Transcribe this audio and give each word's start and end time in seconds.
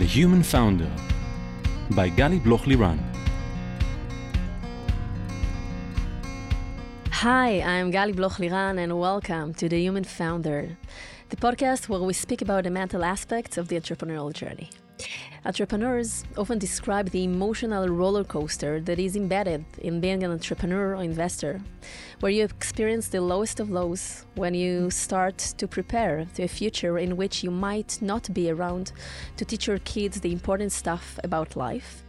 The 0.00 0.06
Human 0.06 0.42
Founder 0.42 0.90
by 1.90 2.08
Gali 2.08 2.42
Bloch 2.42 2.62
Liran. 2.62 2.98
Hi, 7.10 7.60
I'm 7.60 7.92
Gali 7.92 8.16
Bloch 8.16 8.38
Liran, 8.38 8.78
and 8.78 8.98
welcome 8.98 9.52
to 9.52 9.68
The 9.68 9.78
Human 9.78 10.04
Founder, 10.04 10.78
the 11.28 11.36
podcast 11.36 11.90
where 11.90 12.00
we 12.00 12.14
speak 12.14 12.40
about 12.40 12.64
the 12.64 12.70
mental 12.70 13.04
aspects 13.04 13.58
of 13.58 13.68
the 13.68 13.76
entrepreneurial 13.76 14.32
journey. 14.32 14.70
Entrepreneurs 15.42 16.22
often 16.36 16.58
describe 16.58 17.08
the 17.08 17.24
emotional 17.24 17.88
roller 17.88 18.24
coaster 18.24 18.78
that 18.78 18.98
is 18.98 19.16
embedded 19.16 19.64
in 19.78 19.98
being 19.98 20.22
an 20.22 20.30
entrepreneur 20.30 20.94
or 20.94 21.02
investor, 21.02 21.62
where 22.20 22.30
you 22.30 22.44
experience 22.44 23.08
the 23.08 23.22
lowest 23.22 23.58
of 23.58 23.70
lows 23.70 24.26
when 24.34 24.52
you 24.52 24.90
start 24.90 25.38
to 25.38 25.66
prepare 25.66 26.26
to 26.34 26.42
a 26.42 26.48
future 26.48 26.98
in 26.98 27.16
which 27.16 27.42
you 27.42 27.50
might 27.50 27.98
not 28.02 28.32
be 28.34 28.50
around 28.50 28.92
to 29.38 29.46
teach 29.46 29.66
your 29.66 29.78
kids 29.78 30.20
the 30.20 30.30
important 30.30 30.72
stuff 30.72 31.18
about 31.24 31.56
life. 31.56 32.04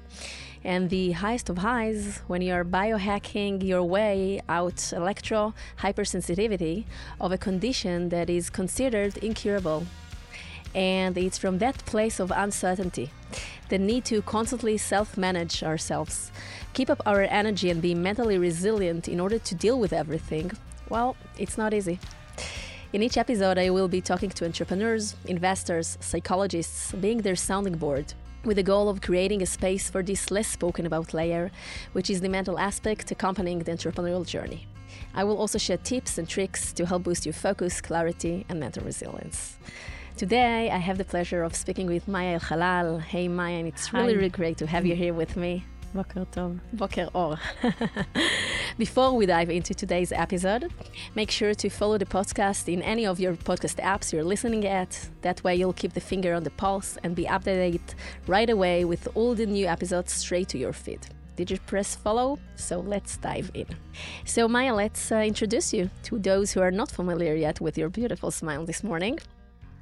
And 0.66 0.90
the 0.90 1.14
highest 1.14 1.50
of 1.50 1.60
highs 1.60 2.20
when 2.28 2.42
you 2.42 2.54
are 2.54 2.66
biohacking 2.66 3.64
your 3.64 3.84
way 3.84 4.42
out 4.50 4.92
electro 4.92 5.54
hypersensitivity 5.80 6.84
of 7.22 7.32
a 7.32 7.38
condition 7.38 8.10
that 8.10 8.30
is 8.30 8.50
considered 8.50 9.18
incurable 9.20 9.86
and 10.74 11.18
it's 11.18 11.38
from 11.38 11.58
that 11.60 11.78
place 11.86 12.20
of 12.20 12.32
uncertainty, 12.36 13.12
the 13.70 13.78
need 13.78 14.06
to 14.06 14.22
constantly 14.22 14.78
self 14.78 15.18
manage 15.18 15.64
ourselves, 15.64 16.32
keep 16.74 16.90
up 16.90 17.02
our 17.06 17.24
energy, 17.24 17.70
and 17.70 17.82
be 17.82 17.96
mentally 17.96 18.38
resilient 18.38 19.08
in 19.08 19.20
order 19.20 19.40
to 19.40 19.56
deal 19.56 19.80
with 19.80 19.94
everything. 19.94 20.52
Well, 20.90 21.16
it's 21.38 21.58
not 21.58 21.74
easy. 21.74 22.00
In 22.94 23.02
each 23.02 23.18
episode, 23.18 23.58
I 23.58 23.70
will 23.70 23.88
be 23.88 24.02
talking 24.02 24.30
to 24.32 24.46
entrepreneurs, 24.46 25.16
investors, 25.26 25.98
psychologists, 26.02 26.92
being 26.92 27.20
their 27.20 27.38
sounding 27.38 27.78
board, 27.78 28.14
with 28.44 28.58
the 28.58 28.64
goal 28.64 28.90
of 28.90 29.00
creating 29.00 29.42
a 29.42 29.46
space 29.46 29.90
for 29.90 30.04
this 30.04 30.30
less 30.30 30.48
spoken 30.48 30.86
about 30.86 31.14
layer, 31.14 31.52
which 31.94 32.10
is 32.10 32.20
the 32.20 32.28
mental 32.28 32.60
aspect 32.60 33.10
accompanying 33.12 33.60
the 33.60 33.72
entrepreneurial 33.72 34.26
journey. 34.26 34.68
I 35.14 35.24
will 35.24 35.38
also 35.38 35.58
share 35.58 35.78
tips 35.78 36.18
and 36.18 36.28
tricks 36.28 36.74
to 36.74 36.86
help 36.86 37.04
boost 37.04 37.26
your 37.26 37.34
focus, 37.34 37.80
clarity, 37.80 38.46
and 38.50 38.60
mental 38.60 38.84
resilience. 38.84 39.58
Today, 40.22 40.70
I 40.70 40.78
have 40.78 41.00
the 41.00 41.04
pleasure 41.04 41.42
of 41.42 41.56
speaking 41.56 41.88
with 41.88 42.08
Maya 42.08 42.40
Elhalal. 42.40 43.02
Hey, 43.02 43.28
Maya, 43.28 43.56
and 43.56 43.68
it's 43.68 43.92
really, 43.92 44.16
really 44.16 44.30
great 44.30 44.56
to 44.60 44.68
have 44.68 44.86
you 44.86 44.96
here 44.96 45.16
with 45.16 45.36
me. 45.36 45.66
Boker 45.96 46.28
Tov. 46.32 46.60
Boker 46.74 47.10
Or. 47.16 47.40
Before 48.78 49.14
we 49.14 49.26
dive 49.26 49.50
into 49.50 49.74
today's 49.74 50.12
episode, 50.12 50.72
make 51.16 51.32
sure 51.32 51.56
to 51.56 51.70
follow 51.72 51.98
the 51.98 52.06
podcast 52.06 52.72
in 52.72 52.84
any 52.84 53.08
of 53.08 53.20
your 53.20 53.34
podcast 53.34 53.82
apps 53.84 54.14
you're 54.14 54.24
listening 54.24 54.64
at. 54.68 55.10
That 55.24 55.44
way, 55.44 55.56
you'll 55.56 55.74
keep 55.74 55.94
the 55.94 56.00
finger 56.00 56.36
on 56.36 56.44
the 56.44 56.52
pulse 56.52 57.00
and 57.02 57.16
be 57.16 57.26
updated 57.26 57.82
right 58.28 58.52
away 58.52 58.86
with 58.86 59.08
all 59.16 59.34
the 59.34 59.48
new 59.48 59.66
episodes 59.66 60.14
straight 60.14 60.50
to 60.50 60.60
your 60.60 60.72
feed. 60.72 61.00
Did 61.36 61.50
you 61.50 61.58
press 61.66 61.96
follow? 61.96 62.38
So 62.58 62.80
let's 62.80 63.18
dive 63.18 63.50
in. 63.56 63.66
So, 64.26 64.48
Maya, 64.48 64.76
let's 64.76 65.12
uh, 65.12 65.16
introduce 65.16 65.74
you 65.74 65.90
to 66.04 66.20
those 66.20 66.52
who 66.52 66.62
are 66.62 66.70
not 66.70 66.92
familiar 66.92 67.34
yet 67.34 67.60
with 67.60 67.76
your 67.76 67.90
beautiful 67.90 68.30
smile 68.30 68.68
this 68.68 68.84
morning. 68.84 69.18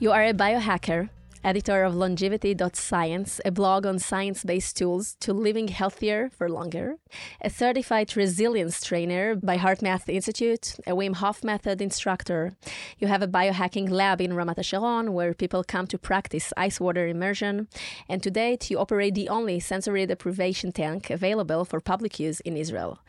You 0.01 0.13
are 0.13 0.23
a 0.23 0.33
biohacker, 0.33 1.09
editor 1.43 1.83
of 1.83 1.95
Longevity.science, 1.95 3.39
a 3.45 3.51
blog 3.51 3.85
on 3.85 3.99
science 3.99 4.43
based 4.43 4.77
tools 4.77 5.15
to 5.21 5.33
living 5.33 5.69
healthier 5.69 6.29
for 6.29 6.49
longer, 6.49 6.95
a 7.41 7.49
certified 7.49 8.15
resilience 8.15 8.83
trainer 8.83 9.35
by 9.35 9.57
HeartMath 9.57 10.09
Institute, 10.13 10.75
a 10.85 10.91
Wim 10.91 11.15
Hof 11.15 11.43
method 11.43 11.81
instructor. 11.81 12.53
You 12.97 13.07
have 13.07 13.21
a 13.21 13.27
biohacking 13.27 13.89
lab 13.89 14.19
in 14.21 14.31
Ramat 14.31 14.57
HaSharon 14.57 15.09
where 15.09 15.33
people 15.33 15.63
come 15.63 15.87
to 15.87 15.97
practice 15.97 16.51
ice 16.57 16.79
water 16.79 17.07
immersion. 17.07 17.67
And 18.07 18.21
to 18.23 18.31
date, 18.31 18.69
you 18.69 18.77
operate 18.77 19.15
the 19.15 19.29
only 19.29 19.59
sensory 19.59 20.05
deprivation 20.05 20.71
tank 20.71 21.09
available 21.09 21.65
for 21.65 21.79
public 21.79 22.19
use 22.19 22.39
in 22.41 22.57
Israel. 22.57 22.99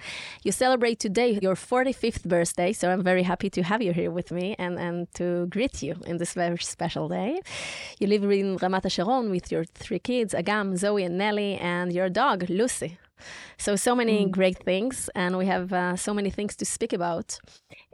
You 0.42 0.52
celebrate 0.52 1.00
today 1.00 1.38
your 1.42 1.54
45th 1.54 2.24
birthday, 2.24 2.72
so 2.72 2.90
I'm 2.90 3.02
very 3.02 3.24
happy 3.24 3.50
to 3.50 3.62
have 3.62 3.82
you 3.82 3.92
here 3.92 4.10
with 4.10 4.30
me 4.30 4.54
and, 4.58 4.78
and 4.78 5.12
to 5.14 5.46
greet 5.46 5.82
you 5.82 5.96
in 6.06 6.18
this 6.18 6.34
very 6.34 6.58
special 6.58 7.08
day. 7.08 7.40
You 7.98 8.06
live 8.06 8.19
in 8.24 8.58
Ramat 8.58 8.82
HaSharon 8.82 9.30
with 9.30 9.50
your 9.50 9.64
three 9.64 9.98
kids, 9.98 10.34
Agam, 10.34 10.76
Zoe, 10.76 11.04
and 11.04 11.16
Nelly, 11.18 11.56
and 11.56 11.92
your 11.92 12.08
dog, 12.08 12.48
Lucy. 12.48 12.98
So, 13.58 13.76
so 13.76 13.94
many 13.94 14.26
great 14.26 14.58
things, 14.58 15.10
and 15.14 15.36
we 15.36 15.46
have 15.46 15.72
uh, 15.72 15.96
so 15.96 16.14
many 16.14 16.30
things 16.30 16.56
to 16.56 16.64
speak 16.64 16.92
about. 16.92 17.38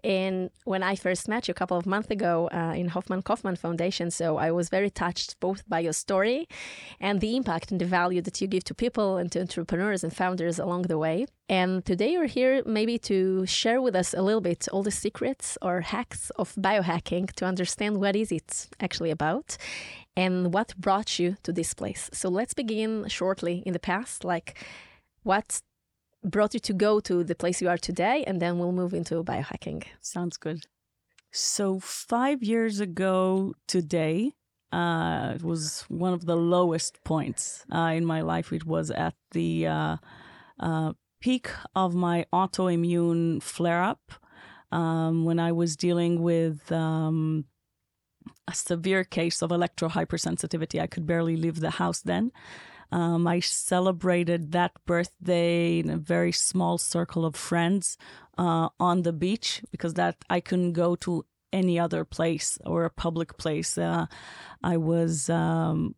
And 0.04 0.50
when 0.64 0.84
I 0.84 0.94
first 0.94 1.26
met 1.26 1.48
you 1.48 1.53
a 1.53 1.54
couple 1.54 1.76
of 1.76 1.84
months 1.84 2.10
ago 2.10 2.48
uh, 2.53 2.75
in 2.76 2.88
Hoffman 2.88 3.22
Kofman 3.22 3.59
Foundation, 3.59 4.12
so 4.12 4.37
I 4.37 4.53
was 4.53 4.69
very 4.69 4.91
touched 4.91 5.41
both 5.41 5.69
by 5.69 5.81
your 5.81 5.92
story 5.92 6.47
and 7.00 7.20
the 7.20 7.34
impact 7.37 7.72
and 7.72 7.81
the 7.81 7.87
value 7.87 8.22
that 8.22 8.41
you 8.41 8.47
give 8.47 8.62
to 8.64 8.75
people 8.75 9.16
and 9.16 9.32
to 9.32 9.41
entrepreneurs 9.41 10.04
and 10.04 10.14
founders 10.14 10.60
along 10.60 10.82
the 10.82 10.98
way. 10.98 11.26
And 11.48 11.84
today 11.84 12.12
you're 12.12 12.26
here 12.26 12.62
maybe 12.64 12.98
to 13.10 13.47
share 13.47 13.82
with 13.82 13.97
us 13.97 14.14
a 14.14 14.22
little 14.22 14.41
bit 14.41 14.69
all 14.72 14.84
the 14.84 14.93
secrets 14.93 15.58
or 15.60 15.81
hacks 15.81 16.31
of 16.38 16.54
biohacking 16.54 17.32
to 17.32 17.44
understand 17.44 17.98
what 17.98 18.14
is 18.14 18.31
it 18.31 18.69
actually 18.81 19.10
about 19.10 19.56
and 20.16 20.53
what 20.53 20.77
brought 20.77 21.19
you 21.19 21.37
to 21.43 21.53
this 21.53 21.75
place. 21.75 22.09
So 22.12 22.28
let's 22.28 22.54
begin 22.54 23.06
shortly 23.09 23.62
in 23.66 23.72
the 23.72 23.78
past, 23.78 24.25
like 24.25 24.59
what 25.22 25.60
brought 26.25 26.54
you 26.54 26.60
to 26.60 26.72
go 26.72 27.00
to 27.00 27.22
the 27.22 27.34
place 27.34 27.60
you 27.60 27.69
are 27.69 27.78
today, 27.78 28.25
and 28.26 28.41
then 28.41 28.59
we'll 28.59 28.72
move 28.72 28.94
into 28.94 29.22
biohacking. 29.22 29.84
Sounds 30.00 30.37
good. 30.37 30.66
So 31.31 31.78
five 31.81 32.43
years 32.43 32.81
ago 32.81 33.55
today, 33.66 34.32
uh, 34.72 35.32
it 35.34 35.43
was 35.43 35.84
one 35.88 36.12
of 36.12 36.26
the 36.26 36.37
lowest 36.37 37.03
points 37.05 37.65
uh, 37.72 37.93
in 37.94 38.05
my 38.05 38.22
life. 38.22 38.53
It 38.53 38.66
was 38.66 38.91
at 38.91 39.15
the 39.32 39.66
uh, 39.66 39.97
uh, 40.59 40.93
peak 41.21 41.50
of 41.75 41.94
my 41.94 42.26
autoimmune 42.32 43.43
flare 43.43 43.82
up 43.82 44.12
um, 44.72 45.25
when 45.25 45.38
I 45.38 45.53
was 45.53 45.76
dealing 45.76 46.22
with 46.22 46.72
um, 46.72 47.44
a 48.49 48.55
severe 48.55 49.05
case 49.05 49.43
of 49.43 49.51
electro 49.51 49.89
hypersensitivity. 49.89 50.81
I 50.81 50.87
could 50.87 51.07
barely 51.07 51.37
leave 51.37 51.61
the 51.61 51.71
house 51.71 52.01
then. 52.01 52.33
Um, 52.93 53.27
I 53.27 53.41
celebrated 53.41 54.53
that 54.53 54.73
birthday 54.87 55.81
in 55.81 55.91
a 55.91 55.97
very 55.97 56.33
small 56.33 56.79
circle 56.79 57.25
of 57.25 57.35
friends 57.35 57.99
uh, 58.39 58.69
on 58.79 59.03
the 59.03 59.12
beach 59.12 59.62
because 59.71 59.95
that 59.95 60.17
I 60.31 60.41
couldn't 60.41 60.73
go 60.73 60.95
to 60.97 61.25
any 61.53 61.79
other 61.79 62.05
place 62.05 62.59
or 62.65 62.85
a 62.85 62.91
public 62.91 63.37
place. 63.39 63.77
Uh, 63.77 64.06
I 64.62 64.77
was 64.77 65.29
um, 65.29 65.95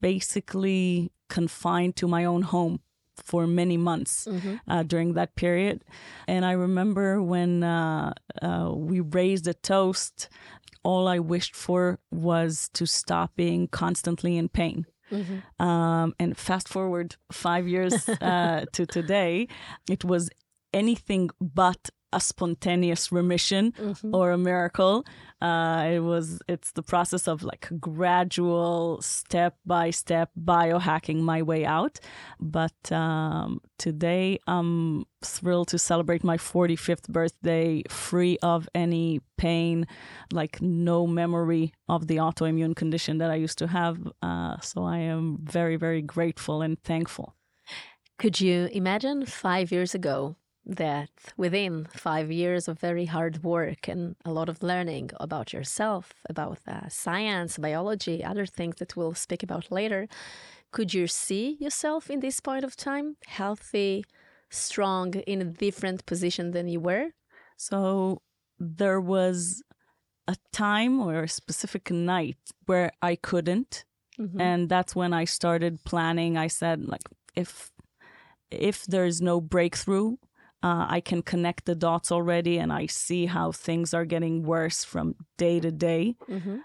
basically 0.00 1.12
confined 1.28 1.96
to 1.96 2.08
my 2.08 2.24
own 2.24 2.42
home 2.42 2.80
for 3.16 3.46
many 3.46 3.76
months 3.76 4.26
uh, 4.68 4.82
during 4.82 5.14
that 5.14 5.34
period. 5.36 5.84
And 6.28 6.44
I 6.44 6.52
remember 6.52 7.22
when 7.22 7.62
uh, 7.62 8.12
uh, 8.42 8.72
we 8.74 9.00
raised 9.00 9.46
a 9.46 9.54
toast, 9.54 10.28
all 10.86 11.08
I 11.16 11.18
wished 11.18 11.54
for 11.56 11.98
was 12.12 12.70
to 12.78 12.84
stop 12.86 13.28
being 13.36 13.62
constantly 13.82 14.32
in 14.40 14.48
pain. 14.48 14.86
Um, 15.68 16.14
and 16.22 16.36
fast 16.36 16.68
forward 16.68 17.08
five 17.32 17.64
years 17.74 17.94
uh, 18.32 18.64
to 18.76 18.86
today, 18.86 19.48
it 19.88 20.02
was 20.04 20.30
anything 20.72 21.30
but 21.40 21.90
a 22.16 22.20
spontaneous 22.20 23.12
remission 23.12 23.74
or 24.12 24.30
a 24.30 24.38
miracle. 24.38 25.04
Uh, 25.42 25.86
it 25.96 26.00
was 26.00 26.40
it's 26.48 26.72
the 26.72 26.82
process 26.82 27.28
of 27.28 27.42
like 27.42 27.68
gradual 27.78 28.98
step 29.02 29.54
by 29.66 29.90
step 29.90 30.30
biohacking 30.34 31.20
my 31.20 31.42
way 31.42 31.66
out. 31.66 32.00
But 32.40 32.90
um, 32.90 33.60
today 33.76 34.38
I'm 34.46 35.04
thrilled 35.22 35.68
to 35.68 35.78
celebrate 35.78 36.24
my 36.24 36.38
45th 36.38 37.08
birthday 37.08 37.82
free 37.90 38.38
of 38.42 38.66
any 38.74 39.20
pain, 39.36 39.86
like 40.32 40.62
no 40.62 41.06
memory 41.06 41.74
of 41.86 42.06
the 42.06 42.16
autoimmune 42.16 42.74
condition 42.74 43.18
that 43.18 43.30
I 43.30 43.34
used 43.34 43.58
to 43.58 43.66
have. 43.66 43.96
Uh, 44.22 44.58
so 44.60 44.84
I 44.84 44.98
am 44.98 45.38
very, 45.42 45.76
very 45.76 46.00
grateful 46.00 46.62
and 46.62 46.82
thankful. 46.82 47.34
Could 48.18 48.40
you 48.40 48.70
imagine 48.72 49.26
five 49.26 49.70
years 49.70 49.94
ago 49.94 50.36
that 50.66 51.10
within 51.36 51.86
five 51.92 52.30
years 52.32 52.68
of 52.68 52.80
very 52.80 53.06
hard 53.06 53.44
work 53.44 53.88
and 53.88 54.16
a 54.24 54.32
lot 54.32 54.48
of 54.48 54.62
learning 54.62 55.10
about 55.20 55.52
yourself, 55.52 56.12
about 56.28 56.58
uh, 56.66 56.88
science, 56.88 57.56
biology, 57.56 58.24
other 58.24 58.46
things 58.46 58.76
that 58.76 58.96
we'll 58.96 59.14
speak 59.14 59.42
about 59.42 59.70
later, 59.70 60.08
could 60.72 60.92
you 60.92 61.06
see 61.06 61.56
yourself 61.60 62.10
in 62.10 62.20
this 62.20 62.40
point 62.40 62.64
of 62.64 62.74
time, 62.76 63.16
healthy, 63.26 64.04
strong, 64.50 65.14
in 65.14 65.40
a 65.40 65.44
different 65.44 66.04
position 66.06 66.50
than 66.50 66.66
you 66.68 66.80
were? 66.80 67.10
So 67.56 68.22
there 68.58 69.00
was 69.00 69.62
a 70.26 70.36
time 70.52 71.00
or 71.00 71.22
a 71.22 71.28
specific 71.28 71.90
night 71.90 72.38
where 72.66 72.90
I 73.00 73.16
couldn't. 73.16 73.84
And 74.40 74.68
that's 74.68 74.96
when 74.96 75.12
I 75.12 75.26
started 75.26 75.84
planning. 75.84 76.36
I 76.38 76.48
said, 76.48 76.88
like, 76.88 77.02
if 77.34 77.70
if 78.50 78.86
there's 78.86 79.20
no 79.20 79.40
breakthrough, 79.40 80.16
uh, 80.62 80.86
I 80.88 81.00
can 81.00 81.22
connect 81.22 81.66
the 81.66 81.74
dots 81.74 82.10
already, 82.10 82.58
and 82.58 82.72
I 82.72 82.86
see 82.86 83.26
how 83.26 83.52
things 83.52 83.94
are 83.94 84.04
getting 84.04 84.42
worse 84.42 84.84
from 84.84 85.14
day 85.36 85.60
to 85.60 85.70
day. 85.70 86.16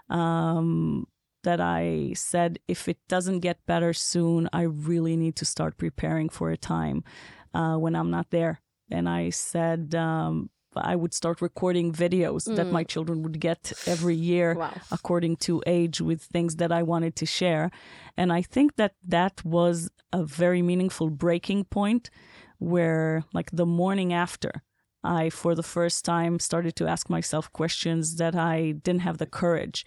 Um, 0.08 1.06
that 1.44 1.60
I 1.60 2.12
said, 2.14 2.58
if 2.68 2.88
it 2.88 2.98
doesn't 3.08 3.40
get 3.40 3.66
better 3.66 3.92
soon, 3.92 4.48
I 4.52 4.62
really 4.62 5.16
need 5.16 5.36
to 5.36 5.44
start 5.44 5.76
preparing 5.76 6.28
for 6.28 6.50
a 6.50 6.56
time 6.56 7.04
uh, 7.52 7.76
when 7.76 7.96
I'm 7.96 8.10
not 8.10 8.30
there. 8.30 8.60
And 8.90 9.08
I 9.08 9.30
said, 9.30 9.94
um, 9.94 10.50
I 10.76 10.96
would 10.96 11.12
start 11.14 11.42
recording 11.42 11.92
videos 11.92 12.48
mm. 12.48 12.56
that 12.56 12.70
my 12.70 12.84
children 12.84 13.22
would 13.22 13.40
get 13.40 13.72
every 13.86 14.14
year 14.14 14.54
wow. 14.54 14.72
according 14.90 15.36
to 15.36 15.62
age 15.66 16.00
with 16.00 16.22
things 16.22 16.56
that 16.56 16.72
I 16.72 16.82
wanted 16.82 17.16
to 17.16 17.26
share. 17.26 17.70
And 18.16 18.32
I 18.32 18.42
think 18.42 18.76
that 18.76 18.94
that 19.06 19.44
was 19.44 19.90
a 20.12 20.24
very 20.24 20.62
meaningful 20.62 21.10
breaking 21.10 21.64
point 21.64 22.10
where, 22.62 23.24
like, 23.32 23.50
the 23.52 23.66
morning 23.66 24.12
after, 24.12 24.52
I, 25.04 25.30
for 25.30 25.54
the 25.54 25.62
first 25.62 26.04
time, 26.04 26.38
started 26.38 26.76
to 26.76 26.86
ask 26.86 27.10
myself 27.10 27.52
questions 27.52 28.16
that 28.16 28.34
I 28.34 28.72
didn't 28.84 29.02
have 29.02 29.18
the 29.18 29.26
courage 29.26 29.84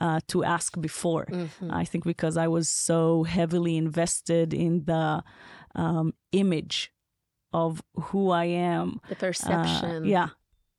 uh, 0.00 0.20
to 0.28 0.44
ask 0.44 0.78
before. 0.80 1.26
Mm-hmm. 1.26 1.70
I 1.72 1.84
think 1.84 2.04
because 2.04 2.36
I 2.36 2.48
was 2.48 2.68
so 2.68 3.24
heavily 3.24 3.76
invested 3.76 4.52
in 4.52 4.84
the 4.84 5.24
um, 5.74 6.12
image 6.32 6.92
of 7.52 7.82
who 7.94 8.30
I 8.30 8.44
am. 8.44 9.00
The 9.08 9.16
perception. 9.16 10.02
Uh, 10.02 10.06
yeah. 10.06 10.28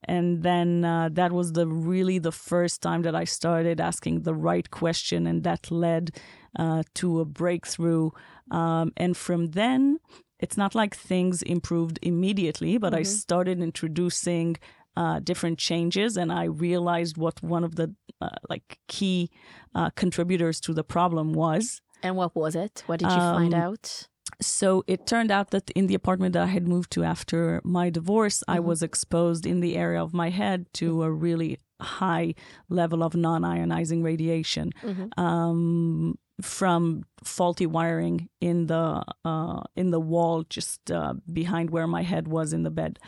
And 0.04 0.44
then 0.44 0.86
uh, 0.86 1.10
that 1.13 1.31
was 1.31 1.54
the 1.54 1.68
really 1.68 2.19
the 2.19 2.31
first 2.31 2.81
time 2.81 3.02
that 3.02 3.16
I 3.16 3.25
started 3.25 3.81
asking 3.81 4.22
the 4.22 4.34
right 4.34 4.69
question, 4.69 5.28
and 5.28 5.44
that 5.44 5.72
led 5.72 6.12
uh, 6.57 6.84
to 6.95 7.19
a 7.19 7.25
breakthrough. 7.25 8.12
Um, 8.52 8.92
and 8.95 9.18
from 9.18 9.52
then, 9.52 10.00
it's 10.39 10.57
not 10.57 10.75
like 10.75 10.95
things 10.95 11.41
improved 11.41 12.00
immediately, 12.01 12.77
but 12.77 12.94
mm-hmm. 12.94 13.00
I 13.00 13.03
started 13.03 13.62
introducing 13.62 14.57
uh, 14.95 15.19
different 15.19 15.59
changes, 15.59 16.18
and 16.18 16.31
I 16.31 16.45
realized 16.45 17.18
what 17.18 17.41
one 17.44 17.63
of 17.63 17.75
the 17.75 17.94
uh, 18.21 18.30
like 18.50 18.80
key 18.88 19.30
uh, 19.75 19.89
contributors 19.91 20.59
to 20.62 20.74
the 20.74 20.83
problem 20.83 21.33
was. 21.33 21.81
And 22.01 22.15
what 22.15 22.36
was 22.36 22.56
it? 22.56 22.83
What 22.86 23.00
did 23.00 23.09
you 23.09 23.18
um, 23.18 23.36
find 23.36 23.53
out? 23.53 24.07
So 24.41 24.83
it 24.88 25.06
turned 25.06 25.31
out 25.31 25.51
that 25.51 25.69
in 25.71 25.88
the 25.88 25.95
apartment 25.95 26.33
that 26.33 26.44
I 26.44 26.47
had 26.47 26.68
moved 26.68 26.92
to 26.92 27.03
after 27.03 27.62
my 27.63 27.89
divorce, 27.89 28.39
mm-hmm. 28.39 28.57
I 28.57 28.59
was 28.59 28.81
exposed 28.81 29.45
in 29.45 29.59
the 29.59 29.75
area 29.75 30.01
of 30.01 30.13
my 30.13 30.30
head 30.30 30.68
to 30.75 31.03
a 31.03 31.12
really 31.12 31.59
high 31.81 32.35
level 32.69 33.03
of 33.03 33.15
non 33.15 33.42
ionizing 33.42 34.03
radiation. 34.03 34.71
Mm-hmm. 34.83 35.19
Um, 35.19 36.18
from 36.41 37.03
faulty 37.24 37.65
wiring 37.65 38.30
in 38.39 38.68
the 38.68 39.03
uh, 39.25 39.62
in 39.75 39.91
the 39.91 40.00
wall 40.00 40.44
just 40.50 40.91
uh, 40.91 41.13
behind 41.31 41.69
where 41.69 41.88
my 41.88 42.03
head 42.03 42.27
was 42.27 42.53
in 42.53 42.63
the 42.63 42.71
bed, 42.71 43.00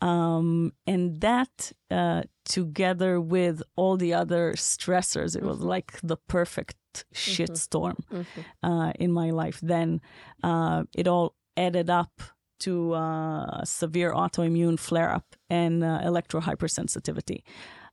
um, 0.00 0.72
and 0.86 1.20
that 1.20 1.72
uh, 1.90 2.22
together 2.44 3.20
with 3.20 3.62
all 3.76 3.96
the 3.96 4.14
other 4.14 4.54
stressors, 4.54 5.36
it 5.36 5.42
was 5.42 5.58
mm-hmm. 5.58 5.68
like 5.68 6.00
the 6.02 6.16
perfect 6.28 6.76
shit 7.12 7.50
mm-hmm. 7.50 7.54
storm 7.56 7.96
mm-hmm. 8.12 8.40
Uh, 8.62 8.92
in 8.98 9.12
my 9.12 9.30
life. 9.30 9.60
Then 9.62 10.00
uh, 10.42 10.84
it 10.96 11.06
all 11.06 11.34
added 11.56 11.90
up 11.90 12.20
to 12.60 12.92
uh, 12.94 13.64
severe 13.64 14.12
autoimmune 14.12 14.78
flare 14.78 15.12
up 15.12 15.34
and 15.50 15.82
electro 15.82 16.40
hypersensitivity. 16.40 17.42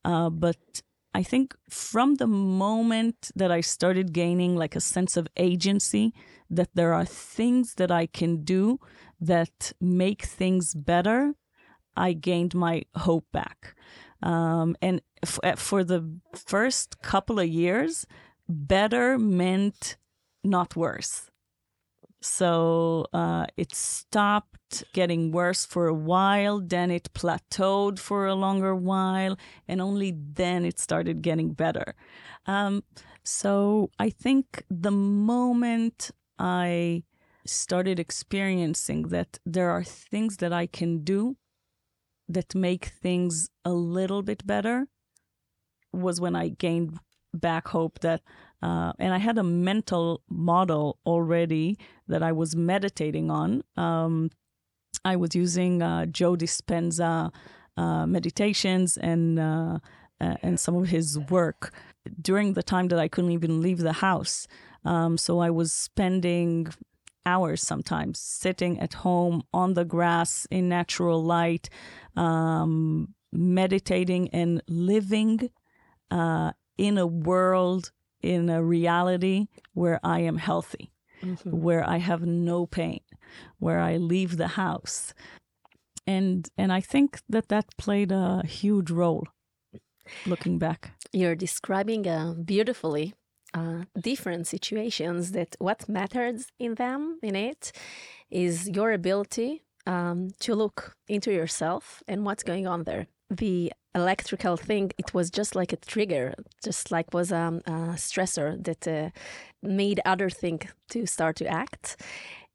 but 0.04 0.82
I 1.14 1.24
think 1.24 1.56
from 1.70 2.16
the 2.16 2.28
moment 2.28 3.32
that 3.36 3.52
I 3.52 3.62
started 3.62 4.14
gaining 4.14 4.56
like 4.56 4.76
a 4.76 4.82
sense 4.82 5.18
of 5.18 5.28
agency, 5.38 6.14
that 6.50 6.70
there 6.76 6.94
are 6.94 7.06
things 7.06 7.76
that 7.76 7.92
I 7.92 8.06
can 8.06 8.44
do 8.44 8.80
that 9.20 9.72
make 9.82 10.24
things 10.24 10.74
better, 10.74 11.34
I 11.96 12.14
gained 12.14 12.56
my 12.56 12.84
hope 12.96 13.26
back. 13.32 13.76
Um, 14.22 14.76
and 14.82 15.02
f- 15.24 15.40
uh, 15.44 15.56
for 15.56 15.84
the 15.84 16.20
first 16.34 17.02
couple 17.02 17.40
of 17.40 17.48
years, 17.48 18.06
better 18.48 19.18
meant 19.18 19.98
not 20.44 20.76
worse. 20.76 21.30
So 22.22 23.06
uh, 23.14 23.46
it 23.56 23.74
stopped 23.74 24.84
getting 24.94 25.32
worse 25.32 25.66
for 25.66 25.88
a 25.88 25.94
while, 25.94 26.60
then 26.60 26.92
it 26.92 27.14
plateaued 27.14 27.98
for 27.98 28.28
a 28.28 28.36
longer 28.36 28.76
while, 28.76 29.38
and 29.68 29.82
only 29.82 30.14
then 30.16 30.66
it 30.66 30.80
started 30.80 31.22
getting 31.22 31.54
better. 31.54 31.96
Um, 32.46 32.84
so 33.24 33.90
I 34.00 34.10
think 34.10 34.64
the 34.70 34.92
moment 34.92 36.12
I 36.38 37.04
started 37.46 38.00
experiencing 38.00 39.04
that 39.10 39.40
there 39.46 39.70
are 39.70 39.84
things 39.84 40.38
that 40.38 40.54
I 40.54 40.68
can 40.68 41.04
do 41.04 41.38
that 42.28 42.54
make 42.54 42.86
things 42.86 43.50
a 43.66 43.72
little 43.72 44.22
bit 44.24 44.46
better 44.46 44.88
was 45.92 46.22
when 46.22 46.36
I 46.36 46.50
gained 46.50 47.00
back 47.34 47.70
hope 47.70 48.00
that 48.00 48.22
uh, 48.62 48.94
and 49.00 49.14
I 49.14 49.18
had 49.18 49.38
a 49.38 49.44
mental 49.44 50.22
model 50.30 51.00
already 51.06 51.78
that 52.08 52.24
I 52.24 52.32
was 52.32 52.56
meditating 52.56 53.32
on. 53.32 53.64
Um, 53.78 54.32
I 55.06 55.16
was 55.16 55.36
using 55.36 55.82
uh, 55.82 56.06
Joe 56.08 56.36
Dispenza 56.36 57.32
uh, 57.78 58.06
meditations 58.06 58.98
and 58.98 59.40
uh, 59.40 59.80
and 60.20 60.60
some 60.60 60.76
of 60.76 60.90
his 60.90 61.18
work 61.18 61.72
during 62.22 62.54
the 62.54 62.64
time 62.64 62.90
that 62.90 63.00
I 63.00 63.08
couldn't 63.08 63.32
even 63.32 63.62
leave 63.62 63.80
the 63.80 63.94
house. 63.94 64.48
Um, 64.84 65.18
so 65.18 65.40
I 65.40 65.50
was 65.50 65.72
spending 65.72 66.68
hours 67.26 67.62
sometimes 67.62 68.20
sitting 68.20 68.80
at 68.80 68.94
home 68.96 69.44
on 69.54 69.74
the 69.74 69.86
grass 69.86 70.48
in 70.52 70.68
natural 70.68 71.24
light, 71.24 71.70
um, 72.16 73.14
meditating 73.32 74.30
and 74.30 74.62
living 74.68 75.50
uh, 76.12 76.52
in 76.78 76.98
a 76.98 77.08
world 77.08 77.92
in 78.22 78.50
a 78.50 78.64
reality 78.64 79.48
where 79.74 80.00
I 80.04 80.20
am 80.20 80.38
healthy, 80.38 80.92
mm-hmm. 81.22 81.52
where 81.52 81.88
I 81.88 81.98
have 81.98 82.22
no 82.26 82.66
pain, 82.66 83.02
where 83.60 83.80
I 83.80 83.98
leave 83.98 84.38
the 84.38 84.50
house. 84.50 85.14
And 86.08 86.50
and 86.58 86.72
I 86.72 86.82
think 86.82 87.22
that 87.30 87.50
that 87.50 87.66
played 87.78 88.12
a 88.12 88.44
huge 88.46 88.90
role 88.92 89.28
looking 90.26 90.58
back. 90.58 90.92
You're 91.14 91.36
describing 91.36 92.08
uh, 92.08 92.34
beautifully 92.34 93.14
uh, 93.54 93.86
different 94.00 94.48
situations 94.48 95.32
that 95.32 95.56
what 95.60 95.90
matters 95.90 96.48
in 96.60 96.76
them 96.76 97.20
in 97.22 97.36
it 97.36 97.72
is 98.30 98.70
your 98.70 98.92
ability 98.92 99.64
um, 99.88 100.30
to 100.40 100.56
look 100.56 100.96
into 101.08 101.32
yourself 101.32 102.04
and 102.08 102.26
what's 102.26 102.44
going 102.44 102.68
on 102.68 102.84
there 102.84 103.08
the 103.30 103.72
electrical 103.96 104.58
thing, 104.58 104.92
it 104.98 105.14
was 105.14 105.30
just 105.30 105.56
like 105.56 105.74
a 105.74 105.78
trigger, 105.78 106.34
just 106.64 106.92
like 106.92 107.14
was 107.14 107.32
um, 107.32 107.62
a 107.66 107.96
stressor 107.96 108.64
that 108.64 108.88
uh, 108.88 109.10
made 109.62 110.00
other 110.06 110.30
thing 110.30 110.62
to 110.90 111.06
start 111.06 111.36
to 111.38 111.48
act. 111.48 112.02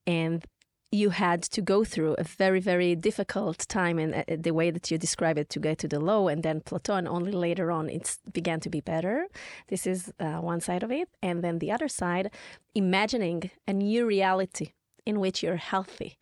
And 0.07 0.45
you 0.93 1.11
had 1.11 1.43
to 1.43 1.61
go 1.61 1.83
through 1.83 2.14
a 2.19 2.23
very, 2.25 2.61
very 2.61 2.95
difficult 2.95 3.66
time 3.69 3.99
and 3.99 4.14
uh, 4.14 4.23
the 4.28 4.52
way 4.52 4.71
that 4.71 4.90
you 4.90 4.99
describe 4.99 5.37
it 5.37 5.49
to 5.50 5.59
get 5.59 5.78
to 5.78 5.88
the 5.88 5.99
low 5.99 6.28
and 6.28 6.43
then 6.45 6.61
plateau, 6.61 6.95
and 6.95 7.09
only 7.09 7.33
later 7.33 7.73
on 7.73 7.88
it 7.88 8.16
began 8.33 8.61
to 8.61 8.71
be 8.71 8.81
better. 8.81 9.26
This 9.69 9.87
is 9.87 10.12
uh, 10.21 10.38
one 10.38 10.61
side 10.61 10.85
of 10.85 10.93
it. 10.93 11.09
And 11.21 11.43
then 11.43 11.59
the 11.59 11.73
other 11.73 11.88
side, 11.88 12.31
imagining 12.75 13.50
a 13.66 13.73
new 13.73 14.07
reality 14.07 14.73
in 15.04 15.19
which 15.19 15.43
you're 15.43 15.57
healthy, 15.57 16.16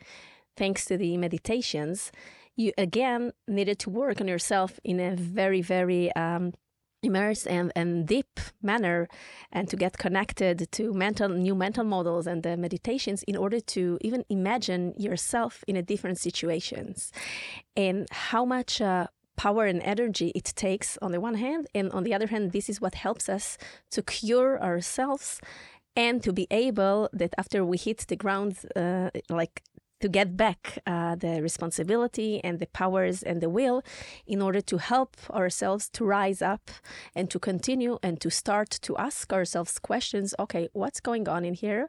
thanks 0.56 0.87
to 0.87 0.97
the 0.97 1.16
meditations 1.18 2.11
you 2.56 2.73
again 2.76 3.32
needed 3.49 3.78
to 3.80 3.90
work 3.90 4.21
on 4.21 4.28
yourself 4.28 4.78
in 4.85 5.00
a 5.00 5.16
very, 5.16 5.62
very 5.62 6.14
um, 6.14 6.52
immersed 7.02 7.49
and, 7.49 7.73
and 7.75 8.06
deep 8.06 8.38
manner 8.62 9.09
and 9.50 9.68
to 9.68 9.76
get 9.76 9.99
connected 9.99 10.71
to 10.71 10.92
mental 10.92 11.28
new 11.28 11.54
mental 11.54 11.85
models 11.85 12.26
and 12.26 12.42
the 12.42 12.56
meditations 12.56 13.23
in 13.25 13.37
order 13.37 13.61
to 13.61 13.99
even 14.02 14.25
imagine 14.28 14.94
yourself 14.97 15.64
in 15.66 15.76
a 15.76 15.82
different 15.82 16.18
situations. 16.18 17.12
And 17.76 18.06
how 18.11 18.44
much 18.44 18.80
uh, 18.80 19.09
power 19.37 19.66
and 19.66 19.82
energy 19.82 20.30
it 20.35 20.52
takes 20.54 20.99
on 21.02 21.12
the 21.12 21.21
one 21.21 21.35
hand 21.35 21.66
and 21.75 21.90
on 21.92 22.04
the 22.04 22.14
other 22.14 22.26
hand 22.28 22.52
this 22.52 22.68
is 22.68 22.80
what 22.80 22.94
helps 22.94 23.28
us 23.28 23.59
to 23.90 24.02
cure 24.02 24.62
ourselves 24.62 25.40
and 25.97 26.23
to 26.23 26.32
be 26.32 26.47
able 26.50 27.09
that 27.12 27.35
after 27.38 27.64
we 27.64 27.76
hit 27.76 28.06
the 28.09 28.16
ground 28.16 28.59
uh, 28.76 29.11
like 29.28 29.62
to 30.02 30.09
get 30.09 30.37
back 30.37 30.78
uh, 30.87 31.14
the 31.14 31.40
responsibility 31.40 32.40
and 32.44 32.59
the 32.59 32.66
powers 32.66 33.23
and 33.23 33.40
the 33.40 33.49
will 33.49 33.82
in 34.26 34.42
order 34.42 34.61
to 34.61 34.76
help 34.78 35.16
ourselves 35.30 35.88
to 35.90 36.04
rise 36.04 36.42
up 36.42 36.71
and 37.14 37.30
to 37.30 37.38
continue 37.38 37.99
and 38.02 38.21
to 38.21 38.30
start 38.30 38.71
to 38.82 38.97
ask 38.97 39.32
ourselves 39.32 39.78
questions 39.78 40.35
okay, 40.38 40.68
what's 40.73 41.00
going 41.00 41.28
on 41.28 41.44
in 41.44 41.54
here? 41.54 41.88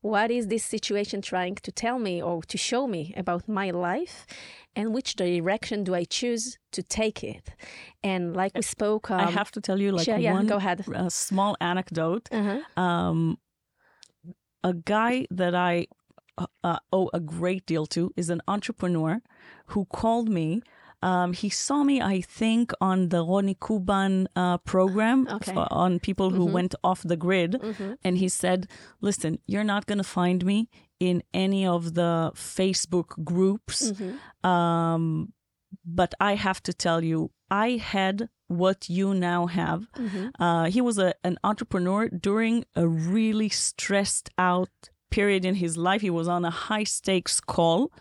What 0.00 0.30
is 0.30 0.46
this 0.46 0.64
situation 0.64 1.20
trying 1.20 1.56
to 1.56 1.72
tell 1.72 1.98
me 1.98 2.22
or 2.22 2.42
to 2.44 2.56
show 2.56 2.86
me 2.86 3.12
about 3.16 3.48
my 3.48 3.70
life? 3.70 4.26
And 4.76 4.94
which 4.94 5.16
direction 5.16 5.82
do 5.82 5.92
I 5.94 6.04
choose 6.04 6.58
to 6.70 6.84
take 6.84 7.24
it? 7.24 7.50
And 8.04 8.36
like 8.36 8.52
we 8.54 8.62
spoke, 8.62 9.10
um, 9.10 9.20
I 9.20 9.30
have 9.32 9.50
to 9.52 9.60
tell 9.60 9.80
you, 9.80 9.90
like 9.90 10.06
yeah, 10.06 10.32
one 10.32 10.46
go 10.46 10.56
ahead. 10.56 10.84
A 10.94 11.10
small 11.10 11.56
anecdote. 11.60 12.28
Uh-huh. 12.30 12.80
Um, 12.80 13.38
a 14.62 14.72
guy 14.72 15.26
that 15.30 15.54
I 15.54 15.86
uh, 16.64 16.78
owe 16.92 17.10
a 17.12 17.20
great 17.20 17.64
deal 17.66 17.86
to 17.86 18.12
is 18.16 18.30
an 18.30 18.40
entrepreneur 18.46 19.20
who 19.72 19.84
called 19.86 20.28
me 20.28 20.60
Um, 21.00 21.32
he 21.32 21.48
saw 21.48 21.84
me, 21.84 21.96
I 22.16 22.20
think, 22.38 22.72
on 22.80 23.08
the 23.10 23.20
Ronnie 23.30 23.54
Kuban 23.66 24.26
uh, 24.34 24.58
program 24.72 25.18
Okay. 25.36 25.52
f- 25.52 25.68
on 25.70 26.00
people 26.00 26.28
who 26.36 26.44
went 26.58 26.74
off 26.82 27.00
the 27.04 27.16
grid. 27.16 27.52
Mm-hmm. 27.52 27.92
And 28.04 28.18
he 28.18 28.28
said, 28.28 28.66
Listen, 29.00 29.38
you're 29.46 29.68
not 29.74 29.86
going 29.86 30.02
to 30.04 30.10
find 30.20 30.40
me 30.44 30.68
in 30.98 31.22
any 31.32 31.64
of 31.76 31.82
the 31.94 32.32
Facebook 32.34 33.10
groups. 33.32 33.92
Um, 34.42 35.32
but 35.84 36.14
I 36.30 36.34
have 36.34 36.60
to 36.62 36.72
tell 36.72 37.04
you, 37.04 37.30
I 37.50 37.68
had 37.94 38.28
what 38.48 38.88
you 38.88 39.14
now 39.14 39.46
have. 39.46 39.80
Uh, 40.44 40.64
he 40.74 40.80
was 40.80 40.98
a, 40.98 41.10
an 41.22 41.36
entrepreneur 41.44 42.08
during 42.08 42.64
a 42.74 42.84
really 42.88 43.48
stressed 43.50 44.30
out 44.36 44.90
period 45.10 45.44
in 45.44 45.54
his 45.56 45.76
life. 45.76 46.00
He 46.00 46.10
was 46.10 46.28
on 46.28 46.44
a 46.44 46.50
high 46.50 46.84
stakes 46.84 47.40
call. 47.40 47.92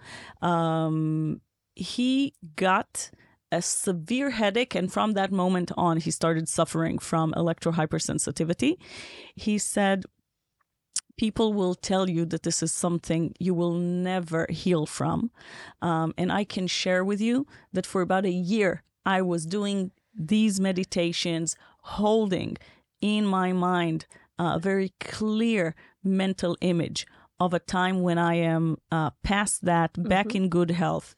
Um, 0.42 1.42
he 1.76 2.34
got 2.56 3.12
a 3.52 3.62
severe 3.62 4.32
headache, 4.32 4.76
and 4.76 4.92
from 4.92 5.14
that 5.14 5.32
moment 5.32 5.72
on, 5.78 5.98
he 5.98 6.12
started 6.12 6.50
suffering 6.50 7.00
from 7.00 7.34
electrohypersensitivity. 7.34 8.76
He 9.36 9.58
said, 9.58 10.06
People 11.18 11.54
will 11.54 11.74
tell 11.74 12.08
you 12.08 12.26
that 12.26 12.44
this 12.44 12.62
is 12.62 12.72
something 12.72 13.34
you 13.40 13.56
will 13.56 13.74
never 13.74 14.46
heal 14.52 14.86
from. 14.86 15.32
Um, 15.82 16.14
and 16.16 16.32
I 16.32 16.44
can 16.44 16.68
share 16.68 17.04
with 17.04 17.20
you 17.20 17.48
that 17.74 17.88
for 17.88 18.02
about 18.02 18.26
a 18.26 18.32
year, 18.32 18.84
I 19.04 19.24
was 19.24 19.48
doing 19.48 19.92
these 20.14 20.60
meditations, 20.60 21.56
holding 21.82 22.58
in 23.02 23.26
my 23.26 23.52
mind 23.52 24.06
a 24.38 24.60
very 24.60 24.94
clear 25.00 25.76
mental 26.08 26.58
image 26.62 27.06
of 27.40 27.54
a 27.54 27.60
time 27.60 28.02
when 28.02 28.18
I 28.18 28.36
am 28.36 28.78
uh, 28.92 29.12
past 29.24 29.66
that, 29.66 29.92
back 29.96 30.34
in 30.34 30.50
good 30.50 30.72
health, 30.72 31.16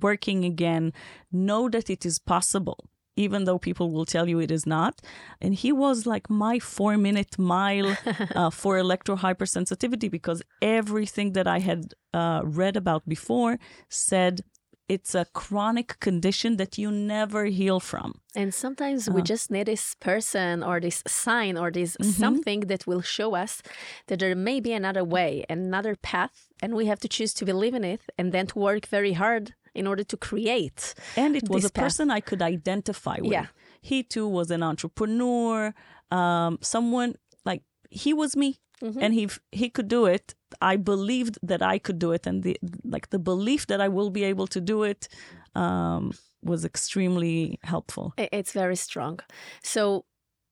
working 0.00 0.44
again, 0.44 0.92
know 1.32 1.68
that 1.68 1.90
it 1.90 2.06
is 2.06 2.18
possible, 2.18 2.78
even 3.16 3.44
though 3.44 3.58
people 3.58 3.90
will 3.90 4.04
tell 4.04 4.28
you 4.28 4.38
it 4.38 4.50
is 4.50 4.66
not. 4.66 5.00
And 5.40 5.54
he 5.54 5.72
was 5.72 6.06
like 6.06 6.30
my 6.30 6.58
four 6.58 6.96
minute 6.96 7.38
mile 7.38 7.96
uh, 8.34 8.50
for 8.60 8.76
electrohypersensitivity 8.76 10.10
because 10.10 10.42
everything 10.62 11.32
that 11.32 11.48
I 11.48 11.58
had 11.58 11.94
uh, 12.14 12.42
read 12.44 12.76
about 12.76 13.08
before 13.08 13.58
said 13.88 14.42
it's 14.88 15.14
a 15.14 15.24
chronic 15.40 16.00
condition 16.00 16.56
that 16.56 16.78
you 16.78 16.90
never 16.90 17.44
heal 17.46 17.78
from. 17.80 18.10
And 18.34 18.52
sometimes 18.54 19.00
Uh-huh. 19.08 19.16
we 19.16 19.22
just 19.22 19.50
need 19.50 19.66
this 19.66 19.94
person 20.08 20.62
or 20.62 20.80
this 20.80 21.02
sign 21.06 21.54
or 21.58 21.70
this 21.70 21.96
Mm-hmm. 21.96 22.10
something 22.24 22.60
that 22.70 22.86
will 22.86 23.02
show 23.16 23.30
us 23.44 23.62
that 24.06 24.18
there 24.20 24.34
may 24.36 24.60
be 24.60 24.72
another 24.72 25.04
way, 25.04 25.44
another 25.50 25.94
path, 26.12 26.48
and 26.62 26.70
we 26.74 26.86
have 26.86 27.00
to 27.00 27.08
choose 27.08 27.32
to 27.34 27.44
believe 27.44 27.74
in 27.80 27.84
it 27.84 28.00
and 28.18 28.32
then 28.32 28.46
to 28.46 28.58
work 28.58 28.86
very 28.86 29.12
hard 29.12 29.44
in 29.74 29.86
order 29.86 30.04
to 30.04 30.16
create. 30.16 30.94
And 31.16 31.36
it 31.36 31.48
was 31.48 31.64
a 31.64 31.70
path. 31.70 31.84
person 31.84 32.10
I 32.10 32.20
could 32.20 32.42
identify 32.42 33.18
with. 33.20 33.32
Yeah. 33.32 33.46
He 33.90 34.02
too 34.02 34.26
was 34.38 34.50
an 34.50 34.62
entrepreneur, 34.62 35.74
um, 36.10 36.58
someone 36.62 37.14
like 37.44 37.62
he 37.90 38.12
was 38.14 38.34
me. 38.36 38.50
Mm-hmm. 38.82 39.02
And 39.02 39.14
he 39.14 39.28
he 39.52 39.70
could 39.70 39.88
do 39.88 40.06
it. 40.06 40.34
I 40.60 40.76
believed 40.76 41.38
that 41.42 41.62
I 41.62 41.78
could 41.78 41.98
do 41.98 42.12
it, 42.12 42.26
and 42.26 42.42
the 42.42 42.56
like 42.84 43.10
the 43.10 43.18
belief 43.18 43.66
that 43.66 43.80
I 43.80 43.88
will 43.88 44.10
be 44.10 44.24
able 44.24 44.46
to 44.48 44.60
do 44.60 44.84
it 44.84 45.08
um, 45.54 46.12
was 46.42 46.64
extremely 46.64 47.58
helpful. 47.64 48.14
It's 48.16 48.52
very 48.52 48.76
strong. 48.76 49.20
So 49.62 50.04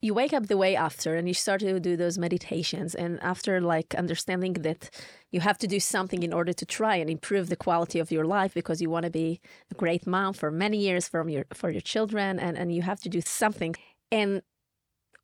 you 0.02 0.14
wake 0.14 0.32
up 0.32 0.46
the 0.46 0.56
way 0.56 0.76
after 0.76 1.14
and 1.14 1.26
you 1.26 1.34
start 1.34 1.60
to 1.60 1.80
do 1.80 1.96
those 1.96 2.18
meditations 2.18 2.94
and 2.94 3.18
after 3.22 3.60
like 3.60 3.94
understanding 3.94 4.52
that 4.52 4.90
you 5.32 5.40
have 5.40 5.58
to 5.58 5.66
do 5.66 5.80
something 5.80 6.22
in 6.22 6.32
order 6.32 6.52
to 6.52 6.66
try 6.66 6.96
and 6.96 7.08
improve 7.08 7.48
the 7.48 7.56
quality 7.56 7.98
of 7.98 8.10
your 8.10 8.24
life 8.24 8.52
because 8.52 8.80
you 8.80 8.90
want 8.90 9.04
to 9.04 9.10
be 9.10 9.40
a 9.70 9.74
great 9.74 10.06
mom 10.06 10.34
for 10.34 10.50
many 10.50 10.78
years 10.78 11.08
from 11.08 11.28
your 11.28 11.44
for 11.54 11.70
your 11.70 11.80
children 11.80 12.38
and, 12.38 12.58
and 12.58 12.74
you 12.74 12.82
have 12.82 13.00
to 13.00 13.08
do 13.08 13.20
something 13.20 13.74
and 14.12 14.42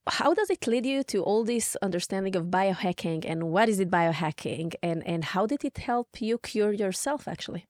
how 0.09 0.35
does 0.35 0.51
it 0.51 0.67
lead 0.67 0.85
you 0.87 1.03
to 1.05 1.23
all 1.23 1.45
this 1.45 1.77
understanding 1.83 2.35
of 2.37 2.47
biohacking 2.47 3.25
and 3.27 3.45
what 3.45 3.69
is 3.69 3.79
it 3.81 3.91
biohacking 3.91 4.75
and 4.83 5.07
and 5.07 5.25
how 5.27 5.47
did 5.47 5.65
it 5.65 5.79
help 5.79 6.21
you 6.21 6.39
cure 6.39 6.73
yourself 6.73 7.29
actually 7.29 7.67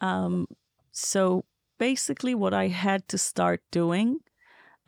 Um, 0.00 0.46
so 0.92 1.44
basically, 1.78 2.34
what 2.34 2.54
I 2.54 2.68
had 2.68 3.08
to 3.08 3.18
start 3.18 3.60
doing 3.70 4.20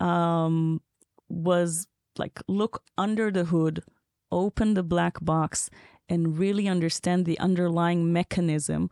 um, 0.00 0.80
was 1.28 1.86
like 2.18 2.40
look 2.48 2.82
under 2.96 3.30
the 3.30 3.44
hood, 3.44 3.82
open 4.30 4.74
the 4.74 4.82
black 4.82 5.16
box, 5.22 5.70
and 6.08 6.38
really 6.38 6.68
understand 6.68 7.24
the 7.24 7.38
underlying 7.38 8.12
mechanism 8.12 8.90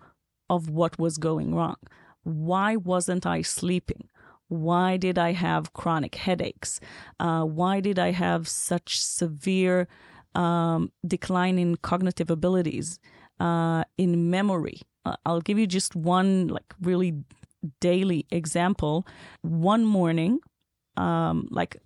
of 0.49 0.69
what 0.71 0.99
was 0.99 1.19
going 1.19 1.55
wrong. 1.55 1.77
Why 2.23 2.77
wasn't 2.77 3.27
I 3.27 3.43
sleeping? 3.43 4.09
Why 4.49 4.97
did 4.97 5.19
I 5.19 5.33
have 5.33 5.73
chronic 5.73 6.15
headaches? 6.15 6.81
Uh, 7.19 7.43
why 7.45 7.81
did 7.81 7.99
I 7.99 8.13
have 8.13 8.49
such 8.49 9.01
severe 9.01 9.89
um, 10.35 10.93
decline 11.07 11.59
in 11.59 11.77
cognitive 11.77 12.31
abilities, 12.31 12.99
uh, 13.41 13.85
in 13.99 14.31
memory? 14.31 14.81
Uh, 15.05 15.17
I'll 15.25 15.41
give 15.41 15.59
you 15.59 15.67
just 15.67 15.97
one 15.97 16.49
like 16.49 16.75
really 16.81 17.15
daily 17.81 18.27
example. 18.31 19.07
One 19.43 19.85
morning, 19.85 20.39
um, 20.97 21.49
like 21.51 21.77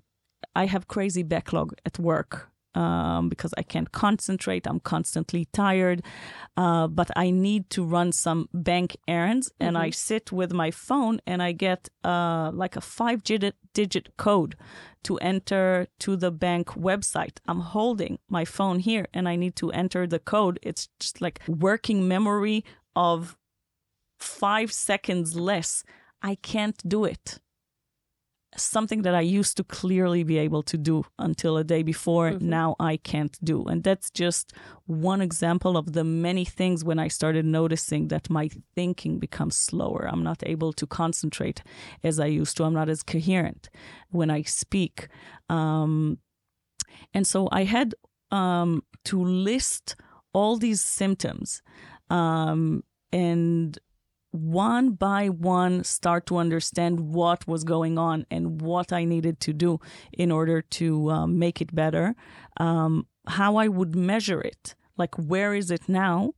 I 0.54 0.66
have 0.66 0.88
crazy 0.88 1.22
backlog 1.22 1.74
at 1.86 1.98
work 1.98 2.49
um, 2.74 3.28
because 3.28 3.52
I 3.56 3.62
can't 3.62 3.90
concentrate. 3.92 4.66
I'm 4.66 4.80
constantly 4.80 5.46
tired, 5.52 6.02
uh, 6.56 6.86
but 6.86 7.10
I 7.16 7.30
need 7.30 7.70
to 7.70 7.84
run 7.84 8.12
some 8.12 8.48
bank 8.52 8.96
errands, 9.08 9.52
and 9.58 9.76
I 9.76 9.90
sit 9.90 10.32
with 10.32 10.52
my 10.52 10.70
phone 10.70 11.20
and 11.26 11.42
I 11.42 11.52
get 11.52 11.88
uh, 12.04 12.50
like 12.52 12.76
a 12.76 12.80
five 12.80 13.22
digit 13.22 13.56
digit 13.72 14.16
code 14.16 14.56
to 15.04 15.16
enter 15.18 15.86
to 16.00 16.16
the 16.16 16.30
bank 16.30 16.68
website. 16.68 17.38
I'm 17.46 17.60
holding 17.60 18.18
my 18.28 18.44
phone 18.44 18.78
here, 18.78 19.06
and 19.12 19.28
I 19.28 19.36
need 19.36 19.56
to 19.56 19.70
enter 19.72 20.06
the 20.06 20.18
code. 20.18 20.58
It's 20.62 20.88
just 20.98 21.20
like 21.20 21.40
working 21.48 22.06
memory 22.06 22.64
of 22.94 23.36
five 24.18 24.72
seconds 24.72 25.34
less. 25.34 25.84
I 26.22 26.34
can't 26.34 26.76
do 26.86 27.04
it 27.04 27.40
something 28.56 29.02
that 29.02 29.14
I 29.14 29.20
used 29.20 29.56
to 29.58 29.64
clearly 29.64 30.22
be 30.24 30.38
able 30.38 30.62
to 30.64 30.76
do 30.76 31.04
until 31.18 31.56
a 31.56 31.64
day 31.64 31.82
before, 31.82 32.32
now 32.40 32.74
I 32.80 32.96
can't 32.96 33.38
do. 33.44 33.64
And 33.64 33.84
that's 33.84 34.10
just 34.10 34.52
one 34.86 35.20
example 35.20 35.76
of 35.76 35.92
the 35.92 36.04
many 36.04 36.44
things 36.44 36.84
when 36.84 36.98
I 36.98 37.08
started 37.08 37.44
noticing 37.44 38.08
that 38.08 38.28
my 38.28 38.50
thinking 38.74 39.18
becomes 39.18 39.56
slower. 39.56 40.08
I'm 40.10 40.24
not 40.24 40.42
able 40.44 40.72
to 40.74 40.86
concentrate 40.86 41.62
as 42.02 42.18
I 42.18 42.26
used 42.26 42.56
to, 42.56 42.64
I'm 42.64 42.74
not 42.74 42.88
as 42.88 43.02
coherent 43.02 43.70
when 44.10 44.30
I 44.30 44.42
speak. 44.42 45.08
Um, 45.48 46.18
and 47.14 47.26
so 47.26 47.48
I 47.52 47.64
had 47.64 47.94
um, 48.30 48.82
to 49.04 49.22
list 49.22 49.96
all 50.32 50.56
these 50.56 50.80
symptoms 50.80 51.62
um, 52.08 52.82
and 53.12 53.78
one 54.32 54.92
by 54.92 55.28
one 55.28 55.84
start 55.84 56.26
to 56.26 56.36
understand 56.36 57.00
what 57.00 57.46
was 57.46 57.64
going 57.64 57.98
on 57.98 58.26
and 58.30 58.60
what 58.60 58.92
I 58.92 59.04
needed 59.04 59.40
to 59.40 59.52
do 59.52 59.80
in 60.12 60.30
order 60.30 60.62
to 60.62 61.10
um, 61.10 61.38
make 61.38 61.60
it 61.60 61.74
better, 61.74 62.14
um, 62.58 63.06
how 63.26 63.56
I 63.56 63.68
would 63.68 63.94
measure 63.96 64.40
it, 64.40 64.74
like 64.96 65.14
where 65.16 65.54
is 65.54 65.70
it 65.70 65.88
now? 65.88 66.32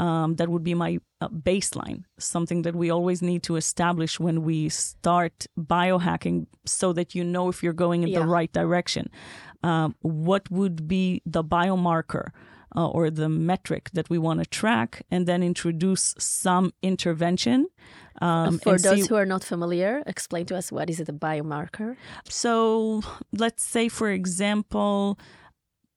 Um, 0.00 0.36
that 0.36 0.48
would 0.48 0.62
be 0.62 0.74
my 0.74 0.98
uh, 1.20 1.28
baseline, 1.28 2.04
something 2.20 2.62
that 2.62 2.76
we 2.76 2.88
always 2.88 3.20
need 3.20 3.42
to 3.44 3.56
establish 3.56 4.20
when 4.20 4.42
we 4.42 4.68
start 4.68 5.46
biohacking 5.58 6.46
so 6.64 6.92
that 6.92 7.16
you 7.16 7.24
know 7.24 7.48
if 7.48 7.64
you're 7.64 7.72
going 7.72 8.04
in 8.04 8.10
Yeah. 8.10 8.20
the 8.20 8.26
right 8.26 8.52
direction. 8.52 9.10
Um, 9.64 9.96
what 10.02 10.48
would 10.52 10.86
be 10.86 11.20
the 11.26 11.42
biomarker? 11.42 12.28
Uh, 12.76 12.88
or 12.88 13.10
the 13.10 13.28
metric 13.28 13.90
that 13.92 14.08
we 14.10 14.18
want 14.18 14.40
to 14.40 14.46
track, 14.46 15.02
and 15.10 15.26
then 15.26 15.42
introduce 15.42 16.14
some 16.18 16.72
intervention. 16.82 17.66
Um, 18.20 18.58
for 18.58 18.78
those 18.78 19.02
see- 19.02 19.08
who 19.08 19.14
are 19.14 19.26
not 19.26 19.44
familiar 19.44 20.02
explain 20.04 20.44
to 20.46 20.56
us 20.56 20.72
what 20.72 20.90
is 20.90 20.98
it 20.98 21.08
a 21.08 21.12
biomarker 21.12 21.94
so 22.28 23.00
let's 23.32 23.62
say, 23.62 23.88
for 23.88 24.10
example, 24.10 25.18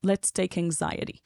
let's 0.04 0.32
take 0.32 0.58
anxiety. 0.58 1.22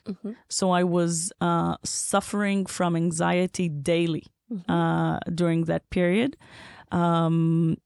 So 0.50 0.72
I 0.72 0.84
was 0.84 1.32
uh, 1.42 1.78
suffering 1.84 2.66
from 2.66 2.96
anxiety 2.96 3.70
daily 3.70 4.26
uh, 4.70 5.20
during 5.34 5.66
that 5.66 5.90
period. 5.90 6.38
Um, 6.92 7.78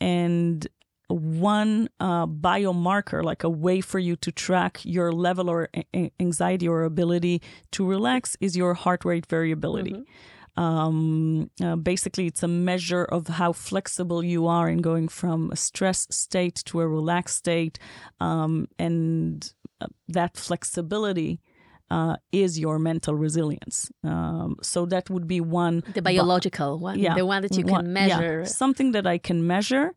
and 0.00 0.66
one 1.08 1.88
uh, 2.00 2.26
biomarker, 2.26 3.24
like 3.24 3.42
a 3.42 3.48
way 3.48 3.80
for 3.80 3.98
you 3.98 4.16
to 4.16 4.30
track 4.30 4.80
your 4.84 5.10
level 5.12 5.48
or 5.48 5.68
a- 5.74 6.12
anxiety 6.20 6.68
or 6.68 6.84
ability 6.84 7.40
to 7.72 7.86
relax, 7.86 8.36
is 8.40 8.56
your 8.56 8.74
heart 8.74 9.04
rate 9.04 9.26
variability. 9.26 10.04
Um, 10.56 11.50
uh, 11.62 11.76
basically, 11.76 12.26
it's 12.26 12.42
a 12.42 12.48
measure 12.48 13.04
of 13.04 13.28
how 13.28 13.52
flexible 13.52 14.24
you 14.24 14.48
are 14.48 14.68
in 14.68 14.78
going 14.78 15.08
from 15.08 15.50
a 15.52 15.56
stress 15.56 16.06
state 16.10 16.56
to 16.66 16.80
a 16.80 16.88
relaxed 16.88 17.36
state. 17.36 17.78
Um, 18.20 18.66
and 18.78 19.52
uh, 19.80 19.86
that 20.08 20.36
flexibility 20.36 21.40
uh, 21.90 22.16
is 22.32 22.58
your 22.58 22.78
mental 22.78 23.14
resilience. 23.14 23.90
Um, 24.04 24.56
so 24.62 24.86
that 24.86 25.08
would 25.10 25.26
be 25.26 25.40
one. 25.40 25.82
The 25.94 26.02
biological 26.02 26.78
one, 26.78 26.98
yeah, 26.98 27.14
the 27.14 27.26
one 27.26 27.42
that 27.42 27.56
you 27.56 27.64
can 27.64 27.72
one- 27.72 27.86
yeah, 27.86 27.92
measure. 28.18 28.44
something 28.44 28.92
that 28.92 29.06
I 29.06 29.18
can 29.18 29.46
measure, 29.46 29.92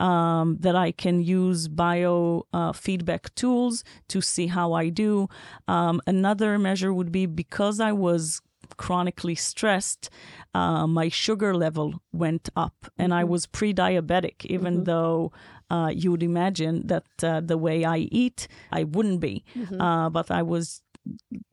um, 0.00 0.56
that 0.60 0.76
I 0.76 0.92
can 0.92 1.22
use 1.22 1.68
bio 1.68 2.46
uh, 2.52 2.72
feedback 2.72 3.34
tools 3.34 3.84
to 4.08 4.20
see 4.20 4.46
how 4.48 4.72
I 4.72 4.88
do. 4.88 5.28
Um, 5.68 6.00
another 6.06 6.58
measure 6.58 6.92
would 6.92 7.12
be 7.12 7.26
because 7.26 7.80
I 7.80 7.92
was 7.92 8.40
chronically 8.78 9.36
stressed, 9.36 10.10
uh, 10.52 10.86
my 10.88 11.08
sugar 11.08 11.54
level 11.54 11.94
went 12.12 12.48
up, 12.56 12.74
and 12.98 13.14
I 13.14 13.22
was 13.24 13.46
pre-diabetic, 13.46 14.44
even 14.46 14.84
though. 14.84 15.32
Uh, 15.68 15.88
you 15.92 16.12
would 16.12 16.22
imagine 16.22 16.86
that 16.86 17.02
uh, 17.24 17.40
the 17.40 17.58
way 17.58 17.84
I 17.84 17.98
eat, 18.12 18.46
I 18.70 18.84
wouldn't 18.84 19.18
be. 19.18 19.44
Uh, 19.80 20.08
but 20.10 20.30
I 20.30 20.42
was 20.42 20.80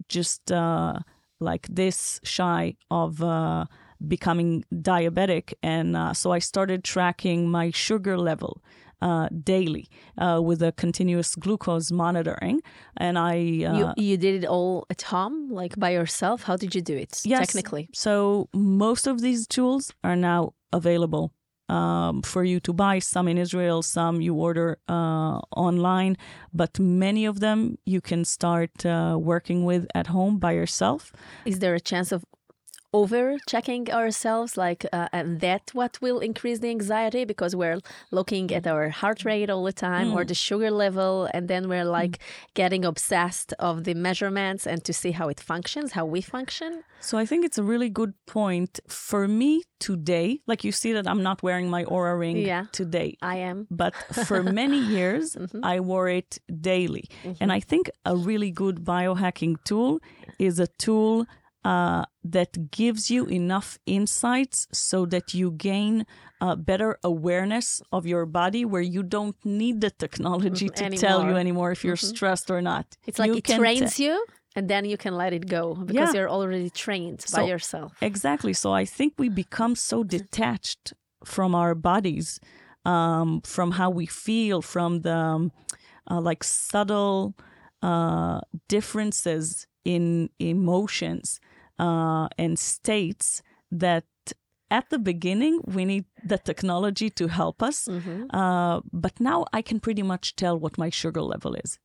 just 0.09 0.51
uh, 0.51 0.99
like 1.39 1.67
this 1.69 2.19
shy 2.23 2.75
of 2.89 3.21
uh, 3.21 3.65
becoming 4.07 4.65
diabetic. 4.73 5.53
And 5.61 5.95
uh, 5.95 6.13
so 6.13 6.31
I 6.31 6.39
started 6.39 6.83
tracking 6.83 7.49
my 7.49 7.71
sugar 7.71 8.17
level 8.17 8.61
uh, 9.01 9.27
daily 9.43 9.89
uh, 10.17 10.41
with 10.41 10.61
a 10.61 10.71
continuous 10.71 11.35
glucose 11.35 11.91
monitoring. 11.91 12.61
And 12.97 13.17
I. 13.17 13.33
Uh, 13.65 13.77
you, 13.77 13.93
you 13.97 14.17
did 14.17 14.43
it 14.43 14.47
all 14.47 14.85
at 14.89 15.01
home, 15.01 15.49
like 15.51 15.77
by 15.77 15.91
yourself. 15.91 16.43
How 16.43 16.55
did 16.55 16.73
you 16.75 16.81
do 16.81 16.95
it 16.95 17.21
Yes. 17.25 17.47
technically? 17.47 17.89
So 17.93 18.47
most 18.53 19.07
of 19.07 19.21
these 19.21 19.47
tools 19.47 19.91
are 20.03 20.15
now 20.15 20.53
available 20.71 21.33
um, 21.69 22.21
for 22.21 22.43
you 22.43 22.59
to 22.61 22.73
buy. 22.73 22.99
Some 22.99 23.27
in 23.27 23.37
Israel, 23.37 23.81
some 23.81 24.21
you 24.21 24.33
order 24.35 24.77
uh, 24.87 25.39
online, 25.55 26.17
but 26.53 26.79
many 26.79 27.25
of 27.25 27.39
them 27.39 27.77
you 27.85 28.01
can 28.01 28.25
start 28.25 28.85
uh, 28.85 29.17
working 29.19 29.65
with 29.65 29.87
at 29.95 30.07
home 30.07 30.37
by 30.37 30.51
yourself. 30.53 31.11
Is 31.45 31.59
there 31.59 31.75
a 31.75 31.79
chance 31.79 32.11
of 32.11 32.25
over 32.93 33.37
checking 33.47 33.91
ourselves 33.91 34.55
like 34.55 34.85
uh, 34.93 35.07
and 35.11 35.39
that 35.41 35.71
what 35.73 35.99
will 36.01 36.19
increase 36.19 36.59
the 36.59 36.69
anxiety 36.69 37.25
because 37.25 37.55
we're 37.55 37.79
looking 38.11 38.53
at 38.53 38.67
our 38.67 38.89
heart 38.89 39.25
rate 39.25 39.49
all 39.49 39.63
the 39.63 39.73
time 39.73 40.13
or 40.13 40.21
hmm. 40.21 40.27
the 40.27 40.35
sugar 40.35 40.71
level 40.71 41.27
and 41.33 41.47
then 41.47 41.67
we're 41.67 41.83
hmm. 41.83 41.99
like 42.01 42.19
getting 42.53 42.85
obsessed 42.85 43.53
of 43.59 43.83
the 43.83 43.93
measurements 43.93 44.67
and 44.67 44.83
to 44.83 44.93
see 44.93 45.11
how 45.11 45.27
it 45.27 45.39
functions 45.39 45.93
how 45.93 46.05
we 46.05 46.21
function 46.21 46.83
So 47.09 47.17
I 47.17 47.25
think 47.25 47.43
it's 47.43 47.57
a 47.57 47.63
really 47.73 47.89
good 47.89 48.13
point 48.25 48.79
for 48.87 49.27
me 49.27 49.63
today. 49.79 50.39
Like 50.47 50.63
you 50.63 50.71
see 50.71 50.93
that 50.93 51.05
I'm 51.05 51.21
not 51.21 51.43
wearing 51.43 51.69
my 51.69 51.83
Oura 51.83 52.17
ring 52.17 52.37
Yeah. 52.37 52.65
today. 52.71 53.09
i 53.21 53.35
am 53.49 53.67
but 53.83 53.93
for 54.29 54.39
many 54.61 54.79
years 54.79 55.35
mm-hmm. 55.35 55.59
I 55.73 55.75
wore 55.89 56.07
it 56.19 56.31
daily. 56.71 57.05
And 57.25 57.35
mm-hmm. 57.35 57.51
I 57.51 57.59
think 57.59 57.83
a 58.05 58.15
really 58.15 58.51
good 58.51 58.77
biohacking 58.93 59.55
tool 59.65 59.99
is 60.39 60.59
a 60.59 60.67
tool 60.85 61.25
uh, 61.63 62.05
that 62.23 62.71
gives 62.71 63.09
you 63.09 63.25
enough 63.25 63.79
insights 63.85 64.67
so 64.71 65.05
that 65.05 65.33
you 65.33 65.51
gain 65.51 66.05
uh, 66.41 66.55
better 66.55 66.97
awareness 67.03 67.81
of 67.91 68.05
your 68.05 68.25
body 68.25 68.65
where 68.65 68.81
you 68.81 69.03
don't 69.03 69.35
need 69.45 69.81
the 69.81 69.89
technology 69.89 70.69
to 70.69 70.89
tell 70.89 71.19
you 71.21 71.27
Anymore. 71.27 71.39
anymore 71.39 71.71
if 71.71 71.83
you're 71.85 71.95
stressed 71.95 72.51
or 72.51 72.61
not. 72.61 72.97
it's 73.07 73.19
like 73.19 73.27
You 73.27 73.37
it 73.37 73.45
trains 73.45 73.99
you 73.99 74.25
and 74.55 74.69
then 74.69 74.85
you 74.85 74.97
can 74.97 75.15
let 75.15 75.33
it 75.33 75.47
go 75.47 75.75
because 75.75 76.13
Yeah. 76.13 76.19
you're 76.21 76.29
already 76.29 76.69
trained 76.69 77.25
by 77.31 77.43
yourself 77.43 77.93
Exactly. 78.01 78.53
So 78.53 78.71
I 78.73 78.85
think 78.85 79.13
we 79.17 79.29
become 79.29 79.75
so 79.75 80.03
detached 80.03 80.93
from 81.23 81.55
our 81.55 81.73
bodies, 81.73 82.39
um, 82.85 83.41
from 83.41 83.71
how 83.71 83.89
we 83.89 84.05
feel, 84.05 84.61
from 84.61 85.01
the 85.01 85.15
um, 85.15 85.51
uh, 86.11 86.19
like 86.19 86.43
subtle 86.43 87.33
uh, 87.81 88.41
differences 88.67 89.67
in 89.85 90.29
emotions 90.39 91.39
uh, 91.79 92.27
and 92.37 92.57
states 92.59 93.41
that 93.71 94.05
at 94.71 94.89
the 94.89 94.97
beginning 94.99 95.61
we 95.65 95.85
need 95.85 96.05
the 96.23 96.37
technology 96.37 97.09
to 97.09 97.27
help 97.27 97.61
us. 97.61 97.87
Uh, 98.33 98.81
but 98.91 99.19
now 99.19 99.45
I 99.53 99.61
can 99.61 99.79
pretty 99.79 100.01
much 100.03 100.35
tell 100.35 100.57
what 100.57 100.77
my 100.77 100.89
sugar 100.89 101.21
level 101.21 101.55
is. 101.55 101.77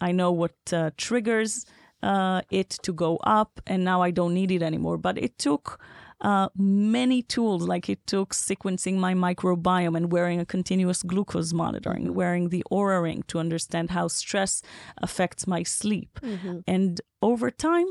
I 0.00 0.12
know 0.12 0.30
what 0.32 0.56
uh, 0.72 0.90
triggers 0.96 1.64
uh, 2.02 2.42
it 2.50 2.70
to 2.82 2.92
go 2.92 3.16
up, 3.24 3.60
and 3.66 3.82
now 3.84 4.02
I 4.02 4.10
don't 4.10 4.34
need 4.34 4.50
it 4.52 4.62
anymore. 4.62 4.98
But 4.98 5.16
it 5.18 5.38
took 5.38 5.80
uh, 6.20 6.48
many 6.56 7.22
tools, 7.22 7.66
like 7.66 7.88
it 7.88 8.06
took 8.06 8.34
sequencing 8.34 8.96
my 8.96 9.14
microbiome 9.14 9.96
and 9.96 10.12
wearing 10.12 10.38
a 10.40 10.44
continuous 10.46 11.02
glucose 11.02 11.52
monitoring, 11.54 12.14
wearing 12.14 12.50
the 12.50 12.62
Oura 12.70 13.02
ring 13.02 13.24
to 13.28 13.38
understand 13.38 13.90
how 13.90 14.08
stress 14.08 14.62
affects 14.98 15.46
my 15.46 15.62
sleep. 15.62 16.18
And 16.66 17.00
over 17.22 17.50
time, 17.50 17.86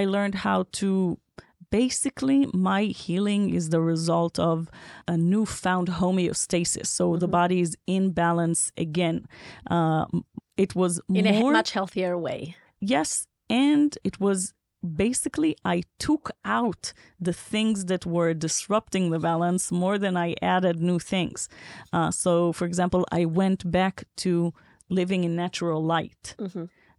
I 0.00 0.04
learned 0.14 0.36
how 0.46 0.58
to 0.80 1.18
basically 1.70 2.40
my 2.52 2.82
healing 3.04 3.42
is 3.58 3.64
the 3.70 3.80
result 3.80 4.38
of 4.38 4.56
a 5.14 5.16
newfound 5.16 5.88
homeostasis. 6.00 6.86
So 6.98 7.16
the 7.16 7.30
body 7.40 7.58
is 7.66 7.72
in 7.86 8.04
balance 8.24 8.60
again. 8.86 9.18
Uh, 9.76 10.04
it 10.64 10.74
was 10.80 11.00
in 11.12 11.26
a 11.26 11.42
much 11.60 11.72
healthier 11.72 12.16
way. 12.26 12.38
Yes 12.80 13.26
and 13.50 13.96
it 14.04 14.20
was 14.20 14.52
basically 15.06 15.56
i 15.64 15.82
took 15.98 16.30
out 16.44 16.92
the 17.18 17.32
things 17.32 17.86
that 17.86 18.04
were 18.04 18.34
disrupting 18.34 19.10
the 19.10 19.18
balance 19.18 19.72
more 19.72 19.96
than 19.98 20.14
i 20.16 20.34
added 20.42 20.78
new 20.80 20.98
things. 20.98 21.48
Uh, 21.92 22.10
so 22.10 22.52
for 22.52 22.66
example 22.66 23.06
i 23.10 23.24
went 23.24 23.70
back 23.70 24.04
to 24.16 24.52
living 24.90 25.24
in 25.24 25.34
natural 25.34 25.82
light. 25.82 26.36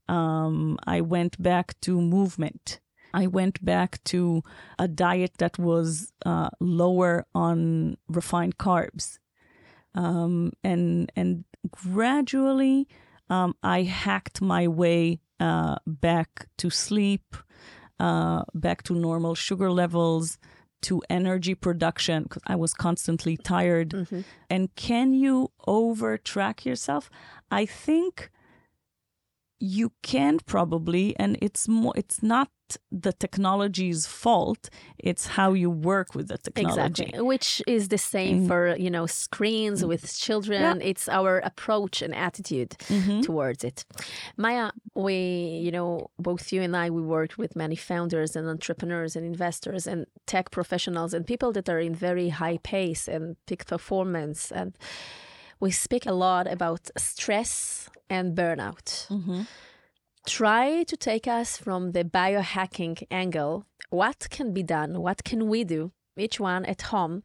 Um, 0.08 0.78
i 0.96 1.02
went 1.02 1.42
back 1.42 1.80
to 1.82 2.02
movement 2.02 2.80
I 3.16 3.28
went 3.28 3.64
back 3.64 4.04
to 4.06 4.44
a 4.78 4.88
diet 4.88 5.34
that 5.38 5.58
was 5.58 6.12
uh, 6.26 6.50
lower 6.60 7.26
on 7.34 7.98
refined 8.10 8.58
carbs, 8.58 9.20
um, 9.96 10.52
and 10.64 11.12
and 11.16 11.46
gradually 11.72 12.88
um, 13.30 13.56
I 13.64 13.84
hacked 13.84 14.42
my 14.42 14.68
way 14.68 15.22
uh, 15.40 15.78
back 15.88 16.48
to 16.58 16.70
sleep, 16.70 17.36
uh, 18.00 18.44
back 18.54 18.84
to 18.84 18.94
normal 18.94 19.34
sugar 19.36 19.72
levels, 19.72 20.38
to 20.82 21.02
energy 21.10 21.56
production 21.56 22.24
because 22.24 22.44
I 22.46 22.56
was 22.56 22.74
constantly 22.74 23.38
tired. 23.38 23.94
And 24.50 24.76
can 24.76 25.14
you 25.14 25.52
over 25.66 26.18
track 26.18 26.66
yourself? 26.66 27.10
I 27.50 27.66
think 27.66 28.30
you 29.60 29.94
can 30.04 30.38
probably 30.46 31.16
and 31.18 31.38
it's 31.42 31.68
more 31.68 31.94
it's 31.96 32.22
not 32.22 32.50
the 32.92 33.14
technology's 33.14 34.06
fault 34.06 34.70
it's 34.98 35.28
how 35.28 35.54
you 35.54 35.70
work 35.70 36.16
with 36.16 36.28
the 36.28 36.38
technology 36.38 37.04
Exactly, 37.04 37.22
which 37.22 37.62
is 37.68 37.90
the 37.90 37.98
same 37.98 38.38
mm-hmm. 38.40 38.48
for 38.48 38.76
you 38.78 38.90
know 38.90 39.06
screens 39.06 39.80
mm-hmm. 39.80 39.90
with 39.90 40.18
children. 40.18 40.82
It's 40.82 41.08
our 41.10 41.40
approach 41.40 42.02
and 42.02 42.14
attitude 42.16 42.72
mm-hmm. 42.72 43.22
towards 43.22 43.64
it. 43.64 43.86
Maya, 44.38 44.72
we 44.94 45.16
you 45.66 45.72
know 45.72 46.10
both 46.18 46.52
you 46.54 46.62
and 46.62 46.76
I 46.76 46.90
we 46.90 47.02
worked 47.02 47.38
with 47.38 47.56
many 47.56 47.76
founders 47.76 48.36
and 48.36 48.48
entrepreneurs 48.48 49.16
and 49.16 49.26
investors 49.26 49.88
and 49.88 50.06
tech 50.26 50.52
professionals 50.52 51.14
and 51.14 51.26
people 51.26 51.52
that 51.54 51.70
are 51.70 51.80
in 51.80 51.94
very 51.94 52.30
high 52.30 52.58
pace 52.64 53.08
and 53.08 53.36
peak 53.48 53.66
performance 53.66 54.52
and 54.52 54.78
we 55.60 55.72
speak 55.72 56.06
a 56.06 56.14
lot 56.14 56.52
about 56.52 56.90
stress 56.98 57.90
and 58.10 58.36
burnout. 58.36 59.08
Try 60.26 60.84
to 60.84 60.98
take 60.98 61.28
us 61.28 61.56
from 61.58 61.92
the 61.92 62.04
biohacking 62.04 63.06
angle. 63.12 63.66
What 63.92 64.28
can 64.32 64.54
be 64.54 64.64
done? 64.64 65.02
What 65.02 65.24
can 65.24 65.48
we 65.48 65.64
do, 65.64 65.92
each 66.18 66.40
one 66.40 66.66
at 66.66 66.82
home, 66.84 67.22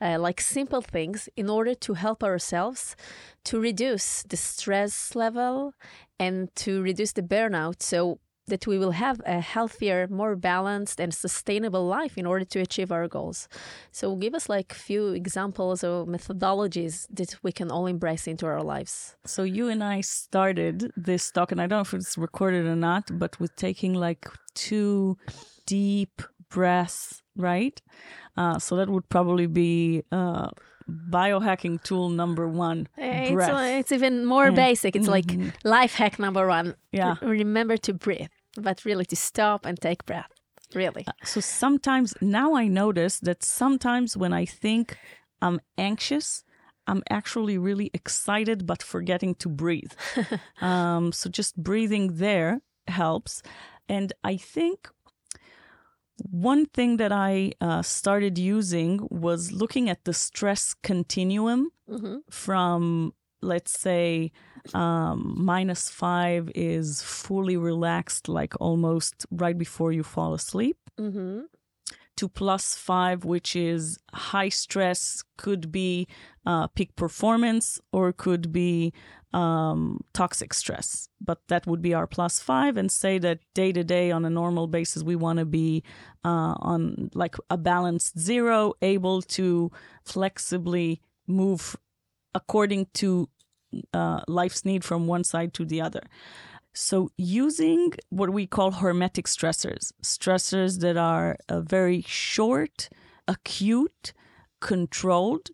uh, 0.00 0.18
like 0.18 0.40
simple 0.40 0.80
things, 0.80 1.28
in 1.36 1.50
order 1.50 1.74
to 1.74 1.94
help 1.94 2.24
ourselves 2.24 2.96
to 3.44 3.60
reduce 3.60 4.22
the 4.22 4.38
stress 4.38 5.14
level 5.14 5.74
and 6.18 6.48
to 6.56 6.80
reduce 6.80 7.12
the 7.12 7.22
burnout 7.22 7.82
so 7.82 8.18
that 8.46 8.66
we 8.66 8.78
will 8.78 8.90
have 8.92 9.20
a 9.26 9.40
healthier, 9.40 10.08
more 10.08 10.34
balanced, 10.36 11.00
and 11.00 11.14
sustainable 11.14 11.86
life 11.86 12.18
in 12.18 12.26
order 12.26 12.44
to 12.44 12.60
achieve 12.60 12.90
our 12.90 13.06
goals. 13.08 13.48
So, 13.92 14.16
give 14.16 14.34
us 14.34 14.48
like 14.48 14.72
few 14.72 15.08
examples 15.08 15.84
or 15.84 16.06
methodologies 16.06 17.06
that 17.10 17.36
we 17.42 17.52
can 17.52 17.70
all 17.70 17.86
embrace 17.86 18.26
into 18.26 18.46
our 18.46 18.62
lives. 18.62 19.16
so 19.24 19.42
you 19.42 19.68
and 19.68 19.82
i 19.84 20.00
started 20.00 20.90
this 20.96 21.30
talk 21.30 21.52
and 21.52 21.60
i 21.60 21.66
don't 21.66 21.78
know 21.78 21.80
if 21.88 21.94
it's 21.94 22.16
recorded 22.18 22.64
or 22.66 22.76
not 22.76 23.04
but 23.22 23.38
with 23.40 23.54
taking 23.56 23.94
like 23.94 24.26
two 24.54 25.16
deep 25.66 26.22
breaths 26.50 27.22
right 27.36 27.80
uh, 28.36 28.58
so 28.58 28.76
that 28.76 28.88
would 28.88 29.08
probably 29.08 29.46
be 29.46 30.02
uh, 30.12 30.48
biohacking 30.90 31.82
tool 31.82 32.08
number 32.08 32.48
one 32.48 32.88
It's, 32.96 33.48
uh, 33.48 33.78
it's 33.80 33.92
even 33.92 34.24
more 34.24 34.52
basic. 34.52 34.96
It's 34.96 35.08
like 35.08 35.30
life 35.64 35.94
hack 35.94 36.18
number 36.18 36.46
one. 36.46 36.74
Yeah. 36.92 37.16
R- 37.22 37.28
remember 37.28 37.76
to 37.78 37.92
breathe, 37.94 38.28
but 38.56 38.84
really 38.84 39.04
to 39.06 39.16
stop 39.16 39.66
and 39.66 39.80
take 39.80 40.04
breath. 40.04 40.30
Really. 40.74 41.04
So 41.24 41.40
sometimes 41.40 42.14
now 42.20 42.54
I 42.54 42.68
notice 42.68 43.18
that 43.20 43.42
sometimes 43.42 44.16
when 44.16 44.32
I 44.32 44.44
think 44.44 44.96
I'm 45.42 45.60
anxious, 45.76 46.44
I'm 46.86 47.02
actually 47.10 47.58
really 47.58 47.90
excited 47.92 48.66
but 48.66 48.82
forgetting 48.82 49.34
to 49.36 49.48
breathe. 49.48 49.92
um, 50.60 51.12
so 51.12 51.28
just 51.30 51.56
breathing 51.56 52.16
there 52.18 52.60
helps. 52.86 53.42
and 53.88 54.12
I 54.22 54.36
think 54.36 54.88
one 56.30 56.66
thing 56.66 56.96
that 56.98 57.12
I 57.12 57.52
uh, 57.60 57.82
started 57.82 58.38
using 58.38 59.06
was 59.10 59.52
looking 59.52 59.88
at 59.88 60.04
the 60.04 60.12
stress 60.12 60.74
continuum 60.82 61.70
hmm 61.88 62.18
from, 62.30 63.12
let's 63.42 63.78
say, 63.78 64.30
um, 64.74 65.34
minus 65.36 65.88
five 65.88 66.50
is 66.54 67.02
fully 67.02 67.56
relaxed, 67.56 68.28
like 68.28 68.54
almost 68.60 69.26
right 69.30 69.58
before 69.58 69.92
you 69.92 70.02
fall 70.02 70.34
asleep, 70.34 70.76
hmm 70.98 71.40
to 72.16 72.28
plus 72.28 72.76
five, 72.76 73.24
which 73.24 73.56
is 73.56 73.98
high 74.12 74.50
stress, 74.50 75.24
could 75.38 75.72
be 75.72 76.06
uh, 76.46 76.66
peak 76.68 76.96
performance 76.96 77.80
or 77.92 78.12
could 78.12 78.52
be 78.52 78.92
um, 79.32 80.02
toxic 80.12 80.54
stress. 80.54 81.08
But 81.20 81.40
that 81.48 81.66
would 81.66 81.82
be 81.82 81.94
our 81.94 82.06
plus 82.06 82.40
five, 82.40 82.76
and 82.76 82.90
say 82.90 83.18
that 83.18 83.40
day 83.54 83.72
to 83.72 83.84
day 83.84 84.10
on 84.10 84.24
a 84.24 84.30
normal 84.30 84.66
basis, 84.66 85.02
we 85.02 85.16
want 85.16 85.38
to 85.38 85.44
be 85.44 85.82
uh, 86.24 86.54
on 86.58 87.10
like 87.14 87.36
a 87.48 87.56
balanced 87.56 88.18
zero, 88.18 88.74
able 88.82 89.22
to 89.22 89.70
flexibly 90.04 91.00
move 91.26 91.76
according 92.34 92.86
to 92.94 93.28
uh, 93.92 94.20
life's 94.26 94.64
need 94.64 94.84
from 94.84 95.06
one 95.06 95.24
side 95.24 95.54
to 95.54 95.64
the 95.64 95.80
other. 95.80 96.02
So, 96.72 97.10
using 97.16 97.92
what 98.10 98.30
we 98.30 98.46
call 98.46 98.72
hormetic 98.72 99.24
stressors, 99.24 99.92
stressors 100.02 100.80
that 100.80 100.96
are 100.96 101.36
uh, 101.48 101.60
very 101.60 102.02
short, 102.06 102.88
acute, 103.26 104.12
controlled, 104.60 105.50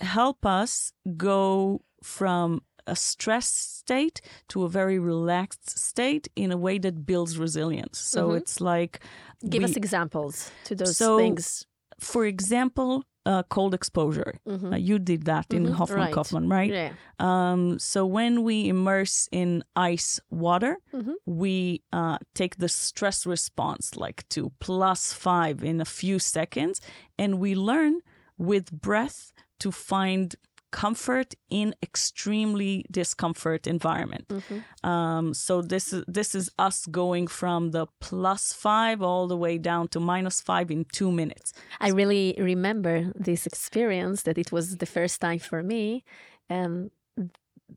help 0.00 0.44
us 0.46 0.92
go 1.16 1.80
from 2.02 2.62
a 2.86 2.96
stress 2.96 3.46
state 3.48 4.20
to 4.48 4.64
a 4.64 4.68
very 4.68 4.98
relaxed 4.98 5.78
state 5.78 6.28
in 6.34 6.50
a 6.50 6.56
way 6.56 6.78
that 6.78 7.06
builds 7.06 7.38
resilience. 7.38 7.98
So, 7.98 8.28
Mhm. 8.30 8.36
it's 8.38 8.60
like 8.60 9.00
Give 9.48 9.62
we- 9.62 9.70
us 9.70 9.76
examples 9.76 10.50
to 10.64 10.74
those 10.74 10.96
So, 10.96 11.18
things. 11.18 11.66
for 11.98 12.24
example, 12.26 13.04
uh, 13.26 13.42
cold 13.50 13.74
exposure. 13.74 14.32
Mhm. 14.48 14.72
Uh, 14.72 14.76
you 14.76 14.98
did 14.98 15.24
that 15.24 15.52
in 15.52 15.66
Mhm, 15.66 15.72
Hoffman 15.74 15.98
right. 16.06 16.14
Kofman, 16.14 16.50
right? 16.50 16.72
Yeah. 16.72 16.92
Um, 17.18 17.78
so 17.78 18.06
when 18.06 18.42
we 18.42 18.66
immerse 18.68 19.28
in 19.30 19.62
ice 19.76 20.18
water, 20.30 20.78
Mhm. 20.92 21.14
we 21.26 21.82
uh, 21.92 22.16
take 22.34 22.56
the 22.56 22.68
stress 22.68 23.26
response 23.26 23.94
like 23.94 24.26
to 24.30 24.50
plus 24.58 25.12
five 25.12 25.62
in 25.62 25.80
a 25.80 25.84
few 25.84 26.18
seconds, 26.18 26.80
and 27.18 27.38
we 27.38 27.54
learn 27.54 28.00
with 28.38 28.72
breath 28.72 29.32
to 29.60 29.70
find 29.72 30.34
comfort 30.72 31.34
in 31.48 31.74
extremely 31.82 32.84
discomfort 32.90 33.66
environment. 33.66 34.26
Mhm. 34.28 34.62
Um, 34.92 35.34
so 35.34 35.62
this 35.62 35.92
is 35.92 36.04
this 36.18 36.34
is 36.34 36.48
us 36.58 36.86
going 36.86 37.26
from 37.28 37.70
the 37.72 37.86
plus 38.00 38.52
five 38.52 39.02
all 39.02 39.26
the 39.26 39.36
way 39.36 39.58
down 39.58 39.88
to 39.88 39.98
minus 40.00 40.40
five 40.40 40.70
in 40.70 40.84
two 40.98 41.10
minutes. 41.10 41.52
I 41.80 41.88
really 42.00 42.34
remember 42.38 43.12
this 43.28 43.46
experience 43.46 44.22
that 44.26 44.38
it 44.38 44.52
was 44.52 44.76
the 44.76 44.86
first 44.86 45.20
time 45.20 45.40
for 45.40 45.60
me. 45.62 46.04
And 46.48 46.90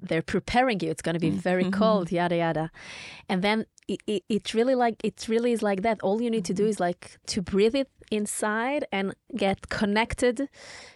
they're 0.10 0.24
preparing 0.36 0.80
you. 0.84 0.90
It's 0.90 1.04
going 1.04 1.14
to 1.14 1.20
be 1.20 1.30
very 1.30 1.66
Mhm. 1.66 1.74
cold, 1.82 2.12
yada 2.12 2.36
yada, 2.36 2.72
and 3.30 3.42
then 3.44 3.66
it, 3.88 4.00
it, 4.08 4.24
it 4.30 4.54
really 4.54 4.76
like 4.76 4.96
it 5.04 5.28
really 5.30 5.52
is 5.52 5.62
like 5.62 5.82
that. 5.84 5.98
All 6.02 6.22
you 6.22 6.30
need 6.32 6.46
to 6.46 6.54
do 6.54 6.66
is 6.66 6.80
like 6.80 7.04
to 7.34 7.42
breathe 7.42 7.76
it 7.76 7.90
inside 8.16 8.86
and 8.92 9.16
get 9.36 9.70
connected 9.70 10.50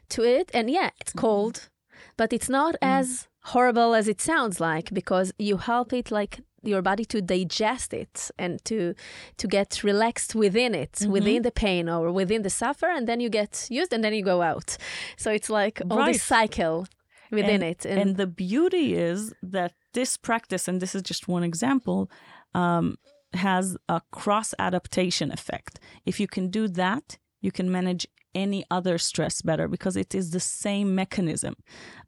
to 0.09 0.23
it. 0.23 0.51
And 0.53 0.69
yeah, 0.69 0.89
it's 0.99 1.11
mm-hmm. 1.11 1.27
cold, 1.27 1.69
but 2.17 2.33
it's 2.33 2.49
not 2.49 2.73
mm. 2.75 2.77
as 2.81 3.27
horrible 3.53 3.93
as 3.95 4.07
it 4.07 4.21
sounds 4.21 4.59
like 4.59 4.93
because 4.93 5.31
you 5.39 5.57
help 5.57 5.93
it 5.93 6.11
like 6.11 6.41
your 6.63 6.81
body 6.81 7.05
to 7.05 7.21
digest 7.21 7.93
it 7.93 8.29
and 8.37 8.63
to 8.65 8.93
to 9.37 9.47
get 9.47 9.83
relaxed 9.83 10.35
within 10.35 10.75
it 10.75 10.91
mm-hmm. 10.93 11.11
within 11.11 11.41
the 11.43 11.51
pain 11.51 11.87
or 11.87 12.11
within 12.11 12.41
the 12.41 12.49
suffer 12.49 12.87
and 12.87 13.07
then 13.07 13.21
you 13.21 13.29
get 13.29 13.67
used 13.69 13.93
and 13.93 14.03
then 14.03 14.13
you 14.13 14.23
go 14.23 14.41
out 14.41 14.75
so 15.15 15.31
it's 15.31 15.49
like 15.49 15.81
all 15.89 15.99
Right. 15.99 16.13
this 16.13 16.23
cycle 16.23 16.87
within 17.31 17.61
and, 17.61 17.63
it 17.63 17.85
And, 17.85 18.15
the 18.15 18.27
beauty 18.27 18.95
is 18.95 19.33
that 19.41 19.73
this 19.93 20.17
practice, 20.17 20.67
and 20.67 20.81
this 20.81 20.95
is 20.95 21.01
just 21.01 21.27
one 21.27 21.43
example, 21.43 22.09
um, 22.53 22.97
has 23.33 23.77
a 23.89 24.01
cross 24.11 24.53
adaptation 24.59 25.31
effect. 25.31 25.79
If 26.05 26.19
you 26.19 26.27
can 26.27 26.49
do 26.49 26.67
that, 26.69 27.17
you 27.41 27.51
can 27.51 27.71
manage 27.71 28.07
any 28.35 28.63
other 28.69 28.97
stress 28.97 29.41
better 29.41 29.67
because 29.67 29.95
it 29.97 30.13
is 30.13 30.31
the 30.31 30.39
same 30.39 30.93
mechanism. 30.93 31.55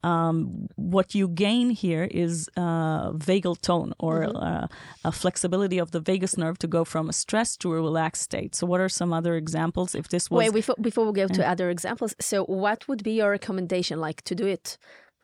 Um, 0.03 0.67
what 0.75 1.15
you 1.15 1.27
gain 1.27 1.71
here 1.71 2.07
is 2.25 2.49
uh, 2.55 3.11
vagal 3.13 3.61
tone 3.61 3.93
or 3.99 4.15
uh, 4.35 4.67
a 5.03 5.11
flexibility 5.11 5.79
of 5.79 5.89
the 5.91 5.99
vagus 5.99 6.37
nerve 6.37 6.59
to 6.59 6.67
go 6.67 6.85
from 6.85 7.09
a 7.09 7.13
stress 7.13 7.57
to 7.57 7.73
a 7.73 7.75
relaxed 7.75 8.21
state. 8.21 8.53
So, 8.53 8.67
what 8.67 8.79
are 8.79 8.89
some 8.89 9.11
other 9.11 9.35
examples? 9.35 9.95
If 9.95 10.09
this 10.09 10.29
was 10.29 10.39
Wait, 10.39 10.53
before, 10.53 10.75
before 10.79 11.05
we 11.07 11.13
go 11.13 11.27
to 11.27 11.49
other 11.49 11.69
examples, 11.69 12.13
so 12.19 12.45
what 12.45 12.87
would 12.87 13.03
be 13.03 13.13
your 13.13 13.31
recommendation? 13.31 13.99
Like 13.99 14.21
to 14.23 14.35
do 14.35 14.45
it 14.45 14.77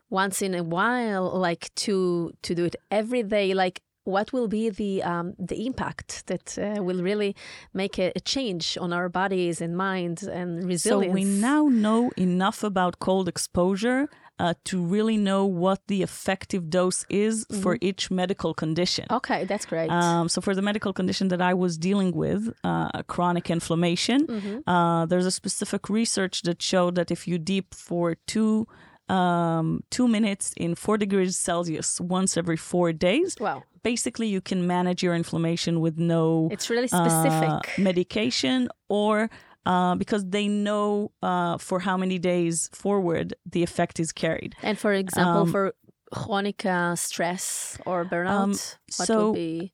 once 0.09 0.41
in 0.41 0.55
a 0.55 0.63
while, 0.63 1.25
like 1.37 1.73
to 1.75 2.31
to 2.41 2.55
do 2.55 2.65
it 2.65 2.75
every 2.89 3.23
day? 3.23 3.53
Like 3.53 3.81
what 4.05 4.31
will 4.31 4.47
be 4.47 4.69
the 4.69 5.03
um, 5.03 5.33
the 5.37 5.65
impact 5.65 6.27
that 6.27 6.57
uh, 6.57 6.81
will 6.81 7.01
really 7.03 7.35
make 7.73 7.99
a, 7.99 8.11
a 8.15 8.19
change 8.19 8.77
on 8.79 8.93
our 8.93 9.09
bodies 9.09 9.61
and 9.61 9.75
minds 9.75 10.23
and 10.23 10.63
resilience? 10.63 11.11
So 11.11 11.13
we 11.13 11.25
now 11.25 11.67
know 11.67 12.11
enough 12.15 12.63
about 12.63 12.99
cold 12.99 13.27
exposure 13.27 14.07
uh, 14.39 14.53
to 14.65 14.81
really 14.81 15.17
know 15.17 15.45
what 15.45 15.79
the 15.87 16.03
effective 16.03 16.69
dose 16.69 17.05
is 17.09 17.45
for 17.61 17.77
each 17.81 18.11
medical 18.11 18.53
condition. 18.53 19.05
Okay, 19.09 19.45
that's 19.45 19.65
great. 19.65 19.89
Um, 19.89 20.27
so 20.29 20.41
for 20.41 20.53
the 20.53 20.61
medical 20.61 20.93
condition 20.93 21.29
that 21.29 21.41
I 21.41 21.53
was 21.53 21.77
dealing 21.77 22.11
with, 22.11 22.53
uh, 22.63 23.03
chronic 23.03 23.49
inflammation, 23.49 24.63
uh, 24.67 25.05
there's 25.05 25.25
a 25.25 25.31
specific 25.31 25.89
research 25.89 26.41
that 26.43 26.61
showed 26.61 26.95
that 26.95 27.11
if 27.11 27.27
you 27.27 27.37
deep 27.37 27.73
for 27.73 28.15
two 28.27 28.67
um, 29.09 29.83
two 29.91 30.07
minutes 30.07 30.53
in 30.57 30.75
four 30.75 30.97
degrees 30.97 31.37
Celsius 31.37 31.99
once 32.01 32.37
every 32.37 32.57
four 32.57 32.91
days, 32.93 33.35
wow, 33.39 33.63
basically 33.83 34.27
you 34.27 34.41
can 34.41 34.65
manage 34.67 35.03
your 35.03 35.15
inflammation 35.15 35.79
with 35.79 35.97
no 35.97 36.49
it's 36.51 36.69
really 36.69 36.89
uh, 36.91 36.97
specific. 36.97 37.73
medication 37.77 38.67
or 38.89 39.29
uh, 39.65 39.95
because 39.95 40.25
they 40.25 40.47
know 40.47 41.11
uh, 41.23 41.57
for 41.57 41.79
how 41.79 41.97
many 41.97 42.19
days 42.19 42.69
forward 42.73 43.33
the 43.45 43.63
effect 43.63 43.99
is 43.99 44.11
carried. 44.11 44.55
and 44.63 44.77
for 44.77 44.93
example, 44.93 45.41
um, 45.41 45.51
for 45.51 45.73
chronic 46.11 46.65
uh, 46.65 46.95
stress 46.95 47.77
or 47.85 48.05
burnout, 48.05 48.77
what 48.97 49.07
so- 49.07 49.31
would 49.31 49.35
be 49.35 49.71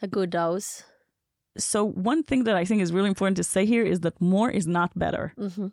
a 0.00 0.06
good 0.06 0.30
dose? 0.30 0.82
So, 1.58 1.84
one 1.84 2.22
thing 2.22 2.44
that 2.44 2.56
I 2.56 2.64
think 2.64 2.80
is 2.80 2.94
really 2.94 3.08
important 3.08 3.36
to 3.36 3.44
say 3.44 3.66
here 3.66 3.84
is 3.84 4.00
that 4.00 4.18
more 4.20 4.50
is 4.50 4.66
not 4.66 4.98
better. 4.98 5.34
hmm 5.36 5.66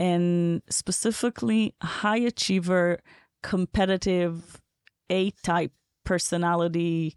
And 0.00 0.62
specifically, 0.70 1.74
high 1.82 2.20
achiever, 2.30 3.00
competitive, 3.42 4.60
A 5.10 5.30
type 5.42 5.72
personality 6.04 7.14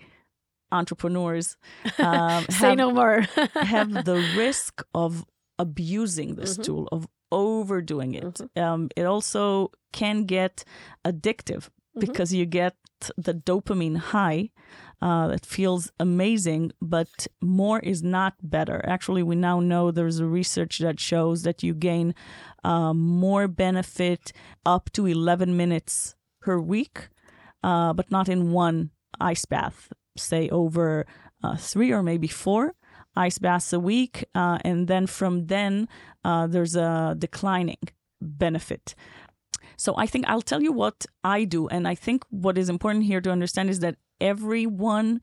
entrepreneurs 0.71 1.57
um, 1.99 2.45
Say 2.49 2.69
have, 2.69 2.77
no 2.77 2.91
more. 2.91 3.21
have 3.75 4.03
the 4.05 4.19
risk 4.19 4.83
of 4.93 5.25
abusing 5.59 6.35
this 6.35 6.57
Mhm. 6.57 6.63
tool, 6.63 6.89
of 6.91 7.07
overdoing 7.31 8.13
it. 8.15 8.41
Um, 8.57 8.89
it 8.95 9.05
also 9.05 9.71
can 9.91 10.25
get 10.25 10.63
addictive 11.05 11.69
because 11.99 12.33
you 12.33 12.45
get 12.45 12.75
the 13.17 13.33
dopamine 13.33 13.97
high 13.97 14.49
uh, 15.03 15.27
that 15.27 15.45
feels 15.45 15.91
amazing, 15.99 16.71
but 16.81 17.27
more 17.41 17.81
is 17.81 18.01
not 18.01 18.35
better. 18.41 18.81
Actually, 18.87 19.21
we 19.21 19.35
now 19.35 19.59
know 19.59 19.91
there's 19.91 20.19
a 20.19 20.25
research 20.25 20.79
that 20.79 20.97
shows 20.97 21.43
that 21.43 21.61
you 21.61 21.73
gain 21.73 22.15
um, 22.63 22.99
more 22.99 23.49
benefit 23.49 24.31
up 24.65 24.89
to 24.93 25.05
11 25.05 25.57
minutes 25.57 26.15
per 26.41 26.57
week, 26.57 27.09
uh, 27.63 27.91
but 27.91 28.11
not 28.11 28.29
in 28.29 28.53
one 28.53 28.91
ice 29.19 29.43
bath, 29.43 29.91
say 30.15 30.47
over 30.47 31.05
uh, 31.43 31.57
three 31.57 31.91
or 31.91 32.01
maybe 32.01 32.29
four 32.29 32.73
ice 33.13 33.39
baths 33.39 33.73
a 33.73 33.81
week. 33.81 34.23
Uh, 34.33 34.57
and 34.63 34.87
then 34.87 35.05
from 35.05 35.47
then, 35.47 35.89
uh, 36.23 36.47
there's 36.47 36.77
a 36.77 37.13
declining 37.19 37.89
benefit. 38.21 38.95
So 39.75 39.95
I 39.97 40.05
think 40.05 40.29
I'll 40.29 40.41
tell 40.41 40.63
you 40.63 40.71
what 40.71 41.05
I 41.25 41.43
do. 41.43 41.67
And 41.67 41.89
I 41.89 41.95
think 41.95 42.23
what 42.29 42.57
is 42.57 42.69
important 42.69 43.03
here 43.03 43.19
to 43.19 43.31
understand 43.31 43.69
is 43.69 43.81
that 43.81 43.97
everyone 44.21 45.21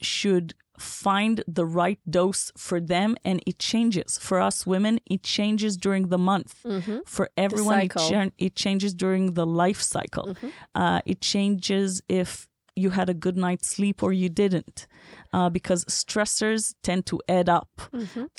should 0.00 0.54
find 0.78 1.44
the 1.46 1.64
right 1.64 2.00
dose 2.08 2.50
for 2.56 2.80
them 2.80 3.16
and 3.24 3.40
it 3.46 3.58
changes. 3.60 4.18
For 4.18 4.40
us 4.40 4.66
women, 4.66 4.98
it 5.06 5.22
changes 5.22 5.76
during 5.76 6.08
the 6.08 6.18
month. 6.18 6.62
hmm 6.64 6.98
For 7.06 7.30
everyone, 7.36 7.78
it, 7.82 8.08
chan- 8.08 8.32
it 8.38 8.56
changes 8.56 8.92
during 8.94 9.34
the 9.34 9.46
life 9.46 9.80
cycle. 9.80 10.34
Uh, 10.74 11.00
it 11.06 11.20
changes 11.20 12.02
if 12.08 12.48
you 12.76 12.90
had 12.90 13.08
a 13.08 13.14
good 13.14 13.36
night's 13.36 13.68
sleep 13.68 14.02
or 14.02 14.12
you 14.12 14.28
didn't, 14.28 14.86
uh, 15.32 15.48
because 15.50 15.84
stressors 15.86 16.74
tend 16.82 17.06
to 17.06 17.20
add 17.28 17.48
up. 17.48 17.68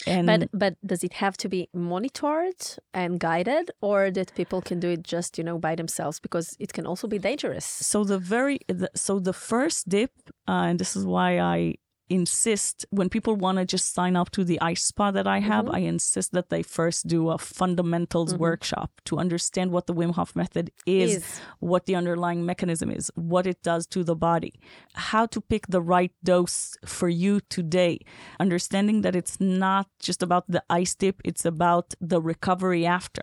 And 0.08 0.26
But 0.28 0.50
but 0.52 0.74
does 0.86 1.04
it 1.04 1.13
have 1.13 1.38
to 1.38 1.50
be 1.50 1.69
monitored 1.74 2.62
and 2.93 3.19
guided, 3.19 3.71
or 3.82 4.12
that 4.12 4.34
people 4.36 4.62
can 4.62 4.80
do 4.80 4.89
it 4.89 5.04
just 5.04 5.38
you 5.38 5.43
know 5.43 5.58
by 5.58 5.76
themselves? 5.76 6.19
Because 6.19 6.56
it 6.60 6.74
can 6.74 6.86
also 6.86 7.08
be 7.08 7.19
dangerous. 7.19 7.65
so 7.65 8.04
the 8.04 8.19
very 8.19 8.60
the, 8.67 8.89
so 8.95 9.19
the 9.19 9.34
first 9.34 9.88
dip, 9.89 10.12
uh, 10.48 10.67
and 10.69 10.80
this 10.80 10.95
is 10.95 11.06
why 11.06 11.39
I 11.39 11.76
insist 12.09 12.85
when 12.89 13.09
people 13.09 13.35
want 13.35 13.57
to 13.57 13.65
just 13.65 13.93
sign 13.93 14.15
up 14.15 14.29
to 14.31 14.43
the 14.43 14.59
ice 14.61 14.83
spa 14.83 15.11
that 15.11 15.27
I 15.27 15.39
have, 15.39 15.65
Mm-hmm. 15.65 15.75
I 15.75 15.79
insist 15.79 16.31
that 16.33 16.49
they 16.49 16.61
first 16.61 17.07
do 17.07 17.29
a 17.29 17.37
fundamentals 17.37 18.35
workshop 18.35 18.91
to 19.05 19.17
understand 19.17 19.71
what 19.71 19.87
the 19.87 19.93
Wim 19.93 20.13
Hof 20.13 20.35
method 20.35 20.71
is, 20.85 21.15
Is. 21.17 21.41
what 21.59 21.85
the 21.85 21.95
underlying 21.95 22.45
mechanism 22.45 22.91
is, 22.91 23.11
what 23.15 23.47
it 23.47 23.63
does 23.63 23.87
to 23.87 24.03
the 24.03 24.15
body, 24.15 24.53
how 24.93 25.25
to 25.27 25.41
pick 25.41 25.67
the 25.67 25.81
right 25.81 26.11
dose 26.23 26.75
for 26.85 27.09
you 27.09 27.39
today, 27.49 27.99
understanding 28.39 29.01
that 29.01 29.15
it's 29.15 29.39
not 29.39 29.87
just 29.99 30.21
about 30.21 30.43
the 30.47 30.63
ice 30.69 30.93
dip, 30.95 31.21
it's 31.23 31.45
about 31.45 31.93
the 32.01 32.21
recovery 32.21 32.85
after. 32.85 33.21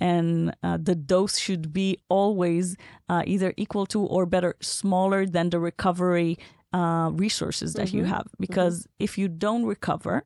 And 0.00 0.54
uh, 0.62 0.78
the 0.80 0.94
dose 0.94 1.38
should 1.38 1.72
be 1.72 1.98
always 2.08 2.76
uh, 3.08 3.22
either 3.26 3.52
equal 3.56 3.86
to 3.86 4.00
or 4.00 4.24
better, 4.26 4.54
smaller 4.60 5.26
than 5.26 5.50
the 5.50 5.58
recovery 5.60 6.38
uh, 6.72 7.10
resources 7.12 7.74
that 7.74 7.92
you 7.92 8.04
have. 8.04 8.26
Because 8.38 8.86
if 8.98 9.18
you 9.18 9.28
don't 9.28 9.64
recover, 9.64 10.24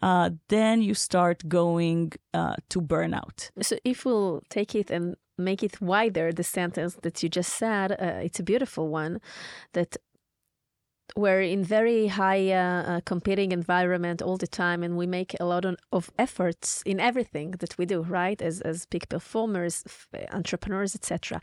uh, 0.00 0.30
then 0.48 0.82
you 0.82 0.94
start 0.94 1.48
going 1.48 2.12
uh, 2.34 2.54
to 2.68 2.80
burnout. 2.80 3.50
So 3.60 3.76
if 3.84 4.04
we'll 4.04 4.42
take 4.48 4.74
it 4.74 4.90
and 4.90 5.16
make 5.36 5.62
it 5.62 5.80
wider, 5.80 6.32
the 6.32 6.44
sentence 6.44 6.96
that 7.02 7.22
you 7.22 7.28
just 7.28 7.54
said, 7.54 7.92
uh, 7.92 8.20
it's 8.22 8.40
a 8.40 8.42
beautiful 8.42 8.88
one, 8.88 9.20
that 9.72 9.96
we're 11.16 11.40
in 11.40 11.64
very 11.64 12.08
high 12.08 12.52
uh, 12.52 12.82
uh, 12.82 13.00
competing 13.06 13.50
environment 13.52 14.20
all 14.20 14.36
the 14.36 14.46
time, 14.46 14.82
and 14.82 14.96
we 14.96 15.06
make 15.06 15.34
a 15.40 15.44
lot 15.44 15.64
of, 15.64 16.10
efforts 16.18 16.82
in 16.84 17.00
everything 17.00 17.52
that 17.60 17.78
we 17.78 17.86
do, 17.86 18.02
right? 18.02 18.42
As 18.42 18.60
as 18.60 18.86
peak 18.86 19.08
performers, 19.08 19.84
entrepreneurs, 20.32 20.94
etc. 20.94 21.40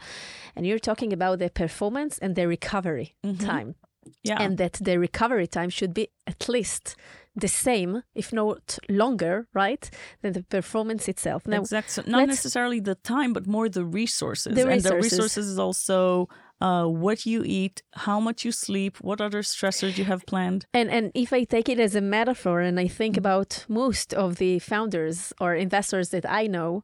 And 0.55 0.65
you're 0.65 0.79
talking 0.79 1.11
about 1.13 1.39
the 1.39 1.49
performance 1.49 2.19
and 2.19 2.35
the 2.35 2.47
recovery 2.47 3.15
time 3.39 3.75
Yeah. 4.23 4.41
and 4.41 4.57
that 4.57 4.73
the 4.73 4.97
recovery 4.99 5.47
time 5.47 5.69
should 5.69 5.93
be 5.93 6.09
at 6.27 6.49
least 6.49 6.95
the 7.35 7.47
same, 7.47 8.03
if 8.13 8.31
not 8.31 8.79
longer, 8.87 9.47
right, 9.53 9.89
than 10.21 10.33
the 10.33 10.43
performance 10.43 11.07
itself. 11.07 11.45
Now, 11.45 11.61
exactly. 11.61 12.03
Not 12.07 12.27
necessarily 12.27 12.79
the 12.79 12.95
time, 12.95 13.33
but 13.33 13.45
more 13.45 13.67
the 13.67 13.83
resources. 13.83 14.55
The 14.55 14.65
resources. 14.65 14.85
And 14.85 14.91
the 14.91 14.95
resources. 14.95 15.19
resources 15.19 15.47
is 15.49 15.59
also 15.59 16.29
uh, 16.61 16.85
what 16.85 17.25
you 17.25 17.43
eat, 17.45 17.83
how 17.93 18.19
much 18.19 18.45
you 18.45 18.51
sleep, 18.51 18.97
what 19.01 19.19
other 19.19 19.41
stressors 19.41 19.97
you 19.97 20.05
have 20.05 20.25
planned. 20.25 20.65
and 20.73 20.89
and 20.89 21.11
if 21.13 21.33
I 21.33 21.43
take 21.43 21.67
it 21.67 21.79
as 21.79 21.95
a 21.95 22.01
metaphor, 22.01 22.61
and 22.61 22.79
I 22.79 22.87
think 22.87 23.17
about 23.17 23.65
most 23.67 24.13
of 24.13 24.37
the 24.37 24.59
founders 24.59 25.33
or 25.39 25.53
investors 25.55 26.09
that 26.09 26.25
I 26.29 26.47
know, 26.47 26.83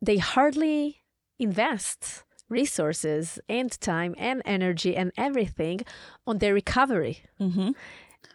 they 0.00 0.16
hardly 0.18 1.02
invest 1.38 2.24
resources 2.48 3.38
and 3.48 3.70
time 3.80 4.14
and 4.18 4.42
energy 4.44 4.96
and 4.96 5.12
everything 5.16 5.80
on 6.26 6.38
their 6.38 6.54
recovery. 6.54 7.22
hmm 7.38 7.70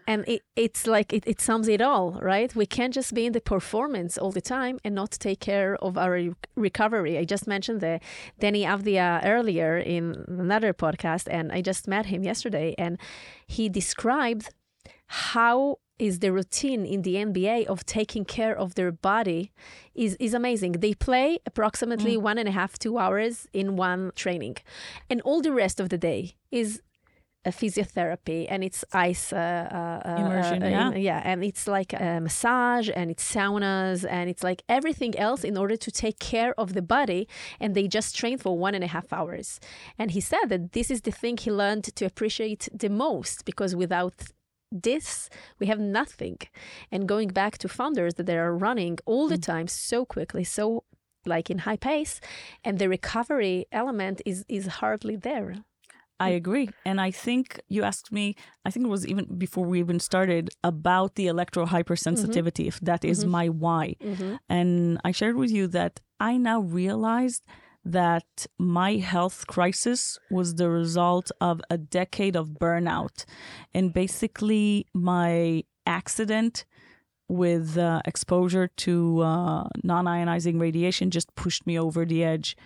And 0.08 0.24
it, 0.28 0.42
it's 0.56 0.88
like 0.88 1.14
it, 1.14 1.24
it 1.28 1.40
sums 1.42 1.68
it 1.68 1.82
all, 1.82 2.20
right? 2.22 2.56
We 2.56 2.66
can't 2.66 2.94
just 2.94 3.14
be 3.14 3.26
in 3.26 3.34
the 3.34 3.42
performance 3.42 4.18
all 4.22 4.32
the 4.32 4.42
time 4.42 4.80
and 4.84 4.96
not 4.96 5.12
take 5.12 5.40
care 5.40 5.76
of 5.84 5.98
our 5.98 6.12
re- 6.12 6.34
recovery. 6.56 7.18
I 7.22 7.26
just 7.26 7.46
mentioned 7.48 7.80
the 7.82 8.00
Deni 8.42 8.64
Avdija 8.66 9.22
earlier 9.24 9.78
in 9.78 10.26
another 10.28 10.74
podcast, 10.74 11.28
and 11.30 11.52
I 11.52 11.62
just 11.62 11.88
met 11.88 12.06
him 12.08 12.24
yesterday, 12.24 12.74
and 12.78 12.98
he 13.48 13.70
described 13.70 14.50
how 15.08 15.78
is 16.00 16.20
the 16.20 16.32
routine 16.32 16.86
in 16.86 17.02
the 17.04 17.16
NBA 17.16 17.66
of 17.68 17.86
taking 17.86 18.26
care 18.26 18.58
of 18.58 18.76
their 18.76 18.92
body 18.92 19.52
is, 19.94 20.16
is 20.20 20.34
amazing. 20.34 20.74
They 20.74 20.94
play 20.94 21.40
approximately 21.46 22.16
one 22.18 22.38
and 22.38 22.48
a 22.48 22.52
half, 22.52 22.80
two 22.80 22.98
hours 22.98 23.48
in 23.54 23.76
one 23.76 24.12
training. 24.16 24.58
And 25.10 25.22
all 25.22 25.42
the 25.42 25.52
rest 25.52 25.80
of 25.80 25.90
the 25.90 25.98
day 25.98 26.36
is 26.52 26.82
a 27.46 27.52
physiotherapy 27.52 28.48
and 28.50 28.64
it's 28.64 28.84
ice 28.92 29.32
uh, 29.32 29.38
uh, 29.38 30.10
uh, 30.10 30.16
Immersion, 30.22 30.62
uh, 30.62 30.68
yeah. 30.68 30.92
in- 30.92 31.02
yeah 31.02 31.22
and 31.24 31.44
it's 31.44 31.68
like 31.68 31.94
a 31.94 32.20
massage 32.20 32.90
and 32.94 33.10
it's 33.10 33.24
saunas 33.34 34.06
and 34.10 34.30
it's 34.30 34.44
like 34.44 34.62
everything 34.68 35.18
else 35.18 35.46
in 35.46 35.56
order 35.56 35.78
to 35.78 35.90
take 35.90 36.20
care 36.20 36.54
of 36.60 36.74
the 36.74 36.82
body 36.82 37.30
and 37.60 37.76
they 37.76 37.88
just 37.88 38.14
train 38.14 38.38
for 38.38 38.58
one 38.58 38.76
and 38.76 38.84
a 38.84 38.88
half 38.88 39.14
hours 39.14 39.62
and 39.98 40.12
he 40.12 40.20
said 40.20 40.46
that 40.50 40.74
this 40.74 40.92
is 40.92 41.02
the 41.02 41.12
thing 41.12 41.38
he 41.38 41.50
learned 41.50 41.86
to 41.96 42.04
appreciate 42.04 42.68
the 42.74 42.90
most 42.90 43.46
because 43.46 43.74
without 43.74 44.16
this 44.72 45.30
we 45.60 45.68
have 45.68 45.80
nothing. 45.80 46.38
And 46.92 47.08
going 47.08 47.30
back 47.30 47.58
to 47.60 47.68
founders 47.68 48.16
that 48.16 48.26
they 48.26 48.38
are 48.38 48.56
running 48.56 49.00
all 49.06 49.28
the 49.28 49.38
mm. 49.38 49.44
time 49.44 49.68
so 49.68 50.06
quickly 50.06 50.44
so 50.44 50.84
like 51.26 51.50
in 51.50 51.60
high 51.60 51.78
pace 51.78 52.22
and 52.64 52.80
the 52.80 52.90
recovery 52.90 53.66
element 53.72 54.22
is 54.26 54.46
is 54.48 54.68
hardly 54.68 55.16
there. 55.16 55.56
I 56.20 56.30
agree. 56.30 56.70
And 56.86 57.00
I 57.00 57.12
think 57.12 57.62
you 57.70 57.84
asked 57.84 58.12
me, 58.12 58.36
I 58.66 58.72
think 58.72 58.86
it 58.86 58.90
was 58.90 59.08
even 59.08 59.26
before 59.38 59.66
we 59.66 59.80
even 59.80 60.00
started, 60.00 60.50
about 60.64 61.16
the 61.16 61.28
electro 61.28 61.66
hypersensitivity, 61.66 62.66
mm-hmm. 62.66 62.68
if 62.68 62.80
that 62.82 63.06
is 63.06 63.22
mm-hmm. 63.22 63.32
my 63.32 63.48
why. 63.48 63.96
Mm-hmm. 64.04 64.36
And 64.50 65.00
I 65.06 65.12
shared 65.12 65.38
with 65.38 65.50
you 65.50 65.68
that 65.68 66.02
I 66.20 66.36
now 66.38 66.60
realized 66.60 67.46
that 67.86 68.46
my 68.58 68.96
health 68.96 69.48
crisis 69.48 70.18
was 70.30 70.56
the 70.56 70.70
result 70.70 71.32
of 71.40 71.62
a 71.70 71.78
decade 71.78 72.36
of 72.36 72.50
burnout. 72.60 73.26
And 73.74 73.94
basically, 73.94 74.86
my 74.94 75.64
accident 75.86 76.66
with 77.30 77.78
uh, 77.78 78.02
exposure 78.06 78.68
to 78.68 79.22
uh, 79.22 79.68
non 79.84 80.06
ionizing 80.06 80.60
radiation 80.60 81.12
just 81.12 81.34
pushed 81.36 81.66
me 81.66 81.80
over 81.80 82.06
the 82.06 82.24
edge. 82.24 82.58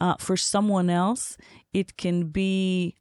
Uh, 0.00 0.14
for 0.18 0.36
someone 0.36 0.88
else, 0.90 1.36
it 1.72 1.96
can 1.96 2.28
be 2.28 2.94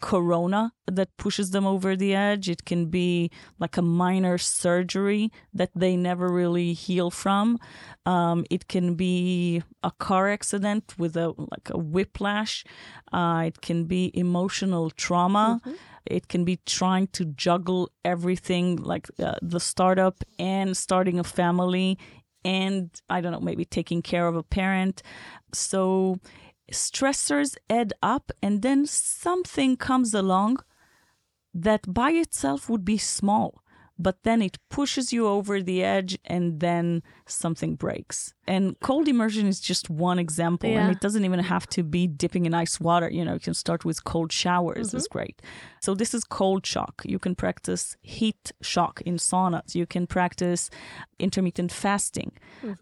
corona 0.00 0.72
that 0.86 1.16
pushes 1.16 1.50
them 1.50 1.66
over 1.66 1.94
the 1.96 2.14
edge. 2.14 2.48
It 2.48 2.64
can 2.64 2.86
be 2.86 3.30
like 3.58 3.76
a 3.76 3.82
minor 3.82 4.38
surgery 4.38 5.30
that 5.54 5.70
they 5.74 5.96
never 5.96 6.28
really 6.32 6.72
heal 6.72 7.10
from. 7.10 7.58
Um, 8.06 8.44
it 8.50 8.68
can 8.68 8.94
be 8.94 9.62
a 9.82 9.90
car 9.92 10.28
accident 10.30 10.94
with 10.98 11.16
a 11.16 11.28
like 11.38 11.70
a 11.70 11.78
whiplash. 11.78 12.64
Uh, 13.12 13.44
it 13.46 13.60
can 13.60 13.84
be 13.84 14.10
emotional 14.14 14.90
trauma. 14.90 15.60
It 16.06 16.28
can 16.28 16.44
be 16.44 16.58
trying 16.66 17.08
to 17.08 17.24
juggle 17.26 17.90
everything 18.04 18.76
like 18.76 19.08
uh, 19.22 19.34
the 19.42 19.60
startup 19.60 20.24
and 20.38 20.76
starting 20.76 21.18
a 21.18 21.24
family 21.24 21.98
and 22.44 22.90
I 23.10 23.20
don't 23.20 23.32
know, 23.32 23.40
maybe 23.40 23.64
taking 23.64 24.02
care 24.02 24.26
of 24.26 24.36
a 24.36 24.42
parent. 24.42 25.02
So 25.52 26.18
stressors 26.72 27.56
add 27.68 27.92
up, 28.02 28.30
and 28.42 28.62
then 28.62 28.86
something 28.86 29.76
comes 29.76 30.14
along 30.14 30.58
that 31.54 31.92
by 31.92 32.10
itself 32.12 32.68
would 32.70 32.84
be 32.84 32.96
small, 32.98 33.62
but 33.98 34.22
then 34.22 34.40
it 34.40 34.56
pushes 34.70 35.12
you 35.12 35.26
over 35.26 35.60
the 35.60 35.82
edge, 35.82 36.16
and 36.24 36.60
then 36.60 37.02
something 37.26 37.74
breaks. 37.74 38.32
And 38.46 38.78
cold 38.80 39.08
immersion 39.08 39.46
is 39.46 39.60
just 39.60 39.90
one 39.90 40.18
example, 40.18 40.70
Yeah. 40.70 40.82
and 40.84 40.92
it 40.92 41.00
doesn't 41.00 41.24
even 41.24 41.40
have 41.40 41.66
to 41.76 41.82
be 41.82 42.06
dipping 42.06 42.46
in 42.46 42.54
ice 42.54 42.80
water. 42.80 43.10
You 43.10 43.24
know, 43.24 43.34
you 43.34 43.40
can 43.40 43.54
start 43.54 43.84
with 43.84 44.04
cold 44.04 44.32
showers, 44.32 44.94
is 44.94 45.08
great. 45.08 45.42
So, 45.80 45.94
this 45.94 46.14
is 46.14 46.24
cold 46.24 46.64
shock. 46.64 47.02
You 47.04 47.18
can 47.18 47.34
practice 47.34 47.96
heat 48.00 48.52
shock 48.62 49.02
in 49.04 49.16
saunas, 49.16 49.74
you 49.74 49.86
can 49.86 50.06
practice 50.06 50.70
intermittent 51.18 51.70
fasting, 51.72 52.32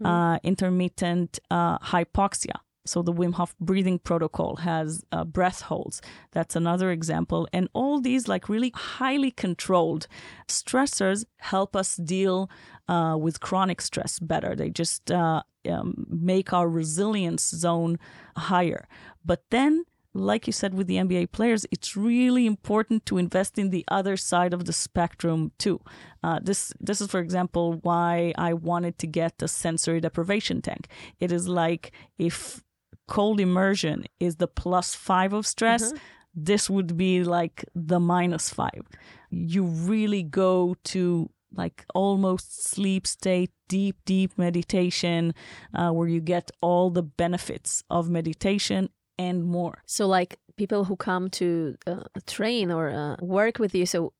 uh, 0.04 0.38
intermittent 0.44 1.40
uh, 1.50 1.78
hypoxia. 1.78 2.56
So 2.88 3.02
the 3.02 3.12
Wim 3.12 3.34
Hof 3.34 3.54
breathing 3.60 3.98
protocol 3.98 4.56
has 4.56 5.04
uh, 5.12 5.24
breath 5.24 5.62
holds. 5.62 6.00
That's 6.32 6.56
another 6.56 6.90
example. 6.90 7.48
And 7.52 7.68
all 7.72 8.00
these 8.00 8.28
like 8.28 8.48
really 8.48 8.72
highly 8.74 9.30
controlled 9.30 10.06
stressors 10.48 11.24
help 11.38 11.76
us 11.76 11.96
deal 11.96 12.50
uh, 12.88 13.16
with 13.18 13.40
chronic 13.40 13.80
stress 13.80 14.18
better. 14.18 14.56
They 14.56 14.70
just 14.70 15.10
uh, 15.10 15.42
um, 15.68 16.06
make 16.08 16.52
our 16.52 16.68
resilience 16.68 17.48
zone 17.48 17.98
higher. 18.36 18.88
But 19.24 19.44
then 19.50 19.84
like 20.14 20.46
you 20.46 20.52
said 20.52 20.74
with 20.74 20.86
the 20.86 20.96
NBA 20.96 21.32
players, 21.32 21.66
it's 21.70 21.96
really 21.96 22.46
important 22.46 23.06
to 23.06 23.18
invest 23.18 23.58
in 23.58 23.70
the 23.70 23.84
other 23.88 24.16
side 24.16 24.52
of 24.52 24.64
the 24.64 24.72
spectrum 24.72 25.52
too. 25.58 25.80
Uh, 26.22 26.40
this 26.42 26.72
this 26.80 27.00
is, 27.00 27.08
for 27.08 27.20
example, 27.20 27.74
why 27.82 28.32
I 28.36 28.52
wanted 28.54 28.98
to 28.98 29.06
get 29.06 29.42
a 29.42 29.48
sensory 29.48 30.00
deprivation 30.00 30.62
tank. 30.62 30.88
It 31.20 31.30
is 31.30 31.48
like 31.48 31.92
if 32.18 32.64
cold 33.08 33.40
immersion 33.40 34.04
is 34.20 34.36
the 34.36 34.46
plus 34.46 34.94
five 34.94 35.32
of 35.32 35.46
stress, 35.46 35.92
this 36.34 36.70
would 36.70 36.96
be 36.96 37.24
like 37.24 37.64
the 37.74 37.98
minus 37.98 38.50
five. 38.50 38.82
You 39.30 39.64
really 39.64 40.22
go 40.22 40.76
to 40.84 41.30
like 41.54 41.84
almost 41.94 42.64
sleep 42.64 43.06
state, 43.06 43.50
deep, 43.68 43.96
deep 44.04 44.36
meditation, 44.36 45.34
uh, 45.74 45.90
where 45.90 46.08
you 46.08 46.20
get 46.20 46.50
all 46.60 46.90
the 46.90 47.02
benefits 47.02 47.82
of 47.90 48.08
meditation 48.08 48.90
and 49.18 49.44
more. 49.44 49.82
So, 49.86 50.06
like 50.06 50.38
people 50.56 50.84
who 50.84 50.96
come 50.96 51.30
to 51.30 51.76
uh, 51.86 52.04
train 52.26 52.70
or 52.70 52.90
uh, 52.90 53.16
work 53.20 53.58
with 53.58 53.74
you, 53.74 53.86
so 53.86 54.12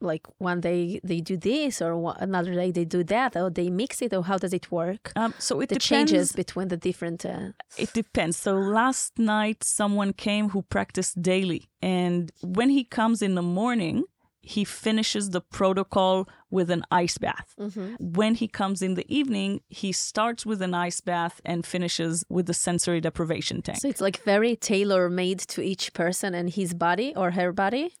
like 0.00 0.26
one 0.38 0.60
day 0.60 1.00
they 1.02 1.20
do 1.20 1.36
this, 1.36 1.82
or 1.82 2.14
another 2.18 2.54
day 2.54 2.70
they 2.70 2.84
do 2.84 3.02
that, 3.04 3.36
or 3.36 3.50
they 3.50 3.68
mix 3.70 4.02
it, 4.02 4.12
or 4.14 4.22
how 4.24 4.38
does 4.38 4.52
it 4.52 4.70
work? 4.70 5.12
Um, 5.16 5.34
so 5.38 5.60
it 5.60 5.68
the 5.68 5.74
depends. 5.76 5.88
changes 5.88 6.32
between 6.32 6.68
the 6.68 6.76
different. 6.76 7.24
Uh, 7.24 7.52
It 7.76 7.92
depends. 7.92 8.36
So 8.36 8.54
last 8.54 9.18
night, 9.18 9.64
someone 9.64 10.12
came 10.12 10.50
who 10.50 10.62
practiced 10.62 11.20
daily, 11.22 11.68
and 11.82 12.30
when 12.42 12.70
he 12.70 12.84
comes 12.84 13.22
in 13.22 13.34
the 13.34 13.42
morning, 13.42 14.04
he 14.40 14.64
finishes 14.64 15.30
the 15.30 15.42
protocol 15.42 16.26
with 16.50 16.70
an 16.70 16.82
ice 16.90 17.18
bath. 17.18 17.54
Mm-hmm. 17.60 17.96
When 17.98 18.34
he 18.36 18.48
comes 18.48 18.80
in 18.80 18.94
the 18.94 19.04
evening, 19.14 19.60
he 19.68 19.92
starts 19.92 20.46
with 20.46 20.62
an 20.62 20.72
ice 20.72 21.02
bath 21.02 21.42
and 21.44 21.66
finishes 21.66 22.24
with 22.30 22.46
the 22.46 22.54
sensory 22.54 23.00
deprivation 23.00 23.60
tank. 23.60 23.78
So 23.82 23.88
it's 23.88 24.00
like 24.00 24.22
very 24.24 24.56
tailor 24.56 25.10
made 25.10 25.40
to 25.48 25.60
each 25.60 25.92
person 25.92 26.34
and 26.34 26.48
his 26.48 26.72
body 26.72 27.12
or 27.14 27.32
her 27.32 27.52
body. 27.52 27.92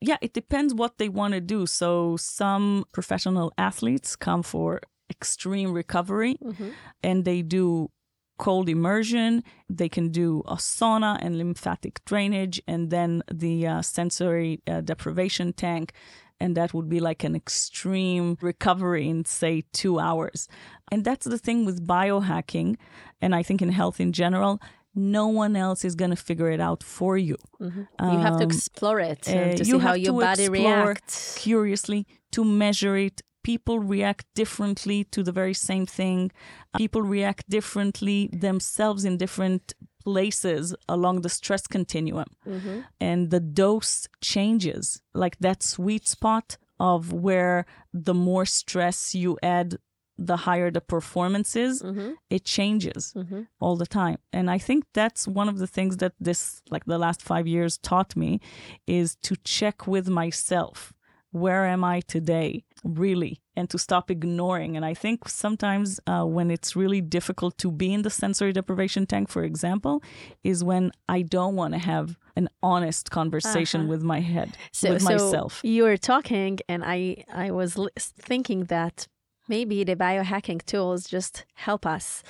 Yeah, 0.00 0.16
it 0.20 0.32
depends 0.32 0.74
what 0.74 0.98
they 0.98 1.08
want 1.08 1.34
to 1.34 1.40
do. 1.40 1.66
So 1.66 2.16
some 2.16 2.84
professional 2.92 3.52
athletes 3.58 4.16
come 4.16 4.42
for 4.42 4.80
extreme 5.10 5.72
recovery 5.72 6.36
Mm-hmm. 6.44 6.68
and 7.02 7.24
they 7.24 7.42
do 7.42 7.90
cold 8.38 8.68
immersion. 8.68 9.42
They 9.68 9.88
can 9.88 10.08
do 10.10 10.42
a 10.46 10.54
sauna 10.56 11.18
and 11.20 11.36
lymphatic 11.36 12.02
drainage 12.06 12.60
and 12.66 12.90
then 12.90 13.22
the 13.32 13.66
uh, 13.66 13.82
sensory 13.82 14.62
uh, 14.66 14.80
deprivation 14.80 15.52
tank. 15.52 15.92
And 16.42 16.56
that 16.56 16.72
would 16.72 16.88
be 16.88 17.00
like 17.00 17.22
an 17.22 17.36
extreme 17.36 18.38
recovery 18.40 19.06
in, 19.08 19.26
say, 19.26 19.64
two 19.74 19.98
hours. 19.98 20.48
And 20.90 21.04
that's 21.04 21.26
the 21.26 21.36
thing 21.36 21.66
with 21.66 21.86
biohacking. 21.86 22.76
And 23.20 23.34
I 23.34 23.42
think 23.42 23.60
in 23.60 23.68
health 23.72 24.00
in 24.00 24.12
general, 24.12 24.58
no 24.94 25.26
one 25.28 25.54
else 25.56 25.84
is 25.84 25.94
going 25.94 26.10
to 26.10 26.16
figure 26.16 26.50
it 26.50 26.60
out 26.60 26.82
for 26.82 27.16
you. 27.16 27.36
you 27.60 27.86
have 28.26 28.36
to 28.38 28.44
Um, 28.44 28.50
explore 28.50 29.00
it 29.00 29.28
uh, 29.28 29.32
uh, 29.32 29.52
to 29.56 29.64
you 29.64 29.76
see 29.76 29.78
how 29.78 29.88
have 29.94 29.98
your 29.98 30.14
to 30.20 30.26
body 30.26 30.44
explore 30.44 30.84
reacts. 30.86 31.38
curiously 31.38 32.06
to 32.32 32.44
measure 32.44 32.96
it. 32.96 33.22
People 33.42 33.78
react 33.78 34.26
differently 34.34 35.04
to 35.14 35.22
the 35.22 35.32
very 35.32 35.54
same 35.54 35.86
thing. 35.86 36.30
People 36.76 37.02
react 37.02 37.48
differently 37.48 38.28
themselves 38.32 39.04
in 39.04 39.16
different 39.16 39.72
places 40.04 40.74
along 40.88 41.22
the 41.22 41.28
stress 41.28 41.66
continuum. 41.66 42.26
Mm-hmm. 42.46 42.80
And 43.00 43.30
the 43.30 43.40
dose 43.40 44.08
changes, 44.20 45.00
like 45.14 45.36
that 45.40 45.62
sweet 45.62 46.06
spot 46.06 46.58
of 46.78 47.12
where 47.12 47.64
the 47.92 48.14
more 48.14 48.44
stress 48.46 49.14
you 49.14 49.38
add, 49.42 49.78
the 50.28 50.36
higher 50.46 50.70
the 50.70 50.80
performance 50.94 51.50
is, 51.66 51.74
Mm-hmm. 51.82 52.10
it 52.36 52.42
changes 52.56 53.02
Mm-hmm. 53.16 53.42
all 53.62 53.76
the 53.82 53.86
time. 54.00 54.18
And 54.38 54.46
I 54.56 54.58
think 54.66 54.80
that's 55.00 55.22
one 55.40 55.48
of 55.52 55.56
the 55.62 55.66
things 55.76 55.96
that 56.02 56.12
this, 56.28 56.40
like 56.74 56.84
the 56.84 56.98
last 57.06 57.20
five 57.22 57.46
years, 57.54 57.72
taught 57.90 58.12
me 58.16 58.30
is 58.86 59.08
to 59.26 59.32
check 59.58 59.86
with 59.94 60.06
myself. 60.22 60.92
Where 61.32 61.64
am 61.74 61.82
I 61.84 62.00
today, 62.16 62.64
really? 62.82 63.34
And 63.58 63.70
to 63.70 63.78
stop 63.78 64.10
ignoring. 64.10 64.76
And 64.76 64.84
I 64.92 64.94
think 64.94 65.28
sometimes 65.28 66.00
uh, 66.12 66.24
when 66.36 66.50
it's 66.50 66.74
really 66.82 67.00
difficult 67.00 67.56
to 67.58 67.70
be 67.70 67.88
in 67.96 68.02
the 68.02 68.10
sensory 68.10 68.52
deprivation 68.52 69.06
tank, 69.06 69.28
for 69.28 69.44
example, 69.44 70.02
is 70.42 70.64
when 70.64 70.90
I 71.08 71.22
don't 71.22 71.54
want 71.60 71.72
to 71.74 71.78
have 71.94 72.06
an 72.40 72.48
honest 72.62 73.04
conversation 73.20 73.80
Uh-huh. 73.82 73.90
with 73.92 74.02
my 74.02 74.20
head, 74.34 74.48
So, 74.72 74.90
with 74.92 75.02
so 75.02 75.10
myself. 75.12 75.52
you 75.62 75.82
were 75.88 76.00
talking, 76.12 76.52
and 76.72 76.80
I 76.96 77.00
I 77.46 77.50
was 77.60 77.70
thinking 78.28 78.60
that 78.76 79.06
maybe 79.54 79.84
the 79.84 79.96
biohacking 79.96 80.60
tools 80.72 81.00
just 81.16 81.44
help 81.66 81.82
us 81.96 82.22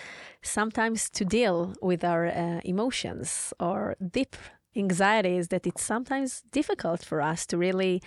sometimes 0.43 1.01
to 1.11 1.23
deal 1.25 1.75
with 1.89 2.03
our 2.13 2.25
uh, 2.27 2.61
emotions 2.65 3.53
or 3.61 3.95
deep 4.19 4.35
anxieties 4.77 5.49
that 5.49 5.67
it's 5.67 5.83
sometimes 5.83 6.43
difficult 6.53 7.01
for 7.05 7.21
us 7.33 7.41
to 7.45 7.55
really 7.59 8.01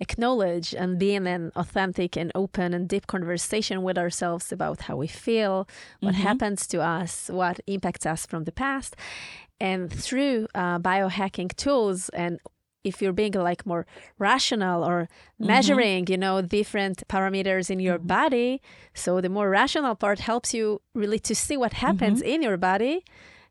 acknowledge 0.00 0.74
and 0.74 0.98
be 0.98 1.14
in 1.14 1.26
an 1.26 1.44
authentic 1.62 2.16
and 2.16 2.30
open 2.34 2.74
and 2.74 2.88
deep 2.88 3.06
conversation 3.06 3.76
with 3.86 3.96
ourselves 3.96 4.52
about 4.52 4.78
how 4.86 4.96
we 4.96 5.06
feel, 5.06 5.54
what 6.00 6.14
Mhm. 6.14 6.26
happens 6.28 6.66
to 6.66 6.78
us, 6.98 7.12
what 7.40 7.56
impacts 7.66 8.04
us 8.12 8.26
from 8.26 8.42
the 8.44 8.52
past. 8.52 8.96
And 9.60 9.82
through 10.06 10.46
uh, 10.54 10.78
biohacking 10.90 11.50
tools 11.56 12.08
and 12.10 12.38
if 12.88 13.00
you're 13.02 13.12
being 13.22 13.32
like 13.50 13.64
more 13.66 13.84
rational 14.18 14.78
or 14.90 15.08
measuring, 15.38 16.06
you 16.08 16.18
know, 16.24 16.34
different 16.42 16.96
parameters 17.08 17.70
in 17.70 17.78
your 17.80 17.98
body. 17.98 18.60
So 18.94 19.20
the 19.20 19.28
more 19.28 19.48
rational 19.50 19.94
part 19.94 20.18
helps 20.30 20.52
you 20.58 20.80
really 20.94 21.18
to 21.28 21.34
see 21.34 21.56
what 21.56 21.72
happens 21.86 22.20
in 22.22 22.42
your 22.42 22.56
body 22.56 23.04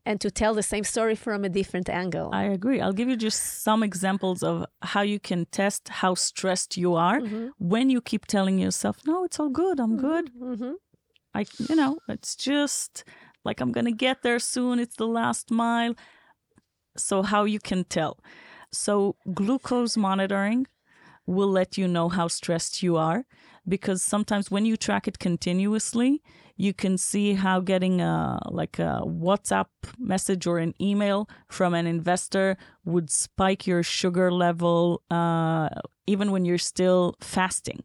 and 0.05 0.21
to 0.21 0.29
tell 0.31 0.53
the 0.53 0.63
same 0.73 0.83
story 0.83 1.15
from 1.15 1.43
a 1.43 1.49
different 1.49 1.89
angle. 1.89 2.29
I 2.33 2.43
agree. 2.57 2.79
I'll 2.83 2.93
give 2.99 3.09
you 3.09 3.17
just 3.17 3.41
some 3.67 3.83
examples 3.83 4.41
of 4.41 4.65
how 4.91 5.01
you 5.13 5.19
can 5.19 5.45
test 5.59 5.81
how 6.01 6.13
stressed 6.15 6.77
you 6.83 6.95
are 6.95 7.19
Mm-hmm. 7.21 7.47
when 7.73 7.89
you 7.89 7.99
keep 8.01 8.25
telling 8.25 8.57
yourself, 8.65 8.95
"No, 9.05 9.15
it's 9.25 9.37
all 9.39 9.49
good. 9.63 9.79
I'm 9.83 9.95
good. 9.97 10.25
hmm 10.39 10.73
I, 11.39 11.45
you 11.69 11.75
know, 11.75 11.93
it's 12.07 12.35
just 12.35 13.03
like 13.47 13.59
I'm 13.61 13.71
gonna 13.71 13.91
get 14.07 14.17
there 14.23 14.39
soon. 14.39 14.79
It's 14.79 14.95
the 14.95 15.07
last 15.21 15.51
mile." 15.51 15.93
So 16.97 17.21
how 17.21 17.43
you 17.45 17.59
can 17.59 17.83
tell? 17.83 18.13
So 18.71 19.15
glucose 19.33 19.97
monitoring 19.97 20.67
will 21.25 21.49
let 21.49 21.77
you 21.77 21.87
know 21.87 22.09
how 22.09 22.27
stressed 22.27 22.81
you 22.81 22.97
are 22.97 23.25
because 23.67 24.01
sometimes 24.01 24.49
when 24.49 24.65
you 24.65 24.77
track 24.77 25.07
it 25.07 25.19
continuously 25.19 26.23
you 26.55 26.73
can 26.73 26.97
see 26.97 27.33
how 27.33 27.59
getting 27.59 28.01
a 28.01 28.39
like 28.49 28.79
a 28.79 29.01
whatsapp 29.05 29.67
message 29.99 30.47
or 30.47 30.57
an 30.57 30.73
email 30.81 31.29
from 31.49 31.73
an 31.73 31.85
investor 31.85 32.57
would 32.85 33.09
spike 33.11 33.67
your 33.67 33.83
sugar 33.83 34.31
level 34.31 35.03
uh, 35.11 35.69
even 36.07 36.31
when 36.31 36.45
you're 36.45 36.57
still 36.57 37.15
fasting 37.19 37.83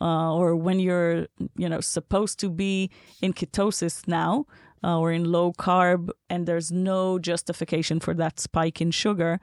uh, 0.00 0.32
or 0.34 0.54
when 0.54 0.78
you're 0.78 1.26
you 1.56 1.68
know 1.68 1.80
supposed 1.80 2.38
to 2.38 2.50
be 2.50 2.90
in 3.22 3.32
ketosis 3.32 4.06
now 4.06 4.46
uh, 4.84 4.98
or 4.98 5.10
in 5.10 5.24
low 5.24 5.52
carb 5.52 6.10
and 6.28 6.46
there's 6.46 6.70
no 6.70 7.18
justification 7.18 7.98
for 7.98 8.12
that 8.12 8.38
spike 8.38 8.80
in 8.80 8.90
sugar 8.90 9.40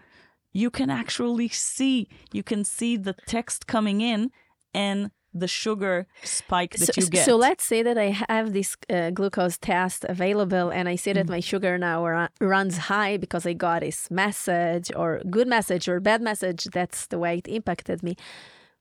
you 0.53 0.69
can 0.69 0.89
actually 0.89 1.47
see 1.49 2.07
you 2.33 2.43
can 2.43 2.63
see 2.63 2.97
the 2.97 3.13
text 3.25 3.67
coming 3.67 4.01
in 4.01 4.31
and 4.73 5.11
the 5.33 5.47
sugar 5.47 6.07
spike 6.23 6.75
that 6.75 6.93
So, 6.93 7.01
you 7.01 7.07
get 7.07 7.25
so 7.25 7.37
let's 7.37 7.63
say 7.63 7.81
that 7.83 7.97
I 7.97 8.09
have 8.27 8.51
this 8.51 8.75
uh, 8.89 9.11
glucose 9.11 9.57
test 9.57 10.03
available 10.09 10.69
and 10.77 10.89
I 10.89 10.97
see 10.97 11.13
that 11.13 11.25
Mm-hmm. 11.25 11.31
my 11.31 11.39
sugar 11.39 11.77
now 11.77 12.05
ru- 12.05 12.27
runs 12.55 12.77
high 12.89 13.15
because 13.17 13.45
I 13.45 13.53
got 13.53 13.79
this 13.81 14.11
message 14.11 14.91
or 14.95 15.21
good 15.29 15.47
message 15.47 15.87
or 15.87 15.99
bad 16.01 16.21
message. 16.21 16.65
That's 16.73 17.07
the 17.07 17.17
way 17.17 17.37
it 17.37 17.47
impacted 17.47 18.03
me. 18.03 18.15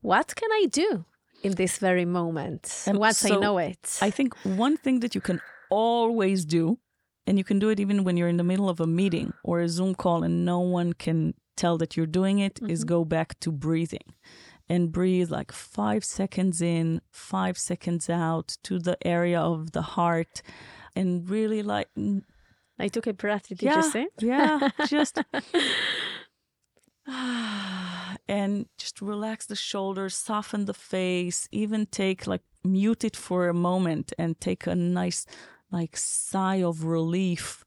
What 0.01 0.35
can 0.35 0.51
I 0.61 0.67
do 0.83 1.05
in 1.43 1.53
this 1.55 1.79
very 1.79 2.05
moment 2.05 2.83
And 2.87 2.99
once 2.99 3.25
I 3.25 3.37
know 3.37 3.59
it? 3.59 3.99
I 4.03 4.11
think 4.11 4.35
one 4.43 4.77
thing 4.77 5.01
that 5.01 5.15
you 5.15 5.21
can 5.21 5.41
always 5.71 6.45
do, 6.45 6.79
and 7.27 7.39
you 7.39 7.45
can 7.45 7.59
do 7.61 7.69
it 7.69 7.79
even 7.79 8.03
when 8.05 8.17
you're 8.17 8.29
in 8.29 8.39
the 8.39 8.45
middle 8.53 8.69
of 8.69 8.81
a 8.81 8.87
meeting 8.87 9.33
or 9.45 9.61
a 9.61 9.69
Zoom 9.69 9.95
call 9.95 10.25
and 10.25 10.45
no 10.45 10.59
one 10.59 10.95
can 10.95 11.35
tell 11.61 11.77
that 11.79 11.97
you're 11.97 12.15
doing 12.21 12.39
it, 12.39 12.59
is 12.67 12.81
mm-hmm. 12.81 12.95
go 12.95 13.05
back 13.05 13.39
to 13.41 13.53
breathing 13.53 14.09
and 14.69 14.93
breathe 14.93 15.31
like 15.31 15.53
five 15.53 16.05
seconds 16.05 16.63
in, 16.63 17.01
five 17.11 17.59
seconds 17.59 18.09
out 18.09 18.57
to 18.63 18.79
the 18.79 18.97
area 19.07 19.41
of 19.41 19.73
the 19.73 19.83
heart. 19.83 20.43
And 20.95 21.29
really, 21.29 21.63
like, 21.63 21.89
I 22.79 22.89
took 22.89 23.07
a 23.07 23.13
breath. 23.13 23.49
Did 23.49 23.63
yeah, 23.63 23.77
you 23.77 23.83
see? 23.91 24.07
yeah, 24.21 24.71
just 24.87 25.19
and 28.29 28.67
just 28.79 29.03
relax 29.03 29.47
the 29.47 29.57
shoulders, 29.57 30.15
soften 30.17 30.65
the 30.67 30.75
face, 30.75 31.49
even 31.51 31.87
take 31.87 32.27
like 32.27 32.43
mute 32.65 33.05
it 33.05 33.17
for 33.17 33.49
a 33.49 33.55
moment 33.55 34.13
and 34.19 34.41
take 34.41 34.67
a 34.67 34.75
nice 34.75 35.27
like 35.71 35.97
sigh 35.97 36.63
of 36.63 36.85
relief. 36.85 37.65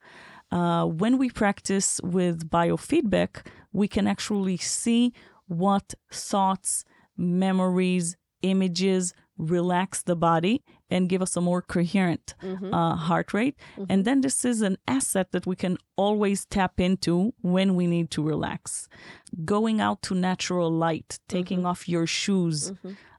Uh, 0.58 0.86
when 1.02 1.14
we 1.18 1.28
practice 1.44 1.90
with 2.18 2.36
biofeedback, 2.58 3.32
we 3.80 3.88
can 3.96 4.06
actually 4.14 4.58
see 4.58 5.02
what 5.48 5.88
thoughts, 6.12 6.70
memories, 7.18 8.06
images 8.44 9.14
relax 9.38 10.04
the 10.04 10.16
body 10.16 10.56
and 10.92 11.10
give 11.10 11.22
us 11.22 11.36
a 11.36 11.42
more 11.42 11.62
coherent 11.76 12.36
uh, 12.72 12.96
heart 13.08 13.34
rate. 13.34 13.56
And 13.90 14.06
then 14.06 14.22
this 14.22 14.46
is 14.46 14.62
an 14.62 14.78
asset 14.88 15.28
that 15.32 15.46
we 15.48 15.56
can 15.56 15.76
always 15.96 16.46
tap 16.46 16.80
into 16.80 17.34
when 17.42 17.70
we 17.76 17.86
need 17.88 18.08
to 18.12 18.22
relax. 18.22 18.88
Going 19.44 19.82
out 19.82 20.00
to 20.04 20.14
natural 20.14 20.70
light, 20.86 21.20
taking 21.28 21.66
off 21.66 21.90
your 21.90 22.06
shoes, 22.06 22.74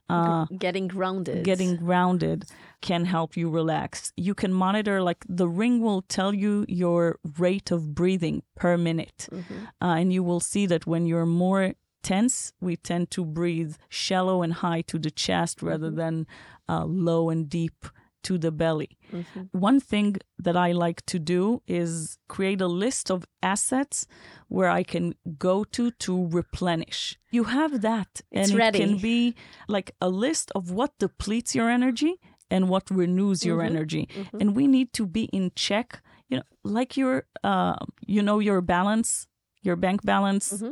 uh, 0.08 0.44
Getting 0.58 0.88
grounded. 0.88 1.44
getting 1.44 1.76
grounded 1.76 2.44
can 2.80 3.04
help 3.06 3.36
you 3.36 3.48
relax. 3.48 4.12
You 4.16 4.34
can 4.34 4.52
monitor, 4.52 5.00
like 5.02 5.24
the 5.28 5.48
ring 5.48 5.80
will 5.80 6.02
tell 6.02 6.34
you 6.34 6.66
your 6.68 7.18
rate 7.38 7.70
of 7.70 7.94
breathing 7.94 8.42
per 8.54 8.76
minute. 8.76 9.28
Uh, 9.32 9.96
and 9.98 10.12
you 10.12 10.22
will 10.22 10.40
see 10.40 10.66
that 10.66 10.86
when 10.86 11.06
you're 11.06 11.26
more 11.26 11.72
tense, 12.02 12.52
we 12.60 12.76
tend 12.76 13.10
to 13.12 13.24
breathe 13.24 13.76
shallow 13.88 14.42
and 14.42 14.52
high 14.54 14.82
to 14.82 14.98
the 14.98 15.10
chest 15.10 15.62
rather 15.62 15.90
than 15.90 16.26
uh, 16.68 16.84
low 16.84 17.30
and 17.30 17.48
deep 17.48 17.86
to 18.24 18.38
the 18.38 18.50
belly. 18.50 18.98
Mm-hmm. 19.12 19.42
One 19.52 19.80
thing 19.80 20.16
that 20.38 20.56
I 20.56 20.72
like 20.72 21.04
to 21.06 21.18
do 21.18 21.62
is 21.66 22.18
create 22.28 22.60
a 22.60 22.66
list 22.66 23.10
of 23.10 23.26
assets 23.42 24.06
where 24.48 24.68
I 24.68 24.82
can 24.82 25.14
go 25.38 25.64
to 25.64 25.90
to 25.90 26.26
replenish. 26.28 27.18
You 27.30 27.44
have 27.44 27.80
that, 27.82 28.20
It's 28.30 28.50
and 28.50 28.58
ready. 28.58 28.78
it 28.78 28.86
can 28.86 28.98
be 28.98 29.34
like 29.68 29.94
a 30.00 30.08
list 30.08 30.50
of 30.54 30.70
what 30.70 30.98
depletes 30.98 31.54
your 31.54 31.70
energy 31.70 32.14
and 32.50 32.68
what 32.68 32.90
renews 32.90 33.44
your 33.44 33.58
mm-hmm. 33.58 33.76
energy. 33.76 34.08
Mm-hmm. 34.14 34.40
And 34.40 34.56
we 34.56 34.66
need 34.66 34.92
to 34.94 35.06
be 35.06 35.24
in 35.24 35.52
check. 35.54 36.02
You 36.28 36.38
know, 36.38 36.44
like 36.62 36.96
your, 36.96 37.26
uh, 37.42 37.76
you 38.06 38.22
know, 38.22 38.38
your 38.38 38.60
balance, 38.60 39.26
your 39.62 39.76
bank 39.76 40.04
balance. 40.04 40.62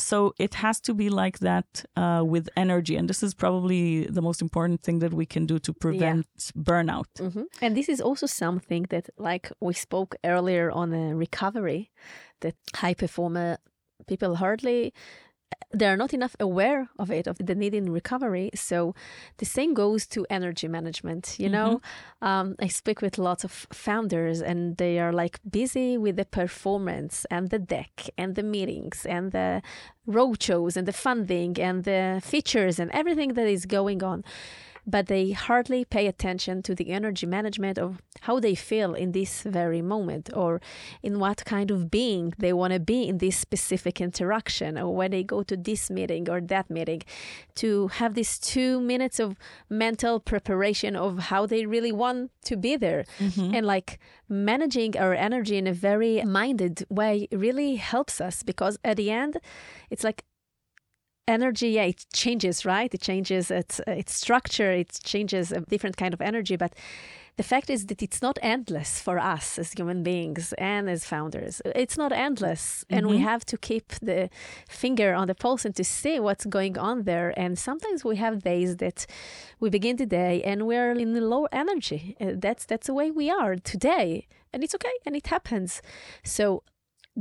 So 0.00 0.32
it 0.38 0.54
has 0.54 0.80
to 0.80 0.94
be 0.94 1.08
like 1.10 1.38
that 1.40 1.84
uh, 1.96 2.22
with 2.32 2.48
energy, 2.56 2.96
and 2.96 3.08
this 3.08 3.22
is 3.22 3.34
probably 3.34 4.06
the 4.06 4.22
most 4.22 4.42
important 4.42 4.82
thing 4.82 5.00
that 5.00 5.12
we 5.12 5.26
can 5.26 5.46
do 5.46 5.58
to 5.58 5.72
prevent 5.72 6.26
burnout. 6.56 7.12
Mhm. 7.18 7.44
And 7.62 7.76
this 7.76 7.88
is 7.88 8.00
also 8.00 8.26
something 8.26 8.86
that, 8.88 9.10
like 9.18 9.52
we 9.60 9.74
spoke 9.74 10.16
earlier 10.24 10.70
on 10.70 10.92
uh, 10.92 11.14
recovery, 11.14 11.90
that 12.40 12.54
high 12.82 12.94
performer 12.94 13.58
people 14.06 14.36
hardly 14.36 14.92
they 15.72 15.86
are 15.86 15.96
not 15.96 16.12
enough 16.12 16.34
aware 16.40 16.88
of 16.98 17.10
it 17.10 17.26
of 17.26 17.38
the 17.38 17.54
need 17.54 17.74
in 17.74 17.92
recovery. 17.92 18.50
So 18.54 18.94
the 19.38 19.46
same 19.46 19.74
goes 19.74 20.06
to 20.08 20.26
energy 20.28 20.68
management 20.68 21.20
you 21.38 21.48
know? 21.48 21.80
Um, 22.22 22.56
i 22.60 22.68
speak 22.68 23.00
with 23.00 23.18
lots 23.18 23.44
of 23.44 23.52
founders 23.72 24.42
and 24.42 24.76
they 24.76 24.98
are 24.98 25.12
like 25.12 25.40
busy 25.48 25.96
with 25.96 26.16
the 26.16 26.24
performance 26.24 27.26
and 27.30 27.50
the 27.50 27.58
deck 27.58 28.10
and 28.18 28.34
the 28.34 28.42
meetings 28.42 29.06
and 29.06 29.32
the 29.32 29.62
road 30.06 30.42
shows 30.42 30.76
and 30.76 30.86
the 30.86 30.92
funding 30.92 31.58
and 31.60 31.84
the 31.84 32.20
features 32.22 32.78
and 32.78 32.90
everything 32.90 33.34
that 33.34 33.46
is 33.46 33.64
going 33.66 34.02
on 34.02 34.24
but 34.86 35.06
they 35.06 35.30
hardly 35.30 35.84
pay 35.84 36.06
attention 36.06 36.62
to 36.62 36.74
the 36.74 36.90
energy 36.90 37.26
management 37.26 37.78
of 37.78 38.00
how 38.22 38.40
they 38.40 38.54
feel 38.54 38.94
in 38.94 39.12
this 39.12 39.42
very 39.42 39.82
moment 39.82 40.30
or 40.34 40.60
in 41.02 41.18
what 41.18 41.44
kind 41.44 41.70
of 41.70 41.90
being 41.90 42.34
they 42.38 42.52
want 42.52 42.72
to 42.72 42.80
be 42.80 43.08
in 43.08 43.18
this 43.18 43.36
specific 43.36 44.00
interaction 44.00 44.78
or 44.78 44.94
when 44.94 45.10
they 45.10 45.22
go 45.22 45.42
to 45.42 45.56
this 45.56 45.90
meeting 45.90 46.28
or 46.28 46.40
that 46.40 46.70
meeting. 46.70 47.02
To 47.56 47.88
have 47.88 48.14
these 48.14 48.38
two 48.38 48.80
minutes 48.80 49.18
of 49.18 49.36
mental 49.68 50.20
preparation 50.20 50.96
of 50.96 51.18
how 51.18 51.46
they 51.46 51.66
really 51.66 51.92
want 51.92 52.30
to 52.44 52.56
be 52.56 52.76
there 52.76 53.04
mm-hmm. 53.18 53.54
and 53.54 53.66
like 53.66 53.98
managing 54.28 54.96
our 54.96 55.14
energy 55.14 55.56
in 55.56 55.66
a 55.66 55.72
very 55.72 56.22
minded 56.24 56.84
way 56.88 57.28
really 57.32 57.76
helps 57.76 58.20
us 58.20 58.42
because 58.42 58.78
at 58.84 58.96
the 58.96 59.10
end 59.10 59.38
it's 59.90 60.04
like 60.04 60.24
energy 61.30 61.70
yeah 61.70 61.84
it 61.84 62.04
changes 62.12 62.64
right? 62.64 62.92
It 62.92 63.00
changes 63.00 63.50
its 63.50 63.80
its 63.86 64.12
structure 64.14 64.70
it 64.82 64.98
changes 65.04 65.52
a 65.52 65.60
different 65.72 65.96
kind 65.96 66.12
of 66.14 66.20
energy 66.20 66.56
but 66.56 66.72
the 67.40 67.42
fact 67.44 67.70
is 67.70 67.86
that 67.86 68.02
it's 68.02 68.20
not 68.20 68.38
endless 68.42 69.00
for 69.00 69.18
us 69.18 69.58
as 69.58 69.72
human 69.72 70.02
beings 70.02 70.52
and 70.58 70.90
as 70.90 71.06
founders. 71.06 71.62
It's 71.64 71.96
not 71.96 72.12
endless 72.12 72.84
and 72.90 73.06
we 73.06 73.18
have 73.30 73.46
to 73.46 73.56
keep 73.56 73.88
the 74.02 74.28
finger 74.68 75.14
on 75.14 75.26
the 75.26 75.34
pulse 75.34 75.64
and 75.64 75.74
to 75.76 75.82
see 75.82 76.20
what's 76.20 76.44
going 76.44 76.76
on 76.76 77.04
there. 77.04 77.32
And 77.38 77.58
sometimes 77.58 78.04
we 78.04 78.16
have 78.16 78.42
days 78.42 78.76
that 78.76 79.06
we 79.58 79.70
begin 79.70 79.96
the 79.96 80.04
day 80.04 80.42
and 80.42 80.66
we're 80.66 80.92
in 80.92 81.14
low 81.30 81.46
energy. 81.50 82.14
Uh, 82.20 82.32
that's 82.36 82.66
that's 82.66 82.88
the 82.88 82.94
way 82.94 83.10
we 83.10 83.30
are 83.30 83.56
today 83.56 84.26
and 84.52 84.62
it's 84.62 84.74
okay 84.74 84.96
and 85.06 85.16
it 85.16 85.28
happens. 85.28 85.80
So 86.22 86.62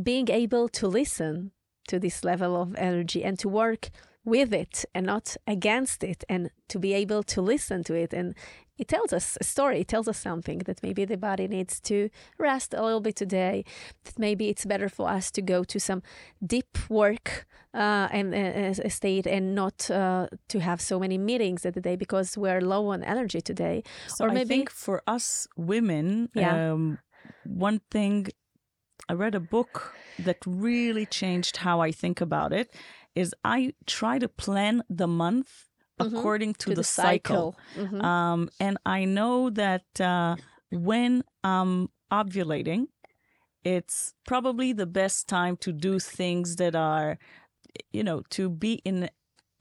being 0.10 0.30
able 0.30 0.68
to 0.80 0.88
listen 0.88 1.52
to 1.90 2.00
this 2.00 2.24
level 2.24 2.56
of 2.62 2.76
energy 2.76 3.24
and 3.24 3.38
to 3.40 3.50
work 3.50 3.90
with 4.26 4.54
it 4.54 4.86
and 4.94 5.06
not 5.06 5.38
against 5.48 6.04
it 6.04 6.24
and 6.30 6.50
to 6.68 6.80
be 6.80 6.94
able 6.94 7.24
to 7.24 7.42
listen 7.42 7.84
to 7.84 7.94
it. 7.94 8.14
And 8.14 8.36
it 8.78 8.88
tells 8.88 9.12
us 9.14 9.38
a 9.42 9.44
story. 9.44 9.80
It 9.82 9.88
tells 9.88 10.08
us 10.08 10.20
something 10.20 10.60
that 10.68 10.82
maybe 10.84 11.04
the 11.06 11.18
body 11.18 11.48
needs 11.48 11.80
to 11.82 12.10
rest 12.38 12.74
a 12.74 12.84
little 12.84 13.02
bit 13.02 13.16
today 13.16 13.64
that 14.04 14.20
maybe 14.20 14.44
it's 14.50 14.66
better 14.66 14.90
for 14.90 15.10
us 15.10 15.32
to 15.32 15.42
go 15.42 15.64
to 15.64 15.80
some 15.80 16.02
deep 16.46 16.78
work 16.90 17.46
uh, 17.74 18.08
and 18.12 18.34
uh, 18.34 18.84
a 18.86 18.90
state 18.90 19.28
and 19.28 19.56
not 19.56 19.90
uh, 19.92 20.28
to 20.48 20.60
have 20.60 20.80
so 20.82 21.00
many 21.00 21.18
meetings 21.18 21.66
at 21.66 21.74
the 21.74 21.82
day 21.82 21.96
because 21.96 22.38
we're 22.38 22.62
low 22.62 22.88
on 22.94 23.04
energy 23.04 23.42
today. 23.42 23.84
So 24.08 24.26
or 24.26 24.32
I 24.32 24.34
maybe 24.34 24.48
think 24.48 24.70
for 24.70 25.02
us 25.08 25.48
women, 25.58 26.30
Yeah. 26.34 26.74
um, 26.74 27.00
one 27.46 27.80
thing 27.92 28.28
I 29.10 29.14
read 29.14 29.34
a 29.36 29.40
book 29.40 29.96
that 30.20 30.38
really 30.46 31.06
changed 31.06 31.58
how 31.58 31.80
I 31.82 31.92
think 31.92 32.22
about 32.22 32.54
it 32.54 32.74
is 33.16 33.34
I 33.44 33.74
try 33.88 34.20
to 34.20 34.30
plan 34.30 34.84
the 34.90 35.08
month 35.08 35.66
according 36.00 36.54
to, 36.54 36.70
to 36.70 36.76
the, 36.76 36.84
cycle. 36.84 37.58
Mhm. 37.76 38.04
Um, 38.04 38.50
and 38.60 38.78
I 38.86 39.06
know 39.06 39.50
that 39.50 40.00
uh, 40.00 40.36
when 40.72 41.24
I'm 41.44 41.90
ovulating, 42.12 42.88
it's 43.64 44.14
probably 44.26 44.72
the 44.74 44.86
best 44.86 45.28
time 45.28 45.58
to 45.58 45.74
do 45.74 46.00
things 46.00 46.56
that 46.58 46.76
are, 46.76 47.18
you 47.92 48.04
know, 48.04 48.22
to 48.30 48.50
be 48.50 48.74
in 48.86 49.10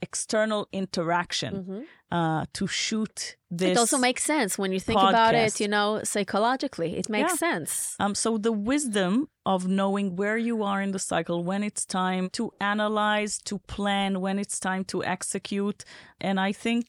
external 0.01 0.67
interaction, 0.71 1.53
Mhm. 1.63 1.83
uh, 2.11 2.45
to 2.53 2.65
shoot 2.67 3.35
this. 3.51 3.69
It 3.71 3.77
also 3.77 3.97
makes 3.97 4.23
sense 4.23 4.57
when 4.57 4.71
you 4.71 4.79
think 4.79 4.99
about 4.99 5.33
it, 5.35 5.59
you 5.59 5.67
know, 5.67 6.01
psychologically. 6.03 6.97
It 6.97 7.09
makes 7.09 7.31
Yeah. 7.33 7.35
sense. 7.49 7.95
Um, 7.99 8.13
so 8.15 8.37
the 8.37 8.51
wisdom 8.51 9.27
of 9.45 9.67
knowing 9.67 10.15
where 10.15 10.37
you 10.37 10.63
are 10.63 10.81
in 10.81 10.91
the 10.91 10.99
cycle, 10.99 11.43
when 11.43 11.63
it's 11.63 11.85
time 11.85 12.29
to 12.31 12.51
analyze, 12.59 13.37
to 13.49 13.59
plan, 13.75 14.21
when 14.21 14.39
it's 14.39 14.59
time 14.59 14.83
to 14.85 15.03
execute, 15.03 15.83
and 16.21 16.39
I 16.39 16.51
think 16.53 16.85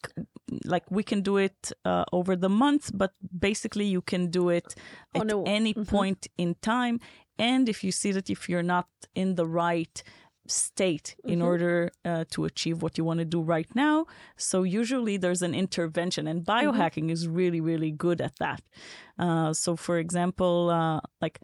like 0.64 0.86
we 0.90 1.02
can 1.02 1.20
do 1.22 1.36
it 1.36 1.72
uh, 1.84 2.04
over 2.12 2.34
the 2.36 2.48
month, 2.48 2.90
but 2.94 3.12
basically 3.38 3.84
you 3.86 4.02
can 4.02 4.30
do 4.30 4.48
it 4.50 4.74
Oh, 5.14 5.20
at 5.20 5.26
no. 5.28 5.44
any 5.44 5.72
point 5.74 6.26
in 6.36 6.54
time. 6.60 6.98
And 7.38 7.68
if 7.68 7.82
you 7.84 7.92
see 7.92 8.12
that 8.12 8.28
if 8.30 8.48
you're 8.48 8.68
not 8.76 8.88
in 9.14 9.36
the 9.36 9.46
right 9.46 10.02
state 10.50 11.16
in 11.24 11.40
order 11.42 11.90
uh, 12.04 12.24
to 12.30 12.44
achieve 12.44 12.82
what 12.82 12.98
you 12.98 13.04
want 13.04 13.18
to 13.18 13.24
do 13.24 13.40
right 13.40 13.68
now. 13.74 14.06
So 14.36 14.62
usually 14.62 15.16
there's 15.16 15.42
an 15.42 15.54
intervention, 15.54 16.26
and 16.26 16.44
biohacking 16.44 17.10
is 17.10 17.28
really, 17.28 17.60
really 17.60 17.90
good 17.90 18.20
at 18.20 18.36
that. 18.38 18.62
Uh, 19.18 19.52
so, 19.52 19.76
for 19.76 19.98
example, 19.98 20.70
uh, 20.70 21.00
like 21.20 21.40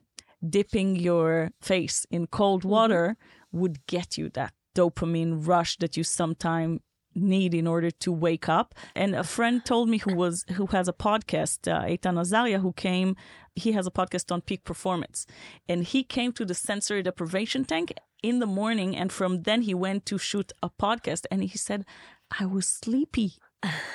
dipping 0.48 0.96
your 0.96 1.50
face 1.60 2.06
in 2.10 2.26
cold 2.26 2.64
water 2.64 3.16
would 3.52 3.86
get 3.86 4.18
you 4.18 4.28
that 4.30 4.52
dopamine 4.74 5.46
rush 5.46 5.76
that 5.78 5.96
you 5.96 6.04
sometimes 6.04 6.80
need 7.14 7.54
in 7.54 7.66
order 7.66 7.90
to 7.90 8.12
wake 8.12 8.48
up. 8.48 8.74
And 8.94 9.14
a 9.14 9.24
friend 9.24 9.64
told 9.64 9.88
me 9.88 9.98
who 9.98 10.14
was 10.14 10.44
who 10.52 10.66
has 10.66 10.86
a 10.88 10.92
podcast, 10.92 11.70
uh, 11.72 11.86
Eitan 11.86 12.18
Azalia, 12.20 12.60
who 12.60 12.72
came. 12.72 13.16
He 13.56 13.72
has 13.72 13.86
a 13.86 13.90
podcast 13.90 14.30
on 14.30 14.42
peak 14.42 14.62
performance, 14.64 15.26
and 15.68 15.84
he 15.84 16.02
came 16.04 16.32
to 16.32 16.44
the 16.44 16.54
sensory 16.54 17.02
deprivation 17.02 17.64
tank 17.64 17.92
in 18.22 18.38
the 18.38 18.46
morning, 18.46 18.96
and 18.96 19.10
from 19.12 19.42
then 19.42 19.62
he 19.62 19.74
went 19.74 20.06
to 20.06 20.18
shoot 20.18 20.52
a 20.62 20.70
podcast, 20.70 21.24
and 21.30 21.42
he 21.42 21.58
said, 21.58 21.84
"I 22.40 22.46
was 22.46 22.66
sleepy. 22.68 23.30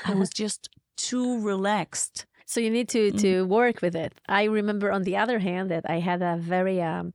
I 0.06 0.14
was 0.16 0.30
just 0.44 0.70
too 0.98 1.40
relaxed." 1.42 2.26
So 2.46 2.60
you 2.60 2.70
need 2.70 2.90
to 2.90 3.12
to 3.12 3.46
work 3.46 3.82
with 3.82 3.96
it. 3.96 4.12
I 4.28 4.44
remember, 4.46 4.92
on 4.92 5.04
the 5.04 5.16
other 5.16 5.40
hand, 5.40 5.72
that 5.72 5.86
I 5.90 6.00
had 6.00 6.22
a 6.22 6.36
very 6.38 6.82
um, 6.82 7.14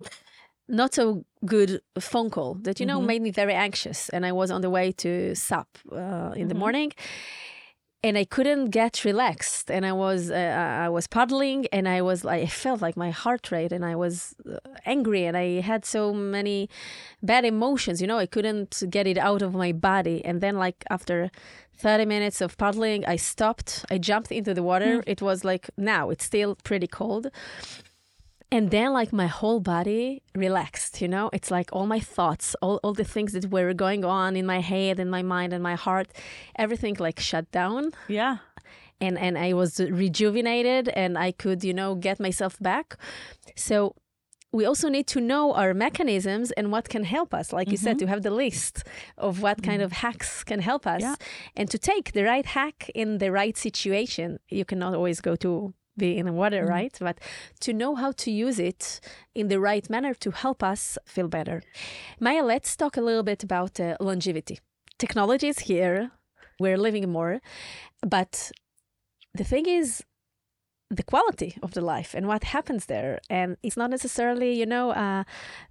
not 0.68 0.94
so 0.94 1.24
good 1.44 1.80
phone 1.98 2.30
call 2.30 2.54
that 2.62 2.80
you 2.80 2.86
know 2.86 3.00
made 3.00 3.22
me 3.22 3.30
very 3.30 3.54
anxious, 3.54 4.08
and 4.08 4.24
I 4.24 4.32
was 4.32 4.50
on 4.50 4.60
the 4.60 4.70
way 4.70 4.92
to 4.92 5.34
sup 5.34 5.68
uh, 5.92 6.32
in 6.36 6.48
the 6.48 6.54
morning. 6.54 6.92
And 8.06 8.16
I 8.16 8.24
couldn't 8.24 8.66
get 8.80 9.04
relaxed, 9.04 9.66
and 9.74 9.82
I 9.84 9.94
was 10.04 10.30
uh, 10.30 10.84
I 10.86 10.88
was 10.96 11.06
paddling, 11.16 11.60
and 11.76 11.84
I 11.96 12.00
was 12.02 12.18
like 12.28 12.42
I 12.44 12.46
felt 12.64 12.80
like 12.86 12.96
my 12.96 13.10
heart 13.22 13.50
rate, 13.50 13.72
and 13.76 13.84
I 13.92 13.96
was 14.04 14.16
uh, 14.48 14.58
angry, 14.94 15.22
and 15.28 15.36
I 15.36 15.60
had 15.70 15.84
so 15.84 16.14
many 16.14 16.58
bad 17.30 17.44
emotions. 17.44 18.00
You 18.00 18.06
know, 18.06 18.18
I 18.18 18.26
couldn't 18.26 18.72
get 18.96 19.06
it 19.12 19.18
out 19.18 19.42
of 19.42 19.50
my 19.54 19.72
body. 19.72 20.18
And 20.24 20.40
then, 20.40 20.54
like 20.56 20.84
after 20.88 21.30
30 21.78 22.06
minutes 22.06 22.40
of 22.40 22.56
paddling, 22.56 23.04
I 23.06 23.16
stopped. 23.16 23.84
I 23.90 23.98
jumped 23.98 24.30
into 24.30 24.54
the 24.54 24.62
water. 24.62 25.02
It 25.06 25.20
was 25.20 25.44
like 25.44 25.64
now 25.76 26.10
it's 26.10 26.24
still 26.24 26.56
pretty 26.62 26.86
cold. 26.86 27.26
And 28.52 28.70
then, 28.70 28.92
like, 28.92 29.12
my 29.12 29.26
whole 29.26 29.58
body 29.58 30.22
relaxed, 30.34 31.02
you 31.02 31.08
know? 31.08 31.30
It's 31.32 31.50
like 31.50 31.68
all 31.72 31.86
my 31.86 31.98
thoughts, 31.98 32.54
all, 32.62 32.78
all 32.84 32.94
the 32.94 33.04
things 33.04 33.32
that 33.32 33.50
were 33.50 33.74
going 33.74 34.04
on 34.04 34.36
in 34.36 34.46
my 34.46 34.60
head 34.60 35.00
and 35.00 35.10
my 35.10 35.22
mind 35.22 35.52
and 35.52 35.62
my 35.62 35.74
heart, 35.74 36.08
everything 36.56 36.96
like 37.00 37.18
shut 37.18 37.50
down. 37.50 37.90
Yeah. 38.06 38.38
And, 39.00 39.18
and 39.18 39.36
I 39.36 39.52
was 39.52 39.80
rejuvenated 39.80 40.88
and 40.88 41.18
I 41.18 41.32
could, 41.32 41.64
you 41.64 41.74
know, 41.74 41.96
get 41.96 42.20
myself 42.20 42.56
back. 42.60 42.96
So 43.56 43.96
we 44.52 44.64
also 44.64 44.88
need 44.88 45.06
to 45.08 45.20
know 45.20 45.52
our 45.52 45.74
mechanisms 45.74 46.50
and 46.52 46.70
what 46.70 46.88
can 46.88 47.04
help 47.04 47.34
us. 47.34 47.52
Like 47.52 47.70
you 47.70 47.76
said, 47.76 47.96
mm-hmm. 47.96 48.06
to 48.06 48.12
have 48.12 48.22
the 48.22 48.30
list 48.30 48.84
of 49.18 49.42
what 49.42 49.62
kind 49.62 49.82
of 49.82 49.90
mm-hmm. 49.90 50.06
hacks 50.06 50.44
can 50.44 50.60
help 50.60 50.86
us 50.86 51.02
Yeah. 51.02 51.16
and 51.56 51.68
to 51.70 51.78
take 51.78 52.12
the 52.12 52.22
right 52.22 52.46
hack 52.46 52.90
in 52.94 53.18
the 53.18 53.30
right 53.32 53.56
situation. 53.56 54.38
You 54.48 54.64
cannot 54.64 54.94
always 54.94 55.20
go 55.20 55.36
to 55.36 55.74
be 55.96 56.16
in 56.16 56.26
the 56.26 56.32
water, 56.32 56.64
right? 56.66 56.96
But 57.00 57.18
to 57.60 57.72
know 57.72 57.94
how 57.94 58.12
to 58.12 58.30
use 58.30 58.58
it 58.58 59.00
in 59.34 59.48
the 59.48 59.60
right 59.60 59.88
manner 59.88 60.14
to 60.14 60.30
help 60.30 60.62
us 60.62 60.98
feel 61.04 61.28
better. 61.28 61.62
Maya, 62.20 62.42
let's 62.44 62.76
talk 62.76 62.96
a 62.96 63.00
little 63.00 63.22
bit 63.22 63.42
about 63.42 63.80
uh, 63.80 63.96
longevity. 64.00 64.60
Technology 64.98 65.48
is 65.48 65.60
here, 65.60 66.10
we're 66.58 66.78
living 66.78 67.10
more, 67.10 67.40
but 68.06 68.50
the 69.34 69.44
thing 69.44 69.66
is, 69.66 70.02
the 70.90 71.02
quality 71.02 71.58
of 71.62 71.72
the 71.72 71.80
life 71.80 72.14
and 72.14 72.28
what 72.28 72.44
happens 72.44 72.86
there. 72.86 73.18
And 73.28 73.56
it's 73.62 73.76
not 73.76 73.90
necessarily 73.90 74.52
you 74.52 74.66
know 74.66 74.90
uh, 74.90 75.24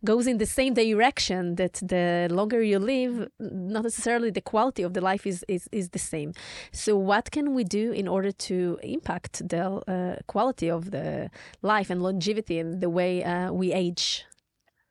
goes 0.03 0.27
in 0.27 0.37
the 0.37 0.45
same 0.45 0.73
direction 0.73 1.55
that 1.55 1.73
the 1.73 2.27
longer 2.29 2.61
you 2.61 2.79
live 2.79 3.29
not 3.39 3.83
necessarily 3.83 4.29
the 4.29 4.41
quality 4.41 4.83
of 4.83 4.93
the 4.93 5.01
life 5.01 5.25
is 5.25 5.45
is, 5.47 5.69
is 5.71 5.89
the 5.89 5.99
same. 5.99 6.33
So 6.71 6.97
what 6.97 7.31
can 7.31 7.53
we 7.53 7.63
do 7.63 7.91
in 7.91 8.07
order 8.07 8.31
to 8.31 8.79
impact 8.83 9.47
the 9.47 9.65
uh, 9.65 10.15
quality 10.27 10.69
of 10.69 10.91
the 10.91 11.29
life 11.61 11.89
and 11.89 12.01
longevity 12.01 12.59
and 12.59 12.81
the 12.81 12.89
way 12.89 13.23
uh, 13.23 13.51
we 13.51 13.71
age? 13.73 14.25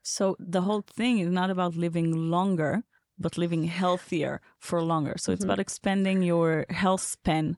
So 0.03 0.37
the 0.39 0.63
whole 0.63 0.83
thing 0.83 1.19
is 1.19 1.31
not 1.31 1.51
about 1.51 1.77
living 1.77 2.13
longer, 2.31 2.83
but 3.19 3.39
living 3.39 3.65
healthier 3.65 4.41
for 4.59 4.83
longer. 4.83 5.15
So 5.17 5.33
it's 5.33 5.45
about 5.45 5.61
expanding 5.61 6.23
your 6.23 6.67
health 6.69 7.01
span 7.01 7.57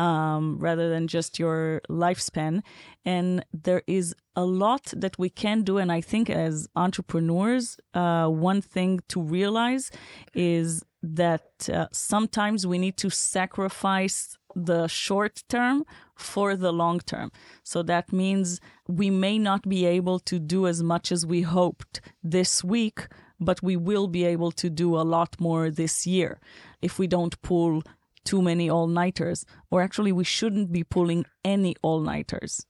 um, 0.00 0.56
rather 0.58 0.88
than 0.88 1.06
just 1.06 1.38
your 1.38 1.82
lifespan. 1.90 2.62
And 3.04 3.44
there 3.52 3.82
is 3.86 4.14
a 4.34 4.44
lot 4.44 4.84
that 4.96 5.18
we 5.18 5.28
can 5.28 5.62
do. 5.62 5.76
And 5.76 5.92
I 5.92 6.00
think 6.00 6.30
as 6.30 6.68
entrepreneurs, 6.74 7.76
uh, 7.92 8.28
one 8.28 8.62
thing 8.62 9.00
to 9.08 9.20
realize 9.20 9.90
is 10.32 10.82
that 11.02 11.68
uh, 11.72 11.86
sometimes 11.92 12.66
we 12.66 12.78
need 12.78 12.96
to 12.96 13.10
sacrifice 13.10 14.38
the 14.56 14.88
short 14.88 15.44
term 15.48 15.84
for 16.16 16.56
the 16.56 16.72
long 16.72 17.00
term. 17.00 17.30
So 17.62 17.82
that 17.82 18.12
means 18.12 18.60
we 18.88 19.10
may 19.10 19.38
not 19.38 19.68
be 19.68 19.84
able 19.84 20.18
to 20.20 20.38
do 20.38 20.66
as 20.66 20.82
much 20.82 21.12
as 21.12 21.26
we 21.26 21.42
hoped 21.42 22.00
this 22.22 22.64
week, 22.64 23.06
but 23.38 23.62
we 23.62 23.76
will 23.76 24.08
be 24.08 24.24
able 24.24 24.52
to 24.52 24.68
do 24.70 24.96
a 24.96 25.04
lot 25.16 25.36
more 25.38 25.70
this 25.70 26.06
year 26.06 26.40
if 26.82 26.98
we 26.98 27.06
don't 27.06 27.40
pull 27.42 27.82
too 28.24 28.42
many 28.42 28.68
all 28.68 28.86
nighters, 28.86 29.44
or 29.70 29.82
actually, 29.82 30.12
we 30.12 30.24
shouldn't 30.24 30.72
be 30.72 30.84
pulling 30.84 31.24
any 31.44 31.74
all 31.82 32.00
nighters 32.00 32.66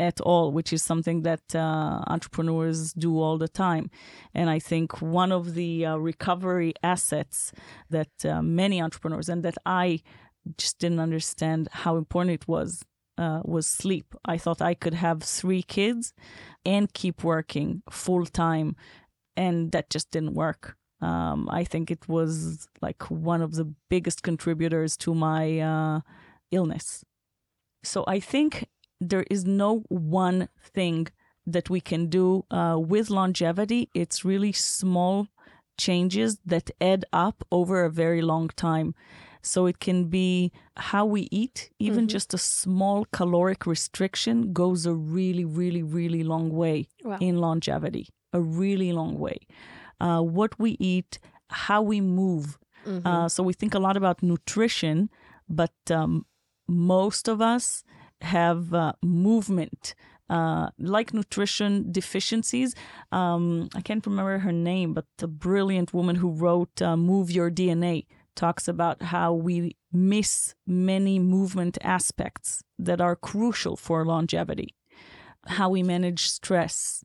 at 0.00 0.20
all, 0.22 0.50
which 0.50 0.72
is 0.72 0.82
something 0.82 1.22
that 1.22 1.54
uh, 1.54 2.02
entrepreneurs 2.06 2.94
do 2.94 3.20
all 3.20 3.36
the 3.36 3.48
time. 3.48 3.90
And 4.34 4.48
I 4.48 4.58
think 4.58 5.02
one 5.02 5.30
of 5.30 5.54
the 5.54 5.84
uh, 5.84 5.96
recovery 5.96 6.72
assets 6.82 7.52
that 7.90 8.08
uh, 8.24 8.40
many 8.40 8.80
entrepreneurs 8.80 9.28
and 9.28 9.42
that 9.44 9.58
I 9.66 10.00
just 10.56 10.78
didn't 10.78 11.00
understand 11.00 11.68
how 11.70 11.96
important 11.96 12.34
it 12.34 12.48
was 12.48 12.82
uh, 13.18 13.42
was 13.44 13.66
sleep. 13.66 14.14
I 14.24 14.38
thought 14.38 14.62
I 14.62 14.74
could 14.74 14.94
have 14.94 15.22
three 15.22 15.62
kids 15.62 16.14
and 16.64 16.92
keep 16.92 17.22
working 17.22 17.82
full 17.90 18.24
time, 18.24 18.76
and 19.36 19.70
that 19.72 19.90
just 19.90 20.10
didn't 20.10 20.34
work. 20.34 20.76
Um, 21.00 21.48
I 21.50 21.64
think 21.64 21.90
it 21.90 22.08
was 22.08 22.68
like 22.82 23.02
one 23.10 23.40
of 23.42 23.54
the 23.54 23.72
biggest 23.88 24.22
contributors 24.22 24.96
to 24.98 25.14
my 25.14 25.58
uh, 25.60 26.00
illness. 26.50 27.04
So 27.82 28.04
I 28.06 28.20
think 28.20 28.68
there 29.00 29.24
is 29.30 29.44
no 29.44 29.84
one 29.88 30.48
thing 30.60 31.08
that 31.46 31.70
we 31.70 31.80
can 31.80 32.06
do 32.08 32.44
uh, 32.50 32.76
with 32.78 33.08
longevity. 33.10 33.88
It's 33.94 34.24
really 34.24 34.52
small 34.52 35.28
changes 35.78 36.38
that 36.44 36.70
add 36.80 37.04
up 37.12 37.42
over 37.50 37.82
a 37.84 37.90
very 37.90 38.20
long 38.20 38.48
time. 38.48 38.94
So 39.42 39.64
it 39.64 39.78
can 39.78 40.04
be 40.04 40.52
how 40.76 41.06
we 41.06 41.26
eat, 41.30 41.70
even 41.78 42.08
just 42.08 42.34
a 42.34 42.38
small 42.38 43.06
caloric 43.10 43.64
restriction 43.66 44.52
goes 44.52 44.84
a 44.84 44.92
really, 44.92 45.46
really, 45.46 45.82
really 45.82 46.22
long 46.22 46.50
way 46.50 46.88
Wow. 47.02 47.16
in 47.20 47.38
longevity, 47.38 48.08
a 48.34 48.40
really 48.42 48.92
long 48.92 49.18
way. 49.18 49.38
Uh, 50.00 50.20
what 50.20 50.58
we 50.58 50.76
eat, 50.78 51.18
how 51.48 51.82
we 51.82 52.00
move. 52.00 52.58
Uh, 53.04 53.28
so 53.28 53.42
we 53.42 53.52
think 53.52 53.74
a 53.74 53.78
lot 53.78 53.96
about 53.96 54.22
nutrition, 54.22 55.10
but 55.48 55.74
um, 55.90 56.24
most 56.68 57.28
of 57.28 57.40
us 57.42 57.84
have 58.22 58.72
uh, 58.74 58.92
movement. 59.02 59.94
Uh, 60.30 60.70
like 60.78 61.12
nutrition 61.12 61.90
deficiencies. 61.90 62.74
Um, 63.10 63.68
I 63.74 63.80
can't 63.80 64.06
remember 64.06 64.38
her 64.38 64.52
name, 64.52 64.94
but 64.94 65.06
the 65.18 65.26
brilliant 65.26 65.92
woman 65.92 66.14
who 66.16 66.30
wrote 66.30 66.80
uh, 66.80 66.96
Move 66.96 67.32
Your 67.32 67.50
DNA 67.50 68.06
talks 68.36 68.68
about 68.68 69.02
how 69.02 69.32
we 69.32 69.76
miss 69.92 70.54
many 70.66 71.18
movement 71.18 71.78
aspects 71.82 72.62
that 72.78 73.00
are 73.00 73.16
crucial 73.16 73.76
for 73.76 74.06
longevity, 74.06 74.72
how 75.58 75.68
we 75.68 75.82
manage 75.82 76.28
stress, 76.28 77.04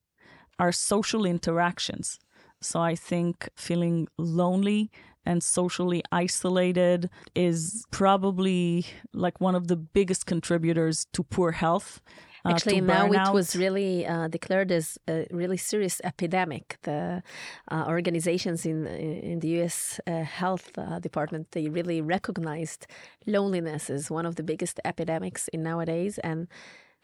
our 0.59 0.71
social 0.71 1.25
interactions. 1.25 2.19
So 2.65 2.79
I 2.81 2.95
think 2.95 3.49
feeling 3.55 4.07
lonely 4.17 4.89
and 5.25 5.41
socially 5.43 6.01
isolated 6.11 7.09
is 7.33 7.85
probably 7.91 8.85
like 9.13 9.39
one 9.41 9.55
of 9.55 9.67
the 9.67 9.75
biggest 9.75 10.25
contributors 10.25 11.07
to 11.13 11.23
poor 11.23 11.51
health. 11.51 12.01
uh, 12.45 12.49
Actually, 12.51 12.81
now 12.81 13.05
it 13.11 13.33
was 13.33 13.55
really 13.55 14.05
uh, 14.05 14.27
declared 14.27 14.71
as 14.71 14.99
a 15.07 15.25
really 15.31 15.57
serious 15.57 15.99
epidemic. 16.03 16.77
The 16.83 17.23
uh, 17.71 17.85
organizations 17.87 18.65
in 18.65 18.85
in 19.31 19.39
the 19.39 19.47
U.S. 19.59 19.99
Uh, 20.05 20.23
Health 20.23 20.67
uh, 20.77 20.99
Department 20.99 21.51
they 21.51 21.69
really 21.69 22.01
recognized 22.01 22.85
loneliness 23.25 23.89
as 23.89 24.11
one 24.11 24.27
of 24.29 24.35
the 24.35 24.43
biggest 24.43 24.79
epidemics 24.85 25.47
in 25.53 25.63
nowadays, 25.63 26.19
and 26.23 26.47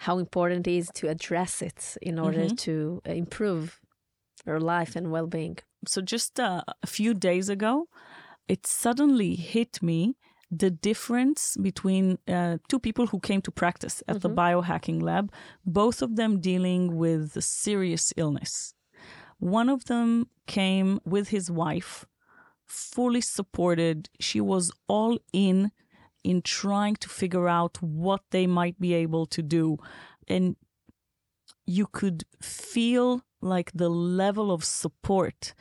how 0.07 0.19
important 0.19 0.67
it 0.67 0.77
is 0.77 0.89
to 0.93 1.07
address 1.09 1.61
it 1.61 1.97
in 2.01 2.19
order 2.19 2.45
Mm-hmm. 2.45 2.55
to 2.55 3.01
improve 3.05 3.80
our 4.47 4.59
life 4.59 4.95
and 4.95 5.11
well-being. 5.11 5.57
so 5.85 6.01
just 6.01 6.39
uh, 6.39 6.61
a 6.83 6.87
few 6.87 7.13
days 7.13 7.49
ago, 7.49 7.87
it 8.47 8.67
suddenly 8.67 9.35
hit 9.35 9.81
me 9.81 10.15
the 10.51 10.69
difference 10.69 11.55
between 11.61 12.17
uh, 12.27 12.57
two 12.67 12.79
people 12.79 13.07
who 13.07 13.19
came 13.19 13.41
to 13.41 13.51
practice 13.51 14.03
at 14.09 14.21
the 14.21 14.29
biohacking 14.29 15.01
lab, 15.01 15.31
both 15.65 16.01
of 16.01 16.17
them 16.17 16.41
dealing 16.41 16.97
with 16.97 17.37
a 17.37 17.41
serious 17.41 18.13
illness. 18.17 18.73
One 19.39 19.69
of 19.69 19.85
them 19.85 20.27
came 20.47 20.99
with 21.05 21.29
his 21.29 21.49
wife, 21.49 22.05
fully 22.65 23.21
supported. 23.21 24.09
She 24.19 24.41
was 24.41 24.71
all 24.87 25.19
in 25.31 25.71
in 26.23 26.41
trying 26.41 26.95
to 26.97 27.09
figure 27.09 27.47
out 27.47 27.81
what 27.81 28.21
they 28.29 28.45
might 28.45 28.79
be 28.79 28.93
able 28.93 29.25
to 29.25 29.41
do. 29.41 29.77
And 30.27 30.55
you 31.71 31.87
could 31.87 32.25
feel 32.41 33.21
like 33.41 33.71
the 33.73 33.89
level 33.89 34.51
of 34.51 34.63
support 34.63 35.53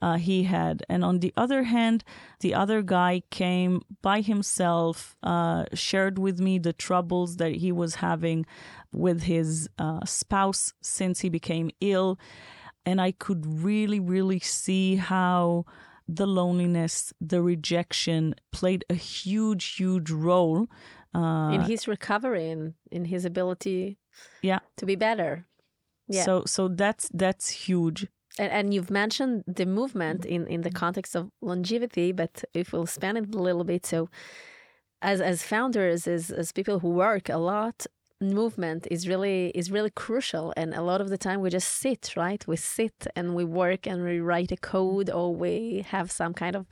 uh, 0.00 0.16
he 0.16 0.44
had. 0.44 0.84
And 0.88 1.04
on 1.04 1.18
the 1.18 1.32
other 1.36 1.64
hand, 1.64 2.04
the 2.40 2.54
other 2.54 2.80
guy 2.82 3.22
came 3.30 3.82
by 4.02 4.20
himself, 4.20 5.16
uh, 5.22 5.64
shared 5.74 6.18
with 6.18 6.38
me 6.38 6.58
the 6.58 6.72
troubles 6.72 7.36
that 7.36 7.56
he 7.56 7.72
was 7.72 7.96
having 7.96 8.46
with 8.92 9.22
his 9.24 9.68
uh, 9.78 10.04
spouse 10.04 10.72
since 10.80 11.20
he 11.20 11.28
became 11.28 11.70
ill. 11.80 12.18
And 12.86 13.00
I 13.00 13.12
could 13.12 13.44
really, 13.46 13.98
really 13.98 14.40
see 14.40 14.96
how 14.96 15.64
the 16.06 16.26
loneliness, 16.26 17.12
the 17.20 17.42
rejection 17.42 18.34
played 18.52 18.84
a 18.88 18.94
huge, 18.94 19.64
huge 19.76 20.10
role. 20.10 20.68
Uh, 21.14 21.52
in 21.52 21.62
his 21.62 21.88
recovery 21.88 22.50
and 22.50 22.74
in 22.90 23.06
his 23.06 23.24
ability 23.24 23.98
yeah. 24.42 24.60
to 24.76 24.84
be 24.86 24.96
better. 24.96 25.46
Yeah. 26.14 26.24
So, 26.24 26.42
so 26.46 26.68
that's 26.68 27.08
that's 27.12 27.48
huge. 27.50 28.06
And, 28.38 28.52
and 28.52 28.74
you've 28.74 28.90
mentioned 28.90 29.44
the 29.46 29.66
movement 29.66 30.24
in, 30.24 30.46
in 30.46 30.62
the 30.62 30.70
context 30.70 31.14
of 31.14 31.30
longevity, 31.40 32.12
but 32.12 32.44
if 32.52 32.72
we'll 32.72 32.86
span 32.86 33.16
it 33.16 33.34
a 33.34 33.38
little 33.38 33.64
bit, 33.64 33.86
so 33.86 34.08
as 35.02 35.20
as 35.20 35.42
founders, 35.42 36.06
as 36.06 36.30
as 36.30 36.52
people 36.52 36.78
who 36.80 36.88
work 36.88 37.28
a 37.28 37.38
lot, 37.38 37.86
movement 38.20 38.86
is 38.90 39.06
really 39.06 39.50
is 39.54 39.70
really 39.70 39.90
crucial. 39.90 40.52
And 40.56 40.74
a 40.74 40.82
lot 40.82 41.00
of 41.00 41.10
the 41.10 41.18
time 41.18 41.40
we 41.40 41.50
just 41.50 41.68
sit, 41.68 42.14
right? 42.16 42.44
We 42.46 42.56
sit 42.56 43.06
and 43.14 43.34
we 43.34 43.44
work 43.44 43.86
and 43.86 44.04
we 44.04 44.20
write 44.20 44.52
a 44.52 44.56
code 44.56 45.10
or 45.10 45.34
we 45.34 45.84
have 45.88 46.10
some 46.10 46.34
kind 46.34 46.56
of 46.56 46.66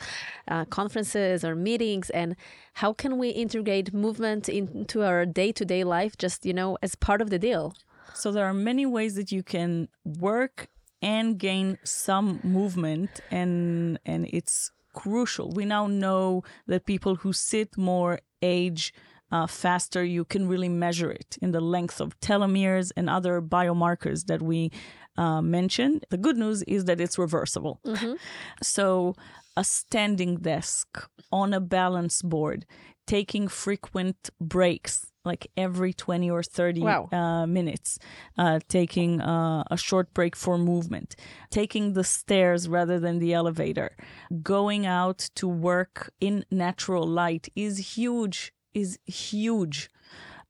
uh, 0.49 0.65
conferences 0.67 1.45
or 1.45 1.55
meetings. 1.55 2.11
And 2.11 2.37
how 2.75 2.93
can 2.93 3.19
we 3.19 3.31
integrate 3.31 3.93
movement 3.93 4.49
into 4.49 5.03
our 5.03 5.27
day 5.27 5.53
to 5.53 5.65
day 5.65 5.85
life, 5.85 6.17
just 6.17 6.47
you 6.47 6.55
know, 6.55 6.79
as 6.83 6.95
part 6.95 7.21
of 7.21 7.31
the 7.31 7.39
deal? 7.39 7.75
So 8.15 8.33
there 8.33 8.47
are 8.47 8.55
many 8.55 8.87
ways 8.87 9.15
that 9.15 9.33
you 9.33 9.43
can 9.43 9.89
work 10.05 10.69
and 11.01 11.39
gain 11.39 11.79
some 11.85 12.41
movement 12.43 13.21
and 13.31 13.99
and 14.07 14.29
it's 14.33 14.71
crucial. 14.95 15.51
We 15.51 15.65
now 15.65 15.87
know 15.87 16.43
that 16.67 16.87
people 16.87 17.17
who 17.17 17.33
sit 17.33 17.77
more 17.77 18.21
age 18.43 18.93
uh, 19.33 19.47
faster, 19.47 20.05
you 20.05 20.25
can 20.25 20.47
really 20.47 20.69
measure 20.69 21.11
it 21.11 21.39
in 21.41 21.53
the 21.53 21.61
length 21.61 22.01
of 22.01 22.19
telomeres 22.21 22.93
and 22.97 23.09
other 23.09 23.41
biomarkers 23.41 24.27
that 24.27 24.43
we 24.43 24.71
uh, 25.17 25.41
mentioned. 25.41 26.05
The 26.11 26.19
good 26.19 26.37
news 26.37 26.63
is 26.65 26.85
that 26.85 27.01
it's 27.01 27.19
reversible. 27.19 27.81
So, 28.63 29.15
a 29.57 29.65
standing 29.65 30.37
desk 30.37 31.09
on 31.31 31.53
a 31.53 31.61
balance 31.61 32.23
board, 32.23 32.65
taking 33.07 33.49
frequent 33.49 34.31
breaks, 34.41 35.12
like 35.25 35.47
every 35.57 35.93
20 35.93 36.31
or 36.31 36.43
30 36.43 36.81
Wow. 36.81 37.09
uh, 37.13 37.47
minutes, 37.47 37.99
uh, 38.37 38.59
taking 38.69 39.21
uh, 39.21 39.65
a 39.71 39.77
short 39.77 40.13
break 40.15 40.35
for 40.37 40.59
movement, 40.59 41.15
taking 41.51 41.93
the 41.93 42.05
stairs 42.05 42.69
rather 42.69 42.99
than 42.99 43.19
the 43.19 43.33
elevator, 43.33 43.97
going 44.43 44.87
out 44.87 45.19
to 45.37 45.47
work 45.49 46.11
in 46.21 46.45
natural 46.51 47.07
light 47.07 47.49
is 47.55 47.97
huge, 47.97 48.53
is 48.75 48.99
huge. 49.07 49.89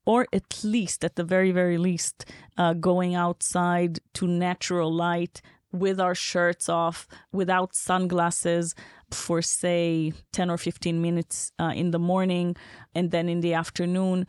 Or 0.05 0.27
at 0.33 0.65
least, 0.65 1.05
at 1.05 1.15
the 1.15 1.23
very, 1.23 1.53
very 1.53 1.79
least, 1.79 2.25
uh, 2.59 2.73
going 2.73 3.15
outside 3.15 4.01
to 4.15 4.27
natural 4.27 4.93
light 4.93 5.41
with 5.71 6.01
our 6.01 6.15
shirts 6.15 6.69
off, 6.69 7.07
without 7.31 7.75
sunglasses, 7.75 8.75
for 9.13 9.41
say 9.43 10.13
10 10.33 10.51
or 10.51 10.59
15 10.59 11.01
minutes 11.01 11.53
uh, 11.59 11.73
in 11.75 11.93
the 11.93 11.99
morning 11.99 12.57
and 12.95 13.11
then 13.11 13.29
in 13.29 13.41
the 13.43 13.55
afternoon, 13.55 14.27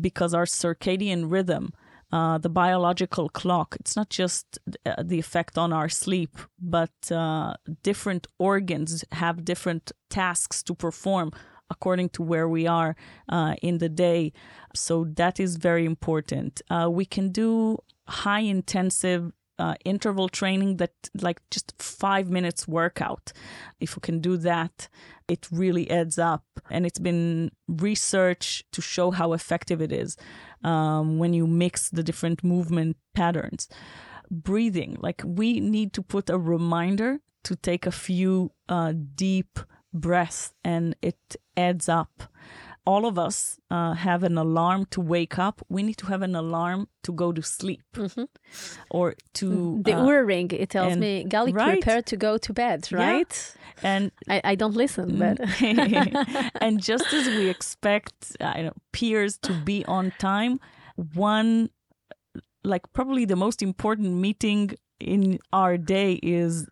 because 0.00 0.34
our 0.34 0.44
circadian 0.44 1.30
rhythm 1.30 1.72
uh, 2.12 2.38
the 2.38 2.48
biological 2.48 3.28
clock. 3.28 3.76
It's 3.80 3.96
not 3.96 4.10
just 4.10 4.58
uh, 4.84 5.02
the 5.02 5.18
effect 5.18 5.58
on 5.58 5.72
our 5.72 5.88
sleep, 5.88 6.38
but 6.60 7.10
uh, 7.10 7.54
different 7.82 8.26
organs 8.38 9.04
have 9.12 9.44
different 9.44 9.92
tasks 10.08 10.62
to 10.64 10.74
perform 10.74 11.32
according 11.68 12.08
to 12.10 12.22
where 12.22 12.48
we 12.48 12.66
are 12.66 12.94
uh, 13.28 13.54
in 13.60 13.78
the 13.78 13.88
day. 13.88 14.32
So 14.74 15.04
that 15.16 15.40
is 15.40 15.56
very 15.56 15.84
important. 15.84 16.62
Uh, 16.70 16.88
we 16.90 17.04
can 17.04 17.32
do 17.32 17.78
high 18.06 18.40
intensive 18.40 19.32
uh, 19.58 19.74
interval 19.84 20.28
training 20.28 20.76
that 20.76 20.92
like 21.20 21.40
just 21.50 21.74
five 21.78 22.30
minutes 22.30 22.68
workout. 22.68 23.32
If 23.80 23.96
we 23.96 24.00
can 24.00 24.20
do 24.20 24.36
that, 24.38 24.88
it 25.28 25.48
really 25.50 25.90
adds 25.90 26.18
up. 26.18 26.44
And 26.70 26.86
it's 26.86 26.98
been 26.98 27.50
research 27.68 28.64
to 28.72 28.80
show 28.82 29.10
how 29.10 29.32
effective 29.32 29.80
it 29.80 29.92
is 29.92 30.16
um, 30.62 31.18
when 31.18 31.32
you 31.32 31.46
mix 31.46 31.90
the 31.90 32.02
different 32.02 32.44
movement 32.44 32.96
patterns. 33.14 33.68
Breathing, 34.30 34.96
like 35.00 35.22
we 35.24 35.60
need 35.60 35.92
to 35.92 36.02
put 36.02 36.28
a 36.28 36.38
reminder 36.38 37.20
to 37.44 37.54
take 37.54 37.86
a 37.86 37.92
few 37.92 38.50
uh, 38.68 38.92
deep 39.14 39.60
breaths, 39.92 40.52
and 40.64 40.96
it 41.00 41.36
adds 41.56 41.88
up 41.88 42.24
all 42.86 43.04
of 43.04 43.18
us 43.18 43.58
uh, 43.70 43.94
have 43.94 44.22
an 44.22 44.38
alarm 44.38 44.86
to 44.90 45.00
wake 45.00 45.38
up. 45.38 45.60
We 45.68 45.82
need 45.82 45.96
to 45.98 46.06
have 46.06 46.22
an 46.22 46.34
alarm 46.36 46.88
to 47.02 47.12
go 47.12 47.32
to 47.32 47.42
sleep 47.42 47.82
Mm-hmm. 47.94 48.24
or 48.90 49.14
to 49.34 49.80
The 49.84 49.94
uh, 49.98 50.22
ring, 50.32 50.50
it 50.52 50.70
tells 50.70 50.92
and- 50.92 51.00
me, 51.00 51.24
Gali, 51.28 51.52
right. 51.54 51.72
prepare 51.80 52.02
to 52.02 52.16
go 52.16 52.38
to 52.38 52.52
bed, 52.52 52.88
Yeah. 52.90 52.98
right? 52.98 53.54
and 53.82 54.10
I, 54.28 54.40
I 54.52 54.54
don't 54.54 54.74
listen, 54.76 55.18
but 55.18 55.36
and 56.64 56.80
just 56.90 57.12
as 57.12 57.26
we 57.26 57.48
expect 57.48 58.14
I 58.40 58.62
know, 58.62 58.72
peers 58.92 59.36
to 59.46 59.52
be 59.52 59.84
on 59.86 60.12
time, 60.18 60.60
one 61.14 61.68
like 62.64 62.82
probably 62.92 63.24
the 63.26 63.36
most 63.36 63.62
important 63.62 64.14
meeting 64.14 64.70
in 64.98 65.38
our 65.52 65.76
day 65.76 66.14
is 66.22 66.66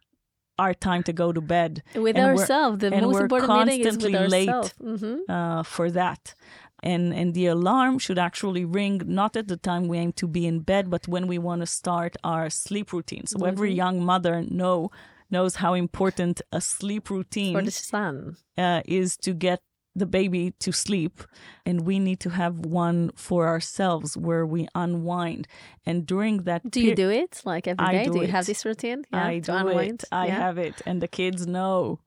our 0.58 0.74
time 0.74 1.02
to 1.04 1.12
go 1.12 1.32
to 1.32 1.40
bed 1.40 1.82
with 1.94 2.16
ourselves, 2.16 2.78
the 2.78 2.92
and 2.94 3.06
most 3.06 3.14
we're 3.14 3.22
important 3.22 3.52
meeting 3.66 3.80
is 3.80 3.96
with 3.96 4.12
constantly 4.12 4.28
late. 4.36 4.48
ourselves. 4.48 4.74
hmm 4.80 5.16
uh, 5.28 5.62
for 5.62 5.90
that. 5.90 6.34
And 6.82 7.14
and 7.14 7.32
the 7.34 7.46
alarm 7.46 7.98
should 7.98 8.18
actually 8.18 8.64
ring 8.64 9.00
not 9.06 9.36
at 9.36 9.46
the 9.48 9.56
time 9.56 9.88
we 9.88 9.96
aim 9.98 10.12
to 10.22 10.26
be 10.28 10.46
in 10.46 10.60
bed, 10.60 10.90
but 10.90 11.08
when 11.08 11.26
we 11.26 11.38
want 11.38 11.60
to 11.62 11.66
start 11.66 12.16
our 12.22 12.50
sleep 12.50 12.92
routine. 12.92 13.26
So 13.26 13.36
every 13.46 13.70
Mm-hmm. 13.70 13.76
young 13.84 14.04
mother 14.04 14.34
know 14.60 14.90
knows 15.30 15.56
how 15.56 15.72
important 15.74 16.42
a 16.52 16.60
sleep 16.60 17.08
routine 17.10 17.54
For 17.56 17.62
the 17.62 17.70
sun. 17.70 18.36
uh, 18.58 18.82
is 18.84 19.16
to 19.26 19.32
get 19.32 19.60
the 19.96 20.06
baby 20.06 20.52
to 20.58 20.72
sleep, 20.72 21.22
and 21.66 21.86
we 21.86 21.98
need 21.98 22.18
to 22.20 22.30
have 22.30 22.54
one 22.58 23.10
for 23.14 23.46
ourselves 23.46 24.16
where 24.16 24.44
we 24.44 24.66
unwind. 24.74 25.46
And 25.86 26.04
during 26.06 26.42
that, 26.44 26.62
Do 26.70 26.80
you 26.80 26.94
do 26.96 27.10
it 27.10 27.42
like 27.44 27.68
every 27.68 27.86
I 27.86 27.92
day? 27.92 28.04
do 28.04 28.12
Do 28.12 28.20
you 28.22 28.28
have 28.28 28.46
this 28.46 28.64
routine? 28.64 29.04
Yeah, 29.12 29.26
I 29.26 29.38
do 29.38 29.52
unwind? 29.52 30.02
it. 30.02 30.08
I 30.10 30.26
Yeah. 30.26 30.38
have 30.38 30.58
it, 30.58 30.82
and 30.86 31.00
the 31.00 31.08
kids 31.08 31.46
know. 31.46 32.00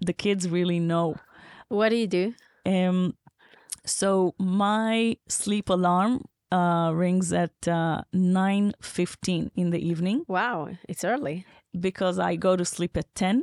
The 0.00 0.12
kids 0.12 0.48
really 0.48 0.78
know. 0.78 1.16
What 1.68 1.88
do 1.88 1.96
you 1.96 2.06
do? 2.06 2.34
Um, 2.66 3.14
so 3.84 4.34
my 4.38 5.16
sleep 5.28 5.68
alarm 5.68 6.24
uh, 6.52 6.92
rings 6.94 7.32
at 7.32 7.66
uh, 7.66 8.02
nine 8.12 8.72
fifteen 8.80 9.50
in 9.56 9.70
the 9.70 9.78
evening 9.90 10.24
Wow, 10.28 10.68
it's 10.88 11.04
early. 11.04 11.44
because 11.88 12.18
I 12.18 12.36
go 12.36 12.54
to 12.56 12.64
sleep 12.64 12.96
at 12.96 13.12
ten 13.14 13.42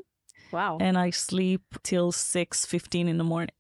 Wow. 0.52 0.78
and 0.80 0.98
I 0.98 1.10
sleep 1.12 1.62
till 1.84 2.12
six 2.12 2.66
fifteen 2.66 3.08
in 3.10 3.18
the 3.18 3.24
morning. 3.26 3.56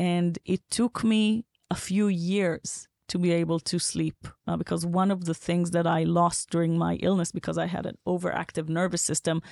And 0.00 0.38
it 0.46 0.62
took 0.70 1.04
me 1.04 1.44
a 1.70 1.74
few 1.74 2.08
years 2.08 2.88
to 3.08 3.18
be 3.18 3.32
able 3.32 3.60
to 3.60 3.78
sleep 3.78 4.28
uh, 4.46 4.56
because 4.56 4.86
one 4.86 5.10
of 5.10 5.26
the 5.26 5.34
things 5.34 5.72
that 5.72 5.86
I 5.86 6.04
lost 6.04 6.48
during 6.48 6.78
my 6.78 6.94
illness 7.02 7.32
because 7.32 7.58
I 7.58 7.66
had 7.66 7.84
an 7.84 7.98
overactive 8.08 8.70
nervous 8.70 9.02
system, 9.02 9.42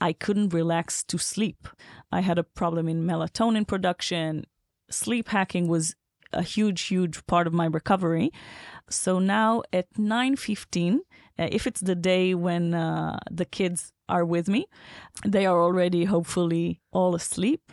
I 0.00 0.14
couldn't 0.14 0.54
relax 0.54 1.04
to 1.04 1.18
sleep. 1.18 1.68
I 2.10 2.20
had 2.20 2.38
a 2.38 2.44
problem 2.44 2.88
in 2.88 3.04
melatonin 3.04 3.66
production. 3.66 4.46
Sleep 4.90 5.28
hacking 5.28 5.68
was 5.68 5.94
a 6.32 6.42
huge, 6.42 6.80
huge 6.82 7.26
part 7.26 7.46
of 7.46 7.52
my 7.52 7.66
recovery. 7.66 8.30
So 8.88 9.18
now 9.18 9.62
at 9.70 9.92
9:15, 9.98 11.00
uh, 11.38 11.48
if 11.52 11.66
it's 11.66 11.80
the 11.80 11.94
day 11.94 12.34
when 12.34 12.72
uh, 12.72 13.18
the 13.30 13.44
kids 13.44 13.92
are 14.08 14.24
with 14.24 14.48
me, 14.48 14.66
they 15.26 15.44
are 15.44 15.60
already 15.62 16.04
hopefully 16.04 16.80
all 16.90 17.14
asleep. 17.14 17.72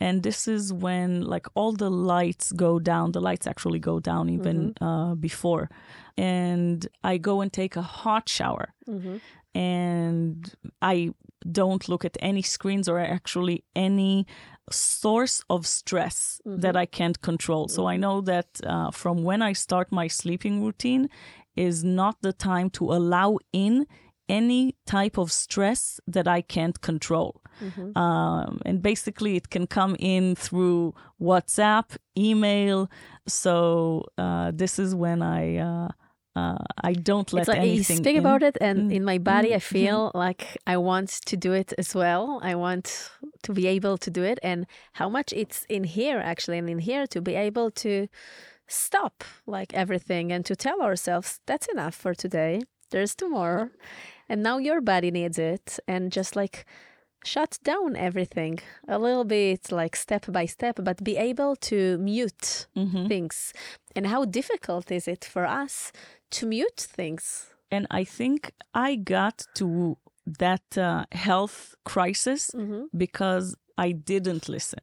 And 0.00 0.22
this 0.22 0.48
is 0.48 0.72
when 0.72 1.22
like 1.22 1.46
all 1.54 1.72
the 1.72 1.90
lights 1.90 2.52
go 2.52 2.78
down. 2.78 3.12
The 3.12 3.20
lights 3.20 3.46
actually 3.46 3.78
go 3.78 4.00
down 4.00 4.28
even 4.28 4.74
uh, 4.80 5.14
before, 5.14 5.70
and 6.16 6.86
I 7.02 7.16
go 7.18 7.40
and 7.40 7.52
take 7.52 7.76
a 7.76 7.82
hot 7.82 8.28
shower 8.28 8.74
Mhm. 8.88 9.20
and 9.54 10.54
I 10.82 11.10
don't 11.60 11.88
look 11.88 12.04
at 12.04 12.16
any 12.20 12.42
screens 12.42 12.88
or 12.88 12.98
actually 12.98 13.64
any 13.76 14.26
source 14.70 15.42
of 15.48 15.66
stress 15.66 16.40
that 16.62 16.74
I 16.76 16.86
can't 16.86 17.20
control. 17.20 17.68
So 17.68 17.86
I 17.86 17.96
know 17.96 18.20
that 18.22 18.46
uh, 18.64 18.90
from 18.90 19.22
when 19.22 19.42
I 19.42 19.52
start 19.54 19.92
my 19.92 20.08
sleeping 20.08 20.62
routine 20.64 21.08
is 21.56 21.84
not 21.84 22.16
the 22.22 22.32
time 22.32 22.68
to 22.70 22.84
allow 22.92 23.38
in 23.52 23.86
any 24.28 24.74
type 24.86 25.18
of 25.18 25.30
stress 25.32 26.00
that 26.06 26.26
I 26.26 26.40
can't 26.42 26.80
control. 26.80 27.40
Um, 27.96 28.60
and 28.66 28.82
basically, 28.82 29.36
it 29.36 29.48
can 29.50 29.66
come 29.66 29.96
in 29.98 30.34
through 30.34 30.94
WhatsApp, 31.20 31.96
email. 32.16 32.88
So 33.26 34.04
uh, 34.18 34.50
this 34.54 34.78
is 34.78 34.94
when 34.94 35.22
I. 35.22 35.56
Uh, 35.58 35.88
uh, 36.36 36.58
I 36.82 36.94
don't 36.94 37.32
let 37.32 37.42
it's 37.42 37.48
like 37.48 37.62
you 37.62 37.70
anything 37.70 37.98
speak 37.98 38.16
in. 38.16 38.26
about 38.26 38.42
it, 38.42 38.56
and 38.60 38.90
Mm. 38.90 38.94
in 38.96 39.04
my 39.04 39.18
body, 39.18 39.54
I 39.54 39.58
Mm. 39.58 39.62
feel 39.62 40.10
like 40.14 40.58
I 40.66 40.76
want 40.76 41.10
to 41.26 41.36
do 41.36 41.52
it 41.52 41.72
as 41.78 41.94
well. 41.94 42.40
I 42.42 42.54
want 42.56 43.10
to 43.44 43.52
be 43.52 43.68
able 43.76 43.96
to 43.98 44.10
do 44.10 44.24
it, 44.24 44.38
and 44.42 44.66
how 44.94 45.08
much 45.08 45.32
it's 45.32 45.64
in 45.68 45.84
here 45.84 46.18
actually, 46.18 46.58
and 46.58 46.68
in 46.68 46.80
here 46.80 47.06
to 47.06 47.20
be 47.20 47.36
able 47.36 47.70
to 47.70 48.08
stop 48.66 49.22
like 49.46 49.72
everything 49.74 50.32
and 50.32 50.44
to 50.44 50.56
tell 50.56 50.82
ourselves 50.82 51.38
that's 51.46 51.68
enough 51.68 51.94
for 51.94 52.14
today. 52.14 52.62
There's 52.90 53.14
tomorrow, 53.14 53.70
and 54.28 54.42
now 54.42 54.58
your 54.58 54.80
body 54.80 55.10
needs 55.10 55.38
it, 55.38 55.78
and 55.88 56.12
just 56.12 56.36
like 56.36 56.64
shut 57.24 57.58
down 57.64 57.96
everything 57.96 58.58
a 58.86 58.98
little 58.98 59.24
bit, 59.24 59.72
like 59.72 59.96
step 59.96 60.26
by 60.30 60.46
step, 60.46 60.78
but 60.82 61.02
be 61.02 61.16
able 61.16 61.56
to 61.56 61.96
mute 61.98 62.66
Mhm. 62.76 63.08
things. 63.08 63.52
And 63.96 64.06
how 64.06 64.24
difficult 64.26 64.90
is 64.90 65.08
it 65.08 65.24
for 65.24 65.46
us 65.46 65.90
to 66.32 66.46
mute 66.46 66.80
things? 66.96 67.46
And 67.70 67.86
I 67.90 68.04
think 68.04 68.50
I 68.74 68.96
got 68.96 69.46
to 69.54 69.96
that 70.38 70.76
uh, 70.78 71.04
health 71.12 71.74
crisis 71.84 72.50
Mm-hmm. 72.54 72.84
because 72.96 73.56
I 73.78 73.92
didn't 73.92 74.48
listen. 74.48 74.80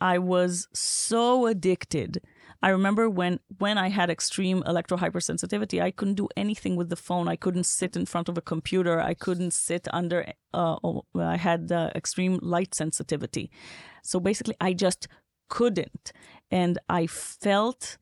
I 0.00 0.18
was 0.18 0.68
so 0.72 1.46
addicted. 1.46 2.20
I 2.60 2.70
remember 2.70 3.08
when 3.08 3.38
when 3.58 3.78
I 3.78 3.88
had 3.88 4.10
extreme 4.10 4.62
electrohypersensitivity, 4.64 5.80
I 5.80 5.92
couldn't 5.92 6.14
do 6.14 6.28
anything 6.36 6.74
with 6.74 6.88
the 6.88 6.96
phone. 6.96 7.28
I 7.28 7.36
couldn't 7.36 7.64
sit 7.64 7.96
in 7.96 8.04
front 8.04 8.28
of 8.28 8.36
a 8.36 8.42
computer. 8.42 9.00
I 9.00 9.14
couldn't 9.14 9.52
sit 9.52 9.86
under. 9.92 10.32
Uh, 10.52 10.76
oh, 10.82 11.04
I 11.16 11.36
had 11.36 11.70
uh, 11.70 11.90
extreme 11.94 12.38
light 12.42 12.74
sensitivity, 12.74 13.50
so 14.02 14.18
basically, 14.18 14.56
I 14.60 14.72
just 14.72 15.06
couldn't, 15.48 16.12
and 16.50 16.78
I 16.88 17.06
felt 17.06 17.96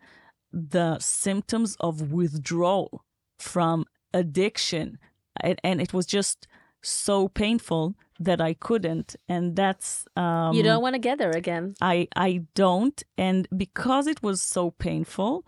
the 0.52 0.98
symptoms 1.00 1.76
of 1.80 2.12
withdrawal 2.12 3.04
from 3.38 3.84
addiction, 4.14 4.98
and, 5.38 5.60
and 5.62 5.82
it 5.82 5.92
was 5.92 6.06
just 6.06 6.48
so 6.88 7.28
painful 7.28 7.94
that 8.18 8.40
I 8.40 8.54
couldn't, 8.54 9.16
and 9.28 9.56
that's 9.56 10.06
um, 10.16 10.54
you 10.54 10.62
don't 10.62 10.82
want 10.82 10.94
to 10.94 10.98
get 10.98 11.18
there 11.18 11.30
again. 11.30 11.74
I 11.80 12.08
I 12.16 12.42
don't 12.54 13.02
and 13.18 13.46
because 13.56 14.06
it 14.06 14.22
was 14.22 14.40
so 14.40 14.70
painful 14.70 15.44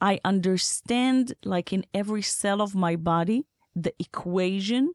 I 0.00 0.20
understand 0.24 1.34
like 1.44 1.72
in 1.72 1.84
every 1.92 2.22
cell 2.22 2.60
of 2.60 2.74
my 2.74 2.96
body 2.96 3.46
the 3.74 3.94
equation 3.98 4.92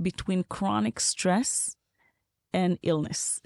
between 0.00 0.44
chronic 0.44 0.98
stress 1.00 1.76
and 2.52 2.78
illness. 2.82 3.40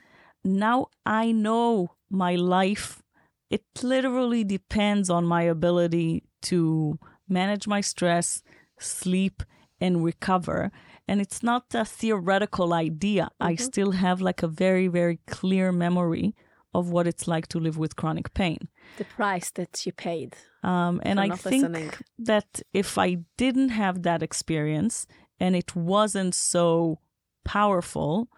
Now 0.45 0.89
I 1.05 1.33
know 1.33 1.95
my 2.11 2.35
life 2.37 3.03
it 3.51 3.65
literally 3.83 4.45
depends 4.45 5.09
on 5.09 5.25
my 5.25 5.43
ability 5.43 6.25
to 6.43 6.99
manage 7.29 7.67
my 7.67 7.81
stress, 7.81 8.43
sleep 8.79 9.43
and 9.81 10.05
recover 10.05 10.71
and 11.09 11.21
it's 11.21 11.43
not 11.43 11.65
a 11.75 11.85
theoretical 11.85 12.75
idea. 12.75 13.31
I 13.41 13.55
still 13.57 13.93
have 13.93 14.21
like 14.21 14.43
a 14.43 14.49
very, 14.49 14.89
very 14.89 15.19
clear 15.27 15.73
memory 15.73 16.35
of 16.75 16.91
what 16.91 17.07
it's 17.07 17.27
like 17.27 17.49
to 17.49 17.59
live 17.59 17.79
with 17.79 17.97
chronic 17.97 18.35
pain. 18.35 18.69
The 18.99 19.05
price 19.05 19.51
that 19.53 19.87
you 19.87 19.93
paid. 19.93 20.37
Um, 20.63 21.01
and 21.03 21.19
I 21.19 21.31
think 21.31 21.63
listening. 21.63 21.91
that 22.19 22.63
if 22.75 22.99
I 22.99 23.19
didn't 23.39 23.71
have 23.71 24.03
that 24.03 24.23
experience 24.23 25.07
and 25.41 25.57
it 25.57 25.75
wasn't 25.75 26.35
so 26.35 26.99
powerful, 27.45 28.29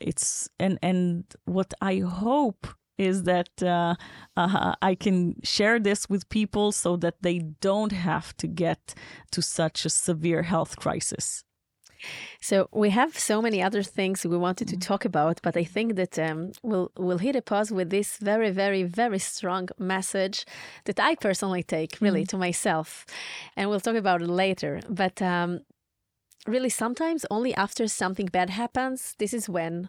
it's 0.00 0.48
and 0.58 0.78
and 0.82 1.24
what 1.44 1.74
I 1.82 1.98
hope 1.98 2.66
is 2.96 3.24
that 3.24 3.62
uh, 3.62 3.94
uh, 4.36 4.74
I 4.80 4.94
can 4.94 5.36
share 5.42 5.78
this 5.80 6.08
with 6.08 6.28
people 6.28 6.72
so 6.72 6.96
that 6.96 7.16
they 7.22 7.40
don't 7.60 7.92
have 7.92 8.36
to 8.36 8.46
get 8.46 8.94
to 9.32 9.42
such 9.42 9.84
a 9.84 9.90
severe 9.90 10.42
health 10.42 10.76
crisis. 10.76 11.44
So 12.40 12.68
we 12.72 12.90
have 12.90 13.18
so 13.18 13.40
many 13.40 13.62
other 13.62 13.82
things 13.82 14.24
we 14.24 14.36
wanted 14.36 14.68
to 14.68 14.76
talk 14.76 15.04
about, 15.04 15.40
but 15.42 15.56
I 15.56 15.64
think 15.64 15.96
that 15.96 16.18
um, 16.18 16.52
we'll 16.62 16.90
we'll 16.98 17.18
hit 17.18 17.36
a 17.36 17.42
pause 17.42 17.70
with 17.70 17.90
this 17.90 18.18
very, 18.18 18.50
very, 18.50 18.82
very 18.82 19.18
strong 19.18 19.68
message 19.78 20.44
that 20.84 21.00
I 21.00 21.14
personally 21.14 21.62
take 21.62 21.98
really 22.00 22.22
mm-hmm. 22.22 22.36
to 22.36 22.46
myself, 22.46 23.06
and 23.56 23.70
we'll 23.70 23.80
talk 23.80 23.96
about 23.96 24.22
it 24.22 24.28
later. 24.28 24.80
But 24.88 25.22
um, 25.22 25.60
really, 26.46 26.70
sometimes 26.70 27.26
only 27.30 27.54
after 27.54 27.88
something 27.88 28.26
bad 28.26 28.50
happens, 28.50 29.14
this 29.18 29.32
is 29.32 29.48
when 29.48 29.88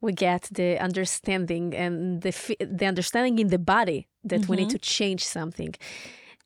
we 0.00 0.12
get 0.12 0.48
the 0.50 0.78
understanding 0.78 1.74
and 1.74 2.22
the 2.22 2.32
the 2.60 2.86
understanding 2.86 3.38
in 3.38 3.48
the 3.48 3.58
body 3.58 4.08
that 4.24 4.40
mm-hmm. 4.40 4.50
we 4.50 4.56
need 4.56 4.68
mm-hmm. 4.68 4.86
to 4.86 4.96
change 4.98 5.24
something. 5.24 5.74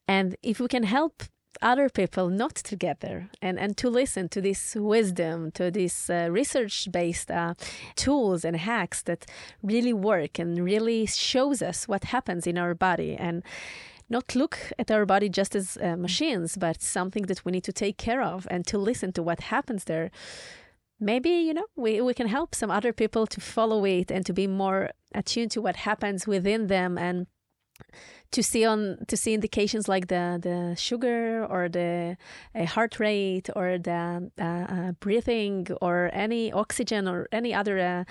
And 0.06 0.36
if 0.42 0.60
we 0.60 0.68
can 0.68 0.82
help 0.82 1.22
other 1.62 1.88
people 1.88 2.28
not 2.28 2.54
together 2.54 3.28
and, 3.40 3.58
and 3.58 3.76
to 3.76 3.88
listen 3.88 4.28
to 4.30 4.40
this 4.40 4.74
wisdom, 4.74 5.50
to 5.52 5.70
these 5.70 6.10
uh, 6.10 6.28
research 6.30 6.88
based 6.90 7.30
uh, 7.30 7.54
tools 7.96 8.44
and 8.44 8.56
hacks 8.56 9.02
that 9.02 9.26
really 9.62 9.92
work 9.92 10.38
and 10.38 10.64
really 10.64 11.06
shows 11.06 11.62
us 11.62 11.88
what 11.88 12.04
happens 12.04 12.46
in 12.46 12.58
our 12.58 12.74
body 12.74 13.16
and 13.16 13.42
not 14.10 14.34
look 14.34 14.58
at 14.78 14.90
our 14.90 15.06
body 15.06 15.28
just 15.28 15.56
as 15.56 15.78
uh, 15.80 15.96
machines, 15.96 16.56
but 16.56 16.82
something 16.82 17.24
that 17.24 17.44
we 17.44 17.52
need 17.52 17.64
to 17.64 17.72
take 17.72 17.96
care 17.96 18.22
of 18.22 18.46
and 18.50 18.66
to 18.66 18.78
listen 18.78 19.12
to 19.12 19.22
what 19.22 19.40
happens 19.40 19.84
there. 19.84 20.10
Maybe, 21.00 21.30
you 21.30 21.54
know, 21.54 21.66
we, 21.76 22.00
we 22.00 22.14
can 22.14 22.28
help 22.28 22.54
some 22.54 22.70
other 22.70 22.92
people 22.92 23.26
to 23.26 23.40
follow 23.40 23.84
it 23.84 24.10
and 24.10 24.24
to 24.26 24.32
be 24.32 24.46
more 24.46 24.90
attuned 25.14 25.50
to 25.52 25.62
what 25.62 25.76
happens 25.76 26.26
within 26.26 26.66
them 26.68 26.98
and 26.98 27.26
to 28.34 28.42
see 28.42 28.64
on 28.64 28.98
to 29.06 29.16
see 29.16 29.32
indications 29.32 29.88
like 29.88 30.08
the 30.08 30.24
the 30.42 30.74
sugar 30.76 31.46
or 31.48 31.68
the 31.68 32.16
uh, 32.54 32.66
heart 32.66 32.98
rate 32.98 33.48
or 33.54 33.78
the 33.78 34.30
uh, 34.40 34.44
uh, 34.44 34.92
breathing 34.98 35.68
or 35.80 36.10
any 36.12 36.52
oxygen 36.52 37.06
or 37.06 37.28
any 37.30 37.54
other 37.54 37.78
uh, 37.78 38.04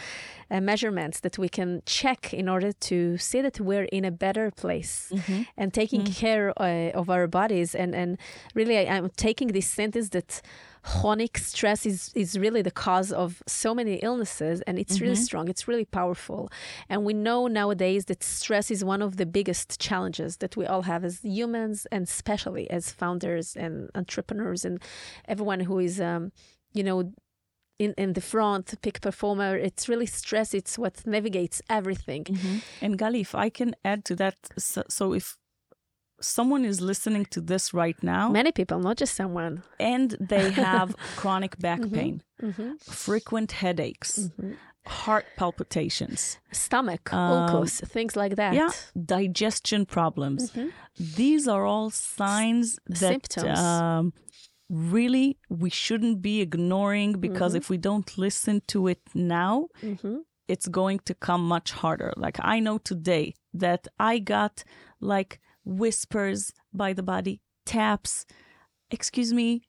uh, 0.50 0.62
measurements 0.62 1.20
that 1.20 1.38
we 1.38 1.50
can 1.50 1.82
check 1.86 2.34
in 2.34 2.48
order 2.48 2.72
to 2.72 3.18
see 3.18 3.42
that 3.42 3.60
we're 3.60 3.90
in 3.98 4.06
a 4.06 4.12
better 4.12 4.50
place 4.50 5.12
mm-hmm. 5.12 5.42
and 5.58 5.74
taking 5.74 6.04
mm-hmm. 6.04 6.26
care 6.26 6.54
uh, 6.58 7.00
of 7.00 7.10
our 7.10 7.28
bodies 7.28 7.76
and 7.76 7.94
and 7.94 8.18
really 8.56 8.78
I, 8.78 8.96
I'm 8.96 9.10
taking 9.10 9.50
this 9.50 9.68
sentence 9.68 10.10
that 10.10 10.42
chronic 10.84 11.38
stress 11.38 11.86
is 11.86 12.12
is 12.14 12.38
really 12.38 12.62
the 12.62 12.72
cause 12.72 13.12
of 13.12 13.42
so 13.48 13.74
many 13.74 13.96
illnesses 13.96 14.62
and 14.68 14.78
it's 14.78 14.96
mm-hmm. 14.96 15.06
really 15.06 15.16
strong 15.16 15.48
it's 15.48 15.66
really 15.68 15.86
powerful 15.86 16.50
and 16.90 17.06
we 17.06 17.14
know 17.14 17.48
nowadays 17.48 18.06
that 18.06 18.22
stress 18.22 18.70
is 18.70 18.84
one 18.84 19.02
of 19.02 19.16
the 19.16 19.26
biggest 19.26 19.80
challenges 19.80 20.38
that 20.38 20.58
we 20.58 20.66
all 20.66 20.82
have 20.82 21.06
as 21.06 21.22
humans 21.24 21.88
and 21.92 22.04
especially 22.04 22.70
as 22.70 22.92
founders 22.92 23.56
and 23.56 23.90
entrepreneurs 23.96 24.66
and 24.66 24.82
everyone 25.28 25.62
who 25.62 25.80
is 25.80 26.02
um, 26.02 26.32
you 26.74 26.84
know 26.84 27.14
in, 27.80 27.94
in 27.98 28.14
the 28.14 28.22
front, 28.22 28.80
peak 28.82 29.02
performer. 29.02 29.58
It's 29.58 29.90
really 29.90 30.06
stress. 30.06 30.54
It's 30.54 30.78
what 30.78 31.06
navigates 31.08 31.62
everything. 31.70 32.24
Mm-hmm. 32.26 32.58
And 32.82 32.98
Gali, 32.98 33.22
if 33.22 33.34
I 33.34 33.50
can 33.50 33.76
add 33.84 34.06
to 34.06 34.16
that, 34.18 34.36
so, 34.58 34.84
so 34.88 35.14
if 35.14 35.38
someone 36.24 36.66
is 36.66 36.82
listening 36.82 37.26
to 37.26 37.42
this 37.42 37.74
right 37.74 38.02
now. 38.02 38.30
Many 38.30 38.52
people, 38.52 38.80
not 38.80 38.98
just 38.98 39.16
someone. 39.16 39.64
And 39.80 40.16
they 40.20 40.52
have 40.68 40.96
chronic 41.16 41.60
back 41.60 41.82
mm-hmm. 41.82 41.96
pain, 41.96 42.24
mm-hmm. 42.42 42.72
frequent 42.80 43.52
headaches, 43.54 44.20
mm-hmm. 44.20 44.54
heart 44.86 45.26
palpitations, 45.38 46.38
stomach, 46.52 47.14
um, 47.14 47.68
things 47.68 48.16
like 48.16 48.36
that. 48.38 48.54
Yeah, 48.54 48.72
digestion 49.06 49.86
problems. 49.86 50.52
Mm-hmm. 50.52 50.70
These 51.16 51.48
are 51.48 51.66
all 51.66 51.90
signs 51.90 52.80
that 52.88 53.38
um, 53.38 54.14
really 54.70 55.38
we 55.50 55.70
shouldn't 55.70 56.22
be 56.22 56.42
ignoring 56.42 57.14
because 57.14 57.52
mm-hmm. 57.52 57.58
if 57.58 57.70
we 57.70 57.78
don't 57.78 58.18
listen 58.18 58.62
to 58.68 58.88
it 58.88 59.02
now, 59.14 59.68
it's 60.48 60.68
going 60.68 61.00
to 61.06 61.14
come 61.14 61.48
much 61.48 61.72
harder. 61.72 62.14
Like 62.18 62.38
I 62.42 62.60
know 62.60 62.78
today 62.78 63.34
that 63.54 63.88
I 64.00 64.20
got 64.20 64.64
like 65.00 65.40
whispers 65.66 66.54
by 66.74 66.94
the 66.94 67.04
body, 67.04 67.42
taps. 67.66 68.26
Excuse 68.92 69.34
me, 69.34 69.64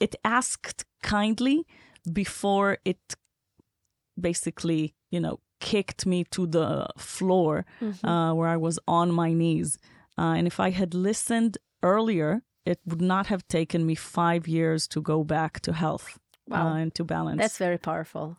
it 0.00 0.14
asked 0.24 0.84
kindly 1.02 1.66
before 2.12 2.78
it 2.84 3.14
basically, 4.20 4.94
you 5.10 5.20
know, 5.20 5.40
kicked 5.60 6.06
me 6.06 6.24
to 6.24 6.46
the 6.46 6.86
floor 6.98 7.64
mm-hmm. 7.80 8.06
uh, 8.06 8.34
where 8.34 8.48
I 8.48 8.56
was 8.56 8.78
on 8.88 9.12
my 9.12 9.32
knees. 9.32 9.78
Uh, 10.18 10.34
and 10.36 10.46
if 10.46 10.58
I 10.60 10.70
had 10.70 10.92
listened 10.94 11.58
earlier, 11.82 12.42
it 12.66 12.80
would 12.86 13.00
not 13.00 13.26
have 13.26 13.46
taken 13.48 13.86
me 13.86 13.94
five 13.94 14.46
years 14.46 14.86
to 14.88 15.00
go 15.00 15.24
back 15.24 15.60
to 15.60 15.72
health 15.72 16.18
wow. 16.48 16.68
uh, 16.68 16.76
and 16.76 16.94
to 16.94 17.04
balance. 17.04 17.40
That's 17.40 17.58
very 17.58 17.78
powerful. 17.78 18.36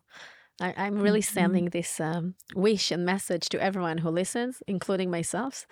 I, 0.61 0.87
am 0.87 0.99
really 0.99 1.21
mm-hmm. 1.21 1.33
sending 1.33 1.65
this 1.69 1.99
um, 1.99 2.35
wish 2.55 2.91
and 2.91 3.05
message 3.05 3.49
to 3.49 3.61
everyone 3.61 3.99
who 3.99 4.09
listens, 4.09 4.61
including 4.67 5.09
myself. 5.09 5.65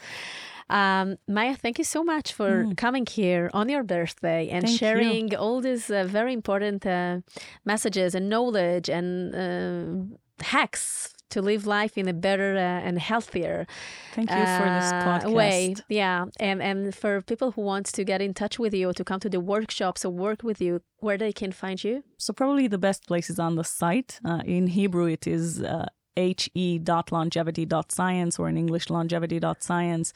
Um, 0.69 1.17
Maya, 1.27 1.55
thank 1.55 1.77
you 1.77 1.84
so 1.84 2.03
much 2.03 2.34
for 2.34 2.63
mm. 2.63 2.77
coming 2.77 3.05
here 3.05 3.49
on 3.53 3.67
your 3.67 3.84
birthday 3.84 4.47
and 4.49 4.65
thank 4.65 4.79
sharing 4.79 5.32
you. 5.32 5.38
all 5.38 5.59
these 5.61 5.91
uh, 5.91 6.05
very 6.05 6.34
important 6.34 6.86
uh, 6.86 7.19
messages 7.65 8.15
and 8.15 8.29
knowledge 8.29 8.89
and 8.89 9.36
uh, 9.36 10.43
hacks 10.43 11.13
to 11.32 11.41
live 11.41 11.65
life 11.65 11.97
in 11.97 12.07
a 12.07 12.13
better 12.13 12.55
uh, 12.55 12.88
and 12.88 12.99
healthier 12.99 13.65
thank 14.13 14.29
you 14.29 14.36
for 14.36 14.67
this 14.77 14.91
uh, 14.91 15.03
podcast 15.07 15.34
way 15.34 15.75
yeah 15.89 16.25
and 16.39 16.61
and 16.61 16.95
for 16.95 17.21
people 17.21 17.51
who 17.53 17.61
want 17.61 17.86
to 17.86 18.03
get 18.03 18.21
in 18.21 18.34
touch 18.34 18.59
with 18.59 18.73
you 18.73 18.93
to 18.93 19.03
come 19.03 19.19
to 19.19 19.29
the 19.29 19.39
workshops 19.39 20.05
or 20.05 20.11
work 20.11 20.43
with 20.43 20.61
you 20.61 20.82
where 20.99 21.17
they 21.17 21.32
can 21.32 21.51
find 21.51 21.84
you 21.84 22.03
so 22.17 22.34
probably 22.34 22.67
the 22.67 22.77
best 22.77 23.07
place 23.07 23.29
is 23.29 23.39
on 23.39 23.55
the 23.55 23.63
site 23.63 24.19
uh, 24.25 24.41
in 24.45 24.67
hebrew 24.67 25.05
it 25.05 25.25
is 25.25 25.63
uh, 25.63 25.86
he.longevity.science 26.15 28.39
or 28.39 28.49
in 28.49 28.57
English 28.57 28.89
longevity.science. 28.89 30.11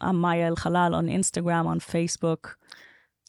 I'm 0.00 0.20
Maya 0.20 0.52
Elhalal 0.52 0.94
on 0.94 1.08
Instagram, 1.08 1.66
on 1.66 1.80
Facebook. 1.80 2.54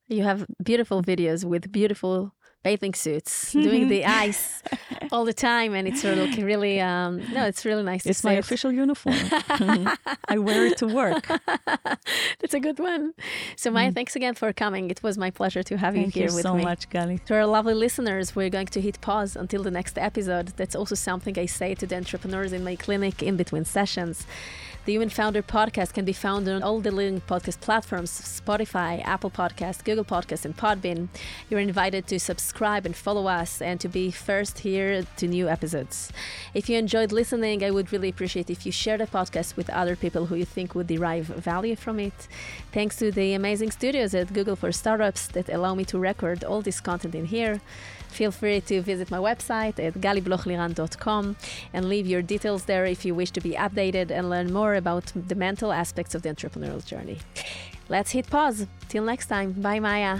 You 0.07 0.21
have 0.23 0.45
beautiful 0.63 1.01
videos 1.01 1.43
with 1.45 1.71
beautiful 1.71 2.35
bathing 2.63 2.93
suits, 2.93 3.51
doing 3.53 3.87
the 3.87 4.05
ice 4.25 4.61
all 5.11 5.25
the 5.25 5.33
time, 5.33 5.73
and 5.73 5.87
it's 5.87 6.03
really, 6.03 6.43
really 6.43 6.79
um, 6.79 7.17
no, 7.33 7.45
it's 7.45 7.65
really 7.65 7.83
nice. 7.83 8.05
It's 8.05 8.23
my 8.23 8.33
it. 8.33 8.39
official 8.39 8.71
uniform. 8.71 9.15
I 10.27 10.37
wear 10.37 10.65
it 10.67 10.77
to 10.77 10.87
work. 10.87 11.27
That's 12.39 12.53
a 12.53 12.59
good 12.59 12.79
one. 12.79 13.13
So, 13.55 13.71
Maya, 13.71 13.91
mm. 13.91 13.95
thanks 13.95 14.15
again 14.15 14.35
for 14.35 14.51
coming. 14.53 14.89
It 14.89 15.01
was 15.03 15.17
my 15.17 15.31
pleasure 15.31 15.63
to 15.63 15.77
have 15.77 15.93
Thank 15.93 16.15
you 16.15 16.21
here 16.21 16.29
you 16.29 16.35
with 16.35 16.43
so 16.43 16.55
me. 16.55 16.61
so 16.61 16.69
much, 16.69 16.89
Gali. 16.89 17.23
To 17.25 17.35
our 17.35 17.45
lovely 17.45 17.73
listeners, 17.73 18.35
we're 18.35 18.49
going 18.49 18.67
to 18.67 18.81
hit 18.81 19.01
pause 19.01 19.35
until 19.35 19.63
the 19.63 19.71
next 19.71 19.97
episode. 19.97 20.47
That's 20.57 20.75
also 20.75 20.95
something 20.95 21.37
I 21.37 21.47
say 21.47 21.75
to 21.75 21.85
the 21.87 21.95
entrepreneurs 21.95 22.53
in 22.53 22.63
my 22.63 22.75
clinic 22.75 23.23
in 23.23 23.37
between 23.37 23.65
sessions. 23.65 24.25
The 24.83 24.93
Human 24.93 25.09
Founder 25.09 25.43
podcast 25.43 25.93
can 25.93 26.05
be 26.05 26.13
found 26.13 26.49
on 26.49 26.63
all 26.63 26.79
the 26.79 26.89
leading 26.89 27.21
podcast 27.21 27.59
platforms 27.59 28.09
Spotify, 28.09 29.05
Apple 29.05 29.29
Podcast, 29.29 29.83
Google 29.83 30.03
Podcast, 30.03 30.43
and 30.43 30.57
Podbean. 30.57 31.09
You're 31.51 31.59
invited 31.59 32.07
to 32.07 32.19
subscribe 32.19 32.87
and 32.87 32.95
follow 32.95 33.27
us 33.27 33.61
and 33.61 33.79
to 33.79 33.87
be 33.87 34.09
first 34.09 34.57
here 34.57 35.03
to 35.17 35.27
new 35.27 35.47
episodes. 35.47 36.11
If 36.55 36.67
you 36.67 36.79
enjoyed 36.79 37.11
listening, 37.11 37.63
I 37.63 37.69
would 37.69 37.93
really 37.93 38.09
appreciate 38.09 38.49
if 38.49 38.65
you 38.65 38.71
share 38.71 38.97
the 38.97 39.05
podcast 39.05 39.55
with 39.55 39.69
other 39.69 39.95
people 39.95 40.25
who 40.25 40.35
you 40.35 40.45
think 40.45 40.73
would 40.73 40.87
derive 40.87 41.27
value 41.27 41.75
from 41.75 41.99
it. 41.99 42.27
Thanks 42.71 42.95
to 42.95 43.11
the 43.11 43.33
amazing 43.33 43.69
studios 43.69 44.15
at 44.15 44.33
Google 44.33 44.55
for 44.55 44.71
Startups 44.71 45.27
that 45.27 45.47
allow 45.49 45.75
me 45.75 45.85
to 45.85 45.99
record 45.99 46.43
all 46.43 46.63
this 46.63 46.81
content 46.81 47.13
in 47.13 47.25
here. 47.25 47.61
Feel 48.11 48.31
free 48.31 48.61
to 48.61 48.81
visit 48.81 49.09
my 49.09 49.17
website 49.17 49.79
at 49.79 49.93
galiblochliran.com 49.95 51.35
and 51.73 51.89
leave 51.89 52.05
your 52.05 52.21
details 52.21 52.65
there 52.65 52.85
if 52.85 53.05
you 53.05 53.15
wish 53.15 53.31
to 53.31 53.41
be 53.41 53.51
updated 53.51 54.11
and 54.11 54.29
learn 54.29 54.51
more 54.51 54.75
about 54.75 55.11
the 55.15 55.35
mental 55.35 55.71
aspects 55.71 56.13
of 56.13 56.21
the 56.21 56.29
entrepreneurial 56.29 56.85
journey. 56.85 57.19
Let's 57.89 58.11
hit 58.11 58.29
pause. 58.29 58.67
Till 58.89 59.03
next 59.03 59.27
time. 59.27 59.53
Bye, 59.53 59.79
Maya. 59.79 60.19